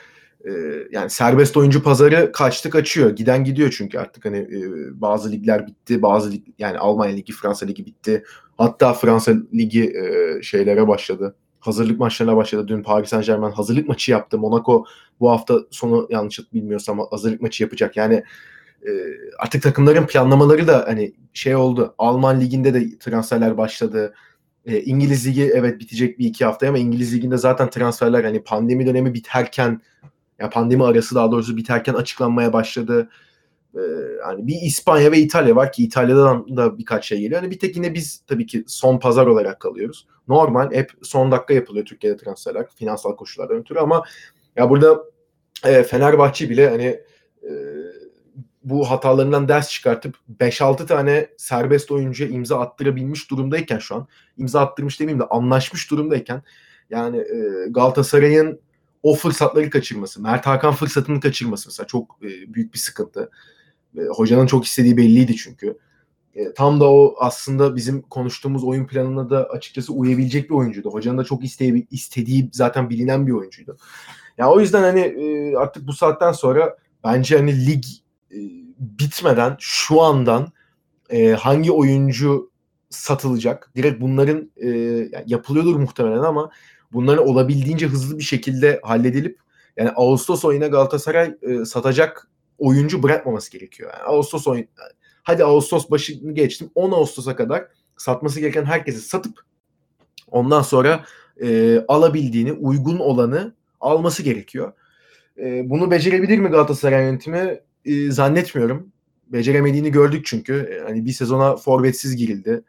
e, 0.45 0.51
yani 0.91 1.09
serbest 1.09 1.57
oyuncu 1.57 1.83
pazarı 1.83 2.31
kaçtı 2.31 2.69
kaçıyor. 2.69 3.09
Giden 3.15 3.43
gidiyor 3.43 3.73
çünkü 3.77 3.99
artık 3.99 4.25
hani 4.25 4.37
e, 4.37 4.61
bazı 5.01 5.31
ligler 5.31 5.67
bitti. 5.67 6.01
Bazı 6.01 6.31
lig, 6.31 6.43
yani 6.59 6.77
Almanya 6.77 7.15
ligi, 7.15 7.33
Fransa 7.33 7.65
ligi 7.65 7.85
bitti. 7.85 8.23
Hatta 8.57 8.93
Fransa 8.93 9.33
ligi 9.53 9.83
e, 9.83 10.41
şeylere 10.41 10.87
başladı. 10.87 11.35
Hazırlık 11.59 11.99
maçlarına 11.99 12.37
başladı. 12.37 12.67
Dün 12.67 12.83
Paris 12.83 13.09
Saint 13.09 13.25
Germain 13.25 13.51
hazırlık 13.51 13.87
maçı 13.87 14.11
yaptı. 14.11 14.37
Monaco 14.37 14.85
bu 15.19 15.31
hafta 15.31 15.59
sonu 15.71 16.07
yanlış 16.09 16.53
bilmiyorsam 16.53 16.99
hazırlık 17.11 17.41
maçı 17.41 17.63
yapacak. 17.63 17.97
Yani 17.97 18.23
e, 18.87 18.91
artık 19.39 19.63
takımların 19.63 20.05
planlamaları 20.07 20.67
da 20.67 20.83
hani 20.87 21.13
şey 21.33 21.55
oldu. 21.55 21.95
Alman 21.97 22.41
liginde 22.41 22.73
de 22.73 22.97
transferler 22.97 23.57
başladı. 23.57 24.13
İngiliz 24.65 25.27
ligi 25.27 25.51
evet 25.53 25.79
bitecek 25.79 26.19
bir 26.19 26.25
iki 26.25 26.45
haftaya 26.45 26.69
ama 26.69 26.77
İngiliz 26.77 27.13
liginde 27.15 27.37
zaten 27.37 27.69
transferler 27.69 28.23
hani 28.23 28.43
pandemi 28.43 28.85
dönemi 28.85 29.13
biterken 29.13 29.81
ya 30.39 30.49
pandemi 30.49 30.83
arası 30.83 31.15
daha 31.15 31.31
doğrusu 31.31 31.57
biterken 31.57 31.93
açıklanmaya 31.93 32.53
başladı. 32.53 33.09
Ee, 33.75 33.79
hani 34.25 34.47
bir 34.47 34.55
İspanya 34.61 35.11
ve 35.11 35.17
İtalya 35.17 35.55
var 35.55 35.71
ki 35.71 35.83
İtalya'dan 35.83 36.57
da 36.57 36.77
birkaç 36.77 37.05
şey 37.05 37.19
geliyor. 37.19 37.41
Hani 37.41 37.51
bir 37.51 37.59
tek 37.59 37.75
yine 37.75 37.93
biz 37.93 38.23
tabii 38.27 38.45
ki 38.45 38.63
son 38.67 38.99
pazar 38.99 39.27
olarak 39.27 39.59
kalıyoruz. 39.59 40.07
Normal 40.27 40.71
hep 40.71 40.91
son 41.01 41.31
dakika 41.31 41.53
yapılıyor 41.53 41.85
Türkiye'de 41.85 42.17
transferler 42.17 42.67
finansal 42.75 43.15
koşullardan 43.15 43.57
ötürü 43.57 43.79
ama 43.79 44.03
ya 44.55 44.69
burada 44.69 45.03
e, 45.65 45.83
Fenerbahçe 45.83 46.49
bile 46.49 46.69
hani 46.69 47.01
e, 47.43 47.51
bu 48.63 48.91
hatalarından 48.91 49.47
ders 49.47 49.69
çıkartıp 49.69 50.15
5-6 50.39 50.85
tane 50.85 51.29
serbest 51.37 51.91
oyuncuya 51.91 52.29
imza 52.29 52.59
attırabilmiş 52.59 53.31
durumdayken 53.31 53.79
şu 53.79 53.95
an 53.95 54.07
imza 54.37 54.61
attırmış 54.61 54.99
demeyeyim 54.99 55.19
de 55.19 55.27
anlaşmış 55.29 55.91
durumdayken 55.91 56.41
yani 56.89 57.17
e, 57.17 57.69
Galatasaray'ın 57.69 58.59
o 59.05 59.15
fırsatları 59.15 59.69
kaçırması, 59.69 60.21
Mert 60.21 60.45
Hakan 60.45 60.73
fırsatını 60.73 61.19
kaçırması 61.19 61.69
mesela 61.69 61.87
çok 61.87 62.17
e, 62.23 62.53
büyük 62.53 62.73
bir 62.73 62.79
sıkıntı. 62.79 63.31
E, 63.97 64.01
hocanın 64.01 64.47
çok 64.47 64.65
istediği 64.65 64.97
belliydi 64.97 65.35
çünkü. 65.35 65.77
E, 66.35 66.53
tam 66.53 66.79
da 66.79 66.91
o 66.91 67.15
aslında 67.19 67.75
bizim 67.75 68.01
konuştuğumuz 68.01 68.63
oyun 68.63 68.87
planına 68.87 69.29
da 69.29 69.49
açıkçası 69.49 69.93
uyabilecek 69.93 70.49
bir 70.49 70.55
oyuncuydu. 70.55 70.89
Hocanın 70.93 71.17
da 71.17 71.23
çok 71.23 71.43
istediği, 71.43 71.87
istediği 71.91 72.49
zaten 72.53 72.89
bilinen 72.89 73.27
bir 73.27 73.31
oyuncuydu. 73.31 73.77
Yani 74.37 74.51
o 74.51 74.59
yüzden 74.59 74.81
hani 74.81 74.99
e, 74.99 75.55
artık 75.55 75.87
bu 75.87 75.93
saatten 75.93 76.31
sonra 76.31 76.77
bence 77.03 77.37
hani 77.37 77.67
lig 77.67 77.83
e, 78.31 78.39
bitmeden 78.79 79.55
şu 79.59 80.01
andan 80.01 80.51
e, 81.09 81.31
hangi 81.31 81.71
oyuncu 81.71 82.51
satılacak? 82.89 83.71
Direkt 83.75 84.01
bunların 84.01 84.51
e, 84.63 84.69
yapılıyordur 85.25 85.75
muhtemelen 85.75 86.23
ama 86.23 86.51
bunların 86.93 87.27
olabildiğince 87.27 87.87
hızlı 87.87 88.17
bir 88.17 88.23
şekilde 88.23 88.79
halledilip 88.83 89.39
yani 89.77 89.91
Ağustos 89.95 90.45
ayına 90.45 90.67
Galatasaray 90.67 91.35
e, 91.41 91.65
satacak 91.65 92.27
oyuncu 92.57 93.03
bırakmaması 93.03 93.51
gerekiyor. 93.51 93.91
Yani 93.93 94.03
Ağustos 94.03 94.47
oyun 94.47 94.67
hadi 95.23 95.43
Ağustos 95.43 95.89
başını 95.91 96.31
geçtim 96.31 96.69
10 96.75 96.91
Ağustos'a 96.91 97.35
kadar 97.35 97.67
satması 97.97 98.39
gereken 98.39 98.65
herkesi 98.65 99.01
satıp 99.01 99.39
ondan 100.31 100.61
sonra 100.61 101.05
e, 101.41 101.79
alabildiğini 101.87 102.53
uygun 102.53 102.99
olanı 102.99 103.53
alması 103.81 104.23
gerekiyor. 104.23 104.73
E, 105.37 105.69
bunu 105.69 105.91
becerebilir 105.91 106.37
mi 106.37 106.49
Galatasaray 106.49 107.05
yönetimi? 107.05 107.59
E, 107.85 108.11
zannetmiyorum. 108.11 108.91
Beceremediğini 109.27 109.91
gördük 109.91 110.25
çünkü. 110.25 110.53
E, 110.53 110.83
hani 110.83 111.05
bir 111.05 111.11
sezona 111.11 111.55
forvetsiz 111.55 112.15
girildi. 112.15 112.63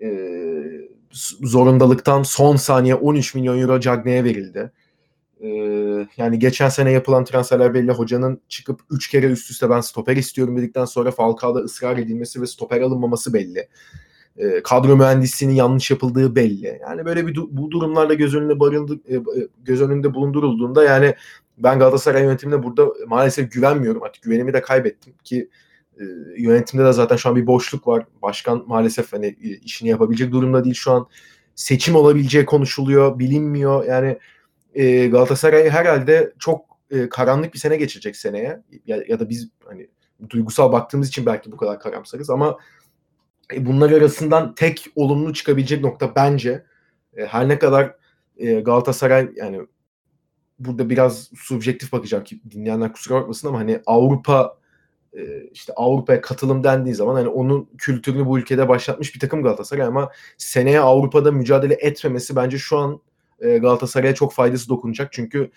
E, 0.00 0.08
zorundalıktan 1.42 2.22
son 2.22 2.56
saniye 2.56 2.94
13 2.94 3.34
milyon 3.34 3.58
euro 3.58 3.80
Cagney'e 3.80 4.24
verildi. 4.24 4.72
Ee, 5.40 5.48
yani 6.16 6.38
geçen 6.38 6.68
sene 6.68 6.92
yapılan 6.92 7.24
transferler 7.24 7.74
belli. 7.74 7.92
Hocanın 7.92 8.40
çıkıp 8.48 8.80
3 8.90 9.08
kere 9.10 9.26
üst 9.26 9.50
üste 9.50 9.70
ben 9.70 9.80
stoper 9.80 10.16
istiyorum 10.16 10.56
dedikten 10.56 10.84
sonra 10.84 11.10
Falcao'da 11.10 11.58
ısrar 11.58 11.96
edilmesi 11.96 12.42
ve 12.42 12.46
stoper 12.46 12.80
alınmaması 12.80 13.34
belli. 13.34 13.68
Ee, 14.38 14.62
kadro 14.62 14.96
mühendisliğinin 14.96 15.54
yanlış 15.56 15.90
yapıldığı 15.90 16.36
belli. 16.36 16.78
Yani 16.80 17.04
böyle 17.04 17.26
bir 17.26 17.36
bu 17.36 17.70
durumlarla 17.70 18.14
göz 18.14 18.34
önünde 18.34 18.60
barındı, 18.60 19.00
e, 19.08 19.14
e, 19.14 19.20
göz 19.64 19.82
önünde 19.82 20.14
bulundurulduğunda 20.14 20.84
yani 20.84 21.14
ben 21.58 21.78
Galatasaray 21.78 22.22
yönetimine 22.22 22.62
burada 22.62 22.86
maalesef 23.06 23.52
güvenmiyorum. 23.52 24.02
Artık 24.02 24.22
güvenimi 24.22 24.52
de 24.52 24.60
kaybettim 24.60 25.14
ki 25.24 25.48
e, 26.00 26.04
yönetimde 26.38 26.84
de 26.84 26.92
zaten 26.92 27.16
şu 27.16 27.28
an 27.28 27.36
bir 27.36 27.46
boşluk 27.46 27.86
var. 27.86 28.06
Başkan 28.22 28.64
maalesef 28.66 29.12
hani 29.12 29.26
e, 29.26 29.48
işini 29.48 29.88
yapabilecek 29.88 30.32
durumda 30.32 30.64
değil 30.64 30.74
şu 30.74 30.92
an. 30.92 31.06
Seçim 31.54 31.96
olabileceği 31.96 32.46
konuşuluyor, 32.46 33.18
bilinmiyor. 33.18 33.84
Yani 33.84 34.18
e, 34.74 35.06
Galatasaray 35.06 35.70
herhalde 35.70 36.32
çok 36.38 36.64
e, 36.90 37.08
karanlık 37.08 37.54
bir 37.54 37.58
sene 37.58 37.76
geçirecek 37.76 38.16
seneye. 38.16 38.62
Ya, 38.86 39.02
ya 39.08 39.20
da 39.20 39.28
biz 39.28 39.48
hani 39.64 39.88
duygusal 40.30 40.72
baktığımız 40.72 41.08
için 41.08 41.26
belki 41.26 41.52
bu 41.52 41.56
kadar 41.56 41.80
karamsarız 41.80 42.30
ama 42.30 42.58
e, 43.54 43.66
bunlar 43.66 43.90
arasından 43.90 44.54
tek 44.54 44.86
olumlu 44.94 45.34
çıkabilecek 45.34 45.84
nokta 45.84 46.14
bence 46.14 46.64
e, 47.16 47.26
her 47.26 47.48
ne 47.48 47.58
kadar 47.58 47.96
e, 48.36 48.60
Galatasaray 48.60 49.28
yani 49.36 49.60
burada 50.58 50.90
biraz 50.90 51.30
subjektif 51.36 51.92
bakacağım 51.92 52.24
ki 52.24 52.40
dinleyenler 52.50 52.92
kusura 52.92 53.20
bakmasın 53.20 53.48
ama 53.48 53.58
hani 53.58 53.80
Avrupa 53.86 54.58
işte 55.52 55.72
Avrupa'ya 55.76 56.20
katılım 56.20 56.64
dendiği 56.64 56.94
zaman 56.94 57.14
hani 57.14 57.28
onun 57.28 57.68
kültürünü 57.78 58.26
bu 58.26 58.38
ülkede 58.38 58.68
başlatmış 58.68 59.14
bir 59.14 59.20
takım 59.20 59.42
Galatasaray 59.42 59.86
ama 59.86 60.10
seneye 60.38 60.80
Avrupa'da 60.80 61.32
mücadele 61.32 61.74
etmemesi 61.74 62.36
bence 62.36 62.58
şu 62.58 62.78
an 62.78 63.00
e, 63.40 63.58
Galatasaray'a 63.58 64.14
çok 64.14 64.32
faydası 64.32 64.68
dokunacak. 64.68 65.12
Çünkü 65.12 65.50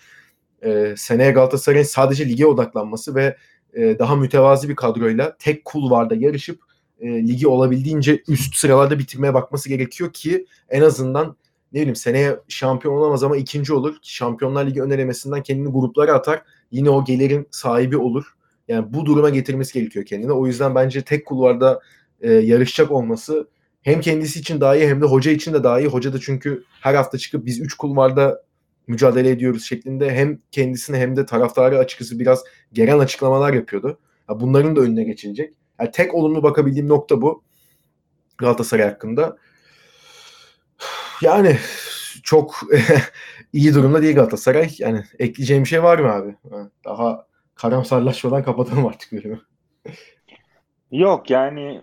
e, 0.62 0.94
seneye 0.96 1.30
Galatasaray'ın 1.30 1.84
sadece 1.84 2.28
lige 2.28 2.46
odaklanması 2.46 3.14
ve 3.14 3.36
e, 3.74 3.98
daha 3.98 4.16
mütevazi 4.16 4.68
bir 4.68 4.76
kadroyla 4.76 5.36
tek 5.38 5.64
kulvarda 5.64 6.14
yarışıp 6.14 6.60
e, 7.00 7.08
ligi 7.08 7.48
olabildiğince 7.48 8.22
üst 8.28 8.56
sıralarda 8.56 8.98
bitirmeye 8.98 9.34
bakması 9.34 9.68
gerekiyor 9.68 10.12
ki 10.12 10.46
en 10.68 10.82
azından 10.82 11.36
ne 11.72 11.80
bileyim 11.80 11.96
seneye 11.96 12.40
şampiyon 12.48 12.94
olamaz 12.94 13.22
ama 13.22 13.36
ikinci 13.36 13.72
olur. 13.72 13.96
Şampiyonlar 14.02 14.66
Ligi 14.66 14.82
önelemesinden 14.82 15.42
kendini 15.42 15.68
gruplara 15.68 16.12
atar. 16.12 16.42
Yine 16.70 16.90
o 16.90 17.04
gelirin 17.04 17.48
sahibi 17.50 17.96
olur. 17.96 18.34
Yani 18.70 18.92
bu 18.92 19.06
duruma 19.06 19.30
getirmesi 19.30 19.72
gerekiyor 19.72 20.04
kendine. 20.04 20.32
O 20.32 20.46
yüzden 20.46 20.74
bence 20.74 21.02
tek 21.02 21.26
kulvarda 21.26 21.80
e, 22.20 22.32
yarışacak 22.32 22.90
olması 22.90 23.48
hem 23.82 24.00
kendisi 24.00 24.40
için 24.40 24.60
daha 24.60 24.76
iyi 24.76 24.88
hem 24.88 25.00
de 25.00 25.06
hoca 25.06 25.30
için 25.30 25.52
de 25.52 25.64
daha 25.64 25.80
iyi. 25.80 25.88
Hoca 25.88 26.12
da 26.12 26.20
çünkü 26.20 26.64
her 26.80 26.94
hafta 26.94 27.18
çıkıp 27.18 27.46
biz 27.46 27.60
üç 27.60 27.74
kulvarda 27.74 28.42
mücadele 28.86 29.30
ediyoruz 29.30 29.64
şeklinde 29.64 30.14
hem 30.14 30.38
kendisine 30.50 30.98
hem 30.98 31.16
de 31.16 31.26
taraftarı 31.26 31.78
açıkçası 31.78 32.18
biraz 32.18 32.44
gelen 32.72 32.98
açıklamalar 32.98 33.52
yapıyordu. 33.52 33.98
Ya 34.28 34.40
bunların 34.40 34.76
da 34.76 34.80
önüne 34.80 35.04
geçilecek. 35.04 35.54
Yani 35.80 35.90
tek 35.90 36.14
olumlu 36.14 36.42
bakabildiğim 36.42 36.88
nokta 36.88 37.22
bu 37.22 37.42
Galatasaray 38.38 38.86
hakkında. 38.86 39.36
Yani 41.22 41.58
çok 42.22 42.60
iyi 43.52 43.74
durumda 43.74 44.02
değil 44.02 44.14
Galatasaray. 44.14 44.70
Yani 44.78 45.04
ekleyeceğim 45.18 45.64
bir 45.64 45.68
şey 45.68 45.82
var 45.82 45.98
mı 45.98 46.12
abi? 46.12 46.36
Daha 46.84 47.29
karamsarlaşmadan 47.60 48.42
kapatalım 48.42 48.86
artık 48.86 49.12
bölümü. 49.12 49.40
Yok 50.90 51.30
yani 51.30 51.82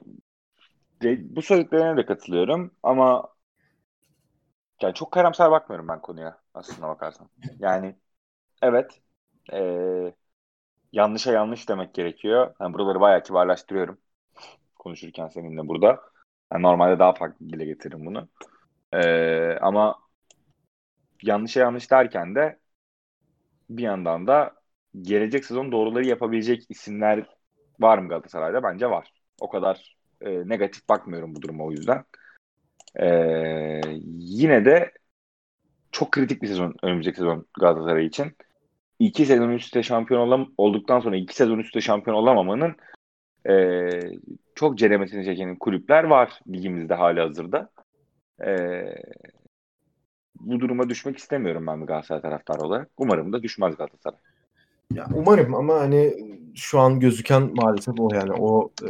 bu 1.20 1.42
söylediklerine 1.42 1.98
de 1.98 2.06
katılıyorum 2.06 2.72
ama 2.84 3.30
yani 4.82 4.94
çok 4.94 5.12
karamsar 5.12 5.52
bakmıyorum 5.52 5.88
ben 5.88 6.02
konuya 6.02 6.42
aslında 6.54 6.88
bakarsan. 6.88 7.30
Yani 7.60 7.96
evet 8.62 9.02
ee, 9.54 10.14
yanlışa 10.92 11.32
yanlış 11.32 11.70
demek 11.70 11.94
gerekiyor. 11.94 12.56
Yani 12.62 12.74
buraları 12.74 13.00
bayağı 13.00 13.24
kibarlaştırıyorum 13.24 13.98
konuşurken 14.80 15.28
seninle 15.28 15.68
burada. 15.68 16.02
Yani 16.54 16.64
normalde 16.64 17.00
daha 17.00 17.14
farklı 17.14 17.50
dile 17.50 17.66
getiririm 17.66 18.06
bunu. 18.06 18.28
Ee, 18.94 19.58
ama 19.62 19.96
yanlışa 21.22 21.60
yanlış 21.60 21.92
derken 21.92 22.36
de 22.36 22.60
bir 23.70 23.84
yandan 23.84 24.28
da 24.28 24.58
gelecek 25.02 25.46
sezon 25.46 25.72
doğruları 25.72 26.06
yapabilecek 26.06 26.66
isimler 26.70 27.26
var 27.80 27.98
mı 27.98 28.10
Galatasaray'da? 28.10 28.64
Bence 28.64 28.90
var. 28.90 29.14
O 29.42 29.50
kadar 29.50 29.98
e, 30.22 30.50
negatif 30.50 30.90
bakmıyorum 30.90 31.36
bu 31.36 31.42
duruma 31.42 31.64
o 31.64 31.72
yüzden. 31.72 32.04
E, 33.00 33.08
yine 34.20 34.66
de 34.66 34.92
çok 35.92 36.12
kritik 36.12 36.42
bir 36.42 36.48
sezon 36.48 36.76
önümüzdeki 36.84 37.18
sezon 37.18 37.46
Galatasaray 37.60 38.06
için. 38.06 38.36
İki 39.00 39.26
sezon 39.26 39.50
üstte 39.50 39.84
şampiyon 39.84 40.22
olam 40.22 40.54
olduktan 40.58 41.00
sonra 41.00 41.16
iki 41.16 41.36
sezon 41.36 41.60
üstte 41.60 41.82
şampiyon 41.82 42.18
olamamanın 42.18 42.76
e, 43.50 43.90
çok 44.56 44.78
ceremesini 44.78 45.26
çeken 45.26 45.56
kulüpler 45.56 46.04
var 46.04 46.40
ligimizde 46.48 46.94
hali 46.94 47.20
hazırda. 47.20 47.70
E, 48.46 48.84
bu 50.36 50.60
duruma 50.60 50.90
düşmek 50.90 51.18
istemiyorum 51.18 51.68
ben 51.68 51.82
bir 51.82 51.88
Galatasaray 51.88 52.22
taraftarı 52.22 52.62
olarak. 52.62 52.90
Umarım 52.98 53.34
da 53.34 53.44
düşmez 53.44 53.78
Galatasaray. 53.78 54.20
Ya 54.94 55.08
umarım 55.14 55.56
ama 55.56 55.76
hani 55.76 56.14
şu 56.56 56.80
an 56.80 57.00
gözüken 57.00 57.52
maalesef 57.56 58.00
o 58.00 58.10
yani 58.14 58.32
o 58.32 58.72
e, 58.84 58.90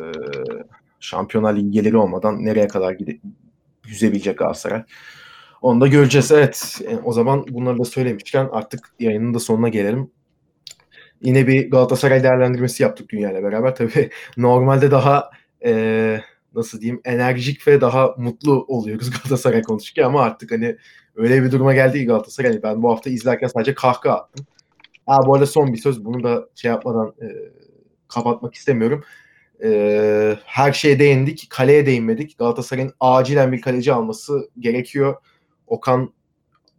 Şampiyonlar 0.99 1.55
Ligi 1.55 1.97
olmadan 1.97 2.45
nereye 2.45 2.67
kadar 2.67 2.91
gide 2.91 3.19
yüzebilecek 3.87 4.37
Galatasaray. 4.37 4.83
Onu 5.61 5.81
da 5.81 5.87
göreceğiz. 5.87 6.31
Evet. 6.31 6.81
E, 6.87 6.97
o 6.97 7.13
zaman 7.13 7.45
bunları 7.49 7.79
da 7.79 7.85
söylemişken 7.85 8.49
artık 8.51 8.91
yayının 8.99 9.33
da 9.33 9.39
sonuna 9.39 9.69
gelelim. 9.69 10.11
Yine 11.21 11.47
bir 11.47 11.71
Galatasaray 11.71 12.23
değerlendirmesi 12.23 12.83
yaptık 12.83 13.09
dünyayla 13.09 13.43
beraber. 13.43 13.75
Tabii 13.75 14.09
normalde 14.37 14.91
daha 14.91 15.31
e, 15.65 16.21
nasıl 16.55 16.81
diyeyim 16.81 17.01
enerjik 17.05 17.67
ve 17.67 17.81
daha 17.81 18.15
mutlu 18.17 18.65
oluyoruz 18.67 19.09
Galatasaray 19.23 19.61
konuşurken 19.61 20.03
ama 20.03 20.21
artık 20.21 20.51
hani 20.51 20.77
öyle 21.15 21.43
bir 21.43 21.51
duruma 21.51 21.73
geldi 21.73 22.05
Galatasaray. 22.05 22.51
Hani 22.51 22.63
ben 22.63 22.83
bu 22.83 22.91
hafta 22.91 23.09
izlerken 23.09 23.47
sadece 23.47 23.73
kahkaha 23.73 24.15
attım. 24.15 24.45
Ha 25.07 25.19
bu 25.25 25.33
arada 25.33 25.45
son 25.45 25.73
bir 25.73 25.77
söz. 25.77 26.05
Bunu 26.05 26.23
da 26.23 26.49
şey 26.55 26.71
yapmadan 26.71 27.13
e, 27.21 27.27
kapatmak 28.07 28.53
istemiyorum. 28.53 29.03
E, 29.63 30.37
her 30.45 30.73
şeye 30.73 30.99
değindik. 30.99 31.47
Kaleye 31.49 31.85
değinmedik. 31.85 32.37
Galatasaray'ın 32.37 32.93
acilen 32.99 33.51
bir 33.51 33.61
kaleci 33.61 33.93
alması 33.93 34.49
gerekiyor. 34.59 35.15
Okan 35.67 36.13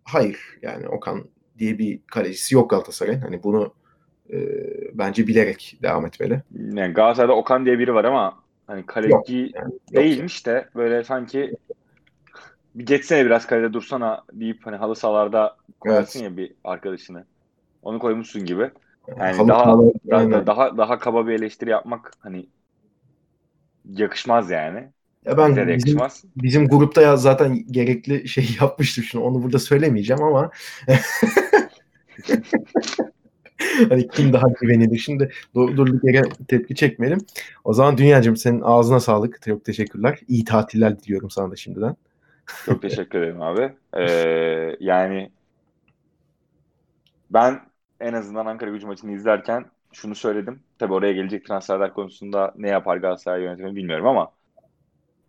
hayır 0.05 0.39
yani 0.63 0.89
Okan 0.89 1.25
diye 1.59 1.79
bir 1.79 2.01
kalecisi 2.07 2.55
yok 2.55 2.71
Galatasaray'ın. 2.71 3.21
Hani 3.21 3.43
bunu 3.43 3.75
e, 4.33 4.39
bence 4.95 5.27
bilerek 5.27 5.79
devam 5.83 6.07
etmeli. 6.07 6.43
Yani 6.55 6.95
Galatasaray'da 6.95 7.37
Okan 7.37 7.67
diye 7.67 7.79
biri 7.79 7.95
var 7.95 8.05
ama 8.05 8.39
hani 8.67 8.87
kaleci 8.87 9.13
Yok, 9.13 9.31
yani, 9.31 9.73
yok 9.91 10.05
değilmiş 10.05 10.47
de 10.47 10.69
böyle 10.75 11.05
sanki 11.05 11.57
bir 12.75 12.87
geçsene 12.87 13.27
biraz 13.27 13.47
kalede 13.47 13.73
dursana 13.73 14.25
deyip 14.33 14.67
hani 14.67 14.77
halı 14.77 14.97
sahalarda 14.97 15.57
koyarsın 15.81 16.25
ya 16.25 16.37
bir 16.37 16.53
arkadaşını. 16.65 17.25
Onu 17.89 17.99
koymuşsun 17.99 18.45
gibi. 18.45 18.71
Yani 19.19 19.37
Halı 19.37 19.49
daha 19.49 19.79
daha, 20.11 20.21
aynen. 20.21 20.47
daha 20.47 20.79
daha 20.79 20.99
kaba 20.99 21.27
bir 21.27 21.33
eleştiri 21.33 21.71
yapmak 21.71 22.13
hani 22.21 22.47
yakışmaz 23.85 24.51
yani. 24.51 24.89
Ya 25.25 25.39
ben 25.39 25.51
Bize 25.51 25.57
de 25.57 25.61
bizim, 25.67 25.73
yakışmaz. 25.73 26.25
bizim 26.37 26.69
grupta 26.69 27.03
ya 27.03 27.17
zaten 27.17 27.65
gerekli 27.71 28.29
şey 28.29 28.49
yapmıştım 28.61 29.05
şunu. 29.05 29.23
Onu 29.23 29.43
burada 29.43 29.59
söylemeyeceğim 29.59 30.23
ama 30.23 30.51
hani 33.89 34.09
kim 34.09 34.33
daha 34.33 34.47
güvenilir. 34.61 34.99
Şimdi 34.99 35.31
dur- 35.55 35.77
durduk 35.77 36.05
yere 36.05 36.23
tepki 36.49 36.75
çekmeyelim. 36.75 37.19
O 37.65 37.73
zaman 37.73 37.99
Dünyacığım 37.99 38.37
senin 38.37 38.61
ağzına 38.61 39.01
sağlık. 39.01 39.43
Çok 39.43 39.65
teşekkürler. 39.65 40.19
İyi 40.29 40.45
tatiller 40.45 41.01
diliyorum 41.01 41.31
sana 41.31 41.51
da 41.51 41.57
şimdiden. 41.57 41.97
Çok 42.67 42.83
teşekkür 42.83 43.19
ederim 43.19 43.43
abi. 43.43 43.73
Ee, 43.97 44.77
yani 44.81 45.31
ben 47.31 47.68
en 48.01 48.13
azından 48.13 48.47
Ankara 48.47 48.71
gücü 48.71 48.87
maçını 48.87 49.13
izlerken 49.13 49.67
şunu 49.93 50.15
söyledim. 50.15 50.63
Tabii 50.79 50.93
oraya 50.93 51.13
gelecek 51.13 51.47
transferler 51.47 51.95
konusunda 51.95 52.55
ne 52.57 52.69
yapar 52.69 52.97
Galatasaray 52.97 53.43
yönetimi 53.43 53.77
bilmiyorum 53.77 54.07
ama 54.07 54.33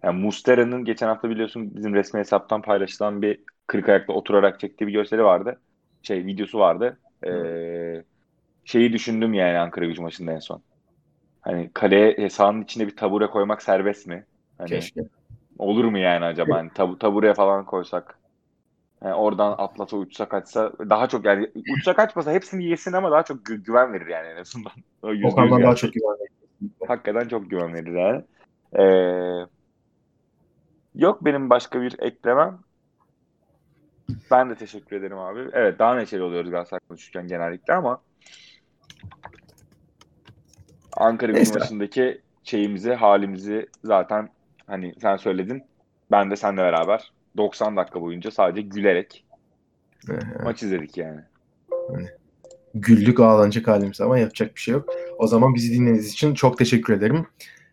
yani 0.04 0.22
Mustera'nın 0.22 0.86
geçen 0.86 1.08
hafta 1.08 1.30
biliyorsun 1.30 1.76
bizim 1.76 1.94
resmi 1.94 2.20
hesaptan 2.20 2.62
paylaşılan 2.62 3.22
bir 3.22 3.40
kırık 3.68 3.90
ayakta 3.90 4.14
oturarak 4.14 4.60
çektiği 4.60 4.88
bir 4.88 4.94
gösteri 4.94 5.24
vardı. 5.24 5.62
Şey 6.04 6.26
videosu 6.26 6.60
vardı. 6.60 7.00
Ee, 7.28 8.04
şeyi 8.66 8.94
düşündüm 8.94 9.34
yani 9.34 9.58
Ankara 9.58 9.86
gücü 9.86 10.02
maçında 10.02 10.32
en 10.32 10.40
son. 10.40 10.64
Hani 11.42 11.72
kaleye 11.74 12.30
sahanın 12.30 12.62
içine 12.62 12.88
bir 12.88 12.96
tabure 12.96 13.28
koymak 13.28 13.62
serbest 13.62 14.08
mi? 14.08 14.26
Hani 14.58 14.70
Keşke. 14.70 15.02
Olur 15.60 15.86
mu 15.86 15.98
yani 15.98 16.26
acaba? 16.26 16.56
Hani 16.56 16.74
tabu, 16.74 17.00
tabureye 17.00 17.34
falan 17.34 17.66
koysak. 17.66 18.19
Yani 19.04 19.14
oradan 19.14 19.56
atlasa 19.58 19.98
uçsa 19.98 20.30
kaçsa 20.30 20.72
daha 20.90 21.08
çok 21.08 21.26
yani 21.26 21.52
uçsa 21.78 21.96
kaçmasa 21.96 22.32
hepsini 22.32 22.66
yesin 22.66 22.94
ama 22.94 23.12
daha 23.12 23.24
çok 23.24 23.38
gü- 23.38 23.64
güven 23.64 23.94
verir 23.94 24.08
yani 24.08 24.28
en 24.28 24.36
azından. 24.38 24.72
O 25.04 25.28
Okan'dan 25.28 25.64
daha 25.64 25.76
çok 25.76 25.94
güvenli. 25.94 26.28
Hakikaten 26.88 27.28
çok 27.28 27.50
güven 27.50 27.74
verir 27.74 27.94
yani. 27.96 28.24
Ee, 28.74 29.46
yok 30.96 31.26
benim 31.26 31.50
başka 31.50 31.82
bir 31.82 31.96
eklemem. 32.00 32.60
Ben 34.32 34.50
de 34.50 34.56
teşekkür 34.56 34.96
ederim 34.96 35.18
abi. 35.18 35.50
Evet 35.54 35.80
daha 35.80 35.96
neşeli 35.96 36.24
oluyoruz 36.24 36.52
Galatasaray 36.52 36.80
konuşurken 36.88 37.28
genellikle 37.28 37.74
ama 37.74 38.02
Ankara 40.98 41.32
gücü 41.32 41.40
Neyse. 41.40 41.60
maçındaki 41.60 42.22
şeyimizi, 42.44 42.94
halimizi 42.94 43.70
zaten 43.84 44.30
hani 44.68 44.96
sen 45.02 45.18
söyledin. 45.18 45.64
Ben 46.12 46.32
de 46.32 46.36
seninle 46.36 46.62
beraber 46.62 47.12
90 47.38 47.78
dakika 47.78 48.02
boyunca 48.02 48.32
sadece 48.32 48.62
gülerek 48.62 49.26
maç 50.44 50.64
izledik 50.64 50.98
yani. 50.98 51.22
Güldük 52.74 53.20
ağlanacak 53.20 53.68
halimiz 53.68 54.02
ama 54.02 54.20
yapacak 54.20 54.56
bir 54.56 54.62
şey 54.62 54.74
yok. 54.74 54.90
O 55.18 55.28
zaman 55.28 55.56
bizi 55.56 55.74
dinlediğiniz 55.74 56.12
için 56.12 56.34
çok 56.34 56.58
teşekkür 56.58 56.94
ederim. 56.94 57.28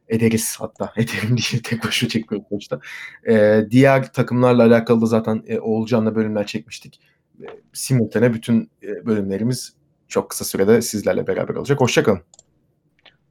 Ederiz 0.08 0.56
hatta. 0.58 0.92
Ederim 0.96 1.36
diye 1.36 1.62
tek 1.62 1.84
başına 1.84 2.08
çekmiyoruz 2.08 2.48
sonuçta. 2.48 2.80
Ee, 3.28 3.66
diğer 3.70 4.12
takımlarla 4.12 4.62
alakalı 4.62 5.00
da 5.00 5.06
zaten 5.06 5.42
e, 5.46 5.58
Oğulcan'la 5.58 6.14
bölümler 6.14 6.46
çekmiştik. 6.46 7.00
E, 7.40 7.46
simultane 7.72 8.34
bütün 8.34 8.70
e, 8.82 9.06
bölümlerimiz 9.06 9.74
çok 10.08 10.30
kısa 10.30 10.44
sürede 10.44 10.82
sizlerle 10.82 11.26
beraber 11.26 11.54
olacak. 11.54 11.80
Hoşçakalın. 11.80 12.20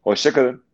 Hoşçakalın. 0.02 0.65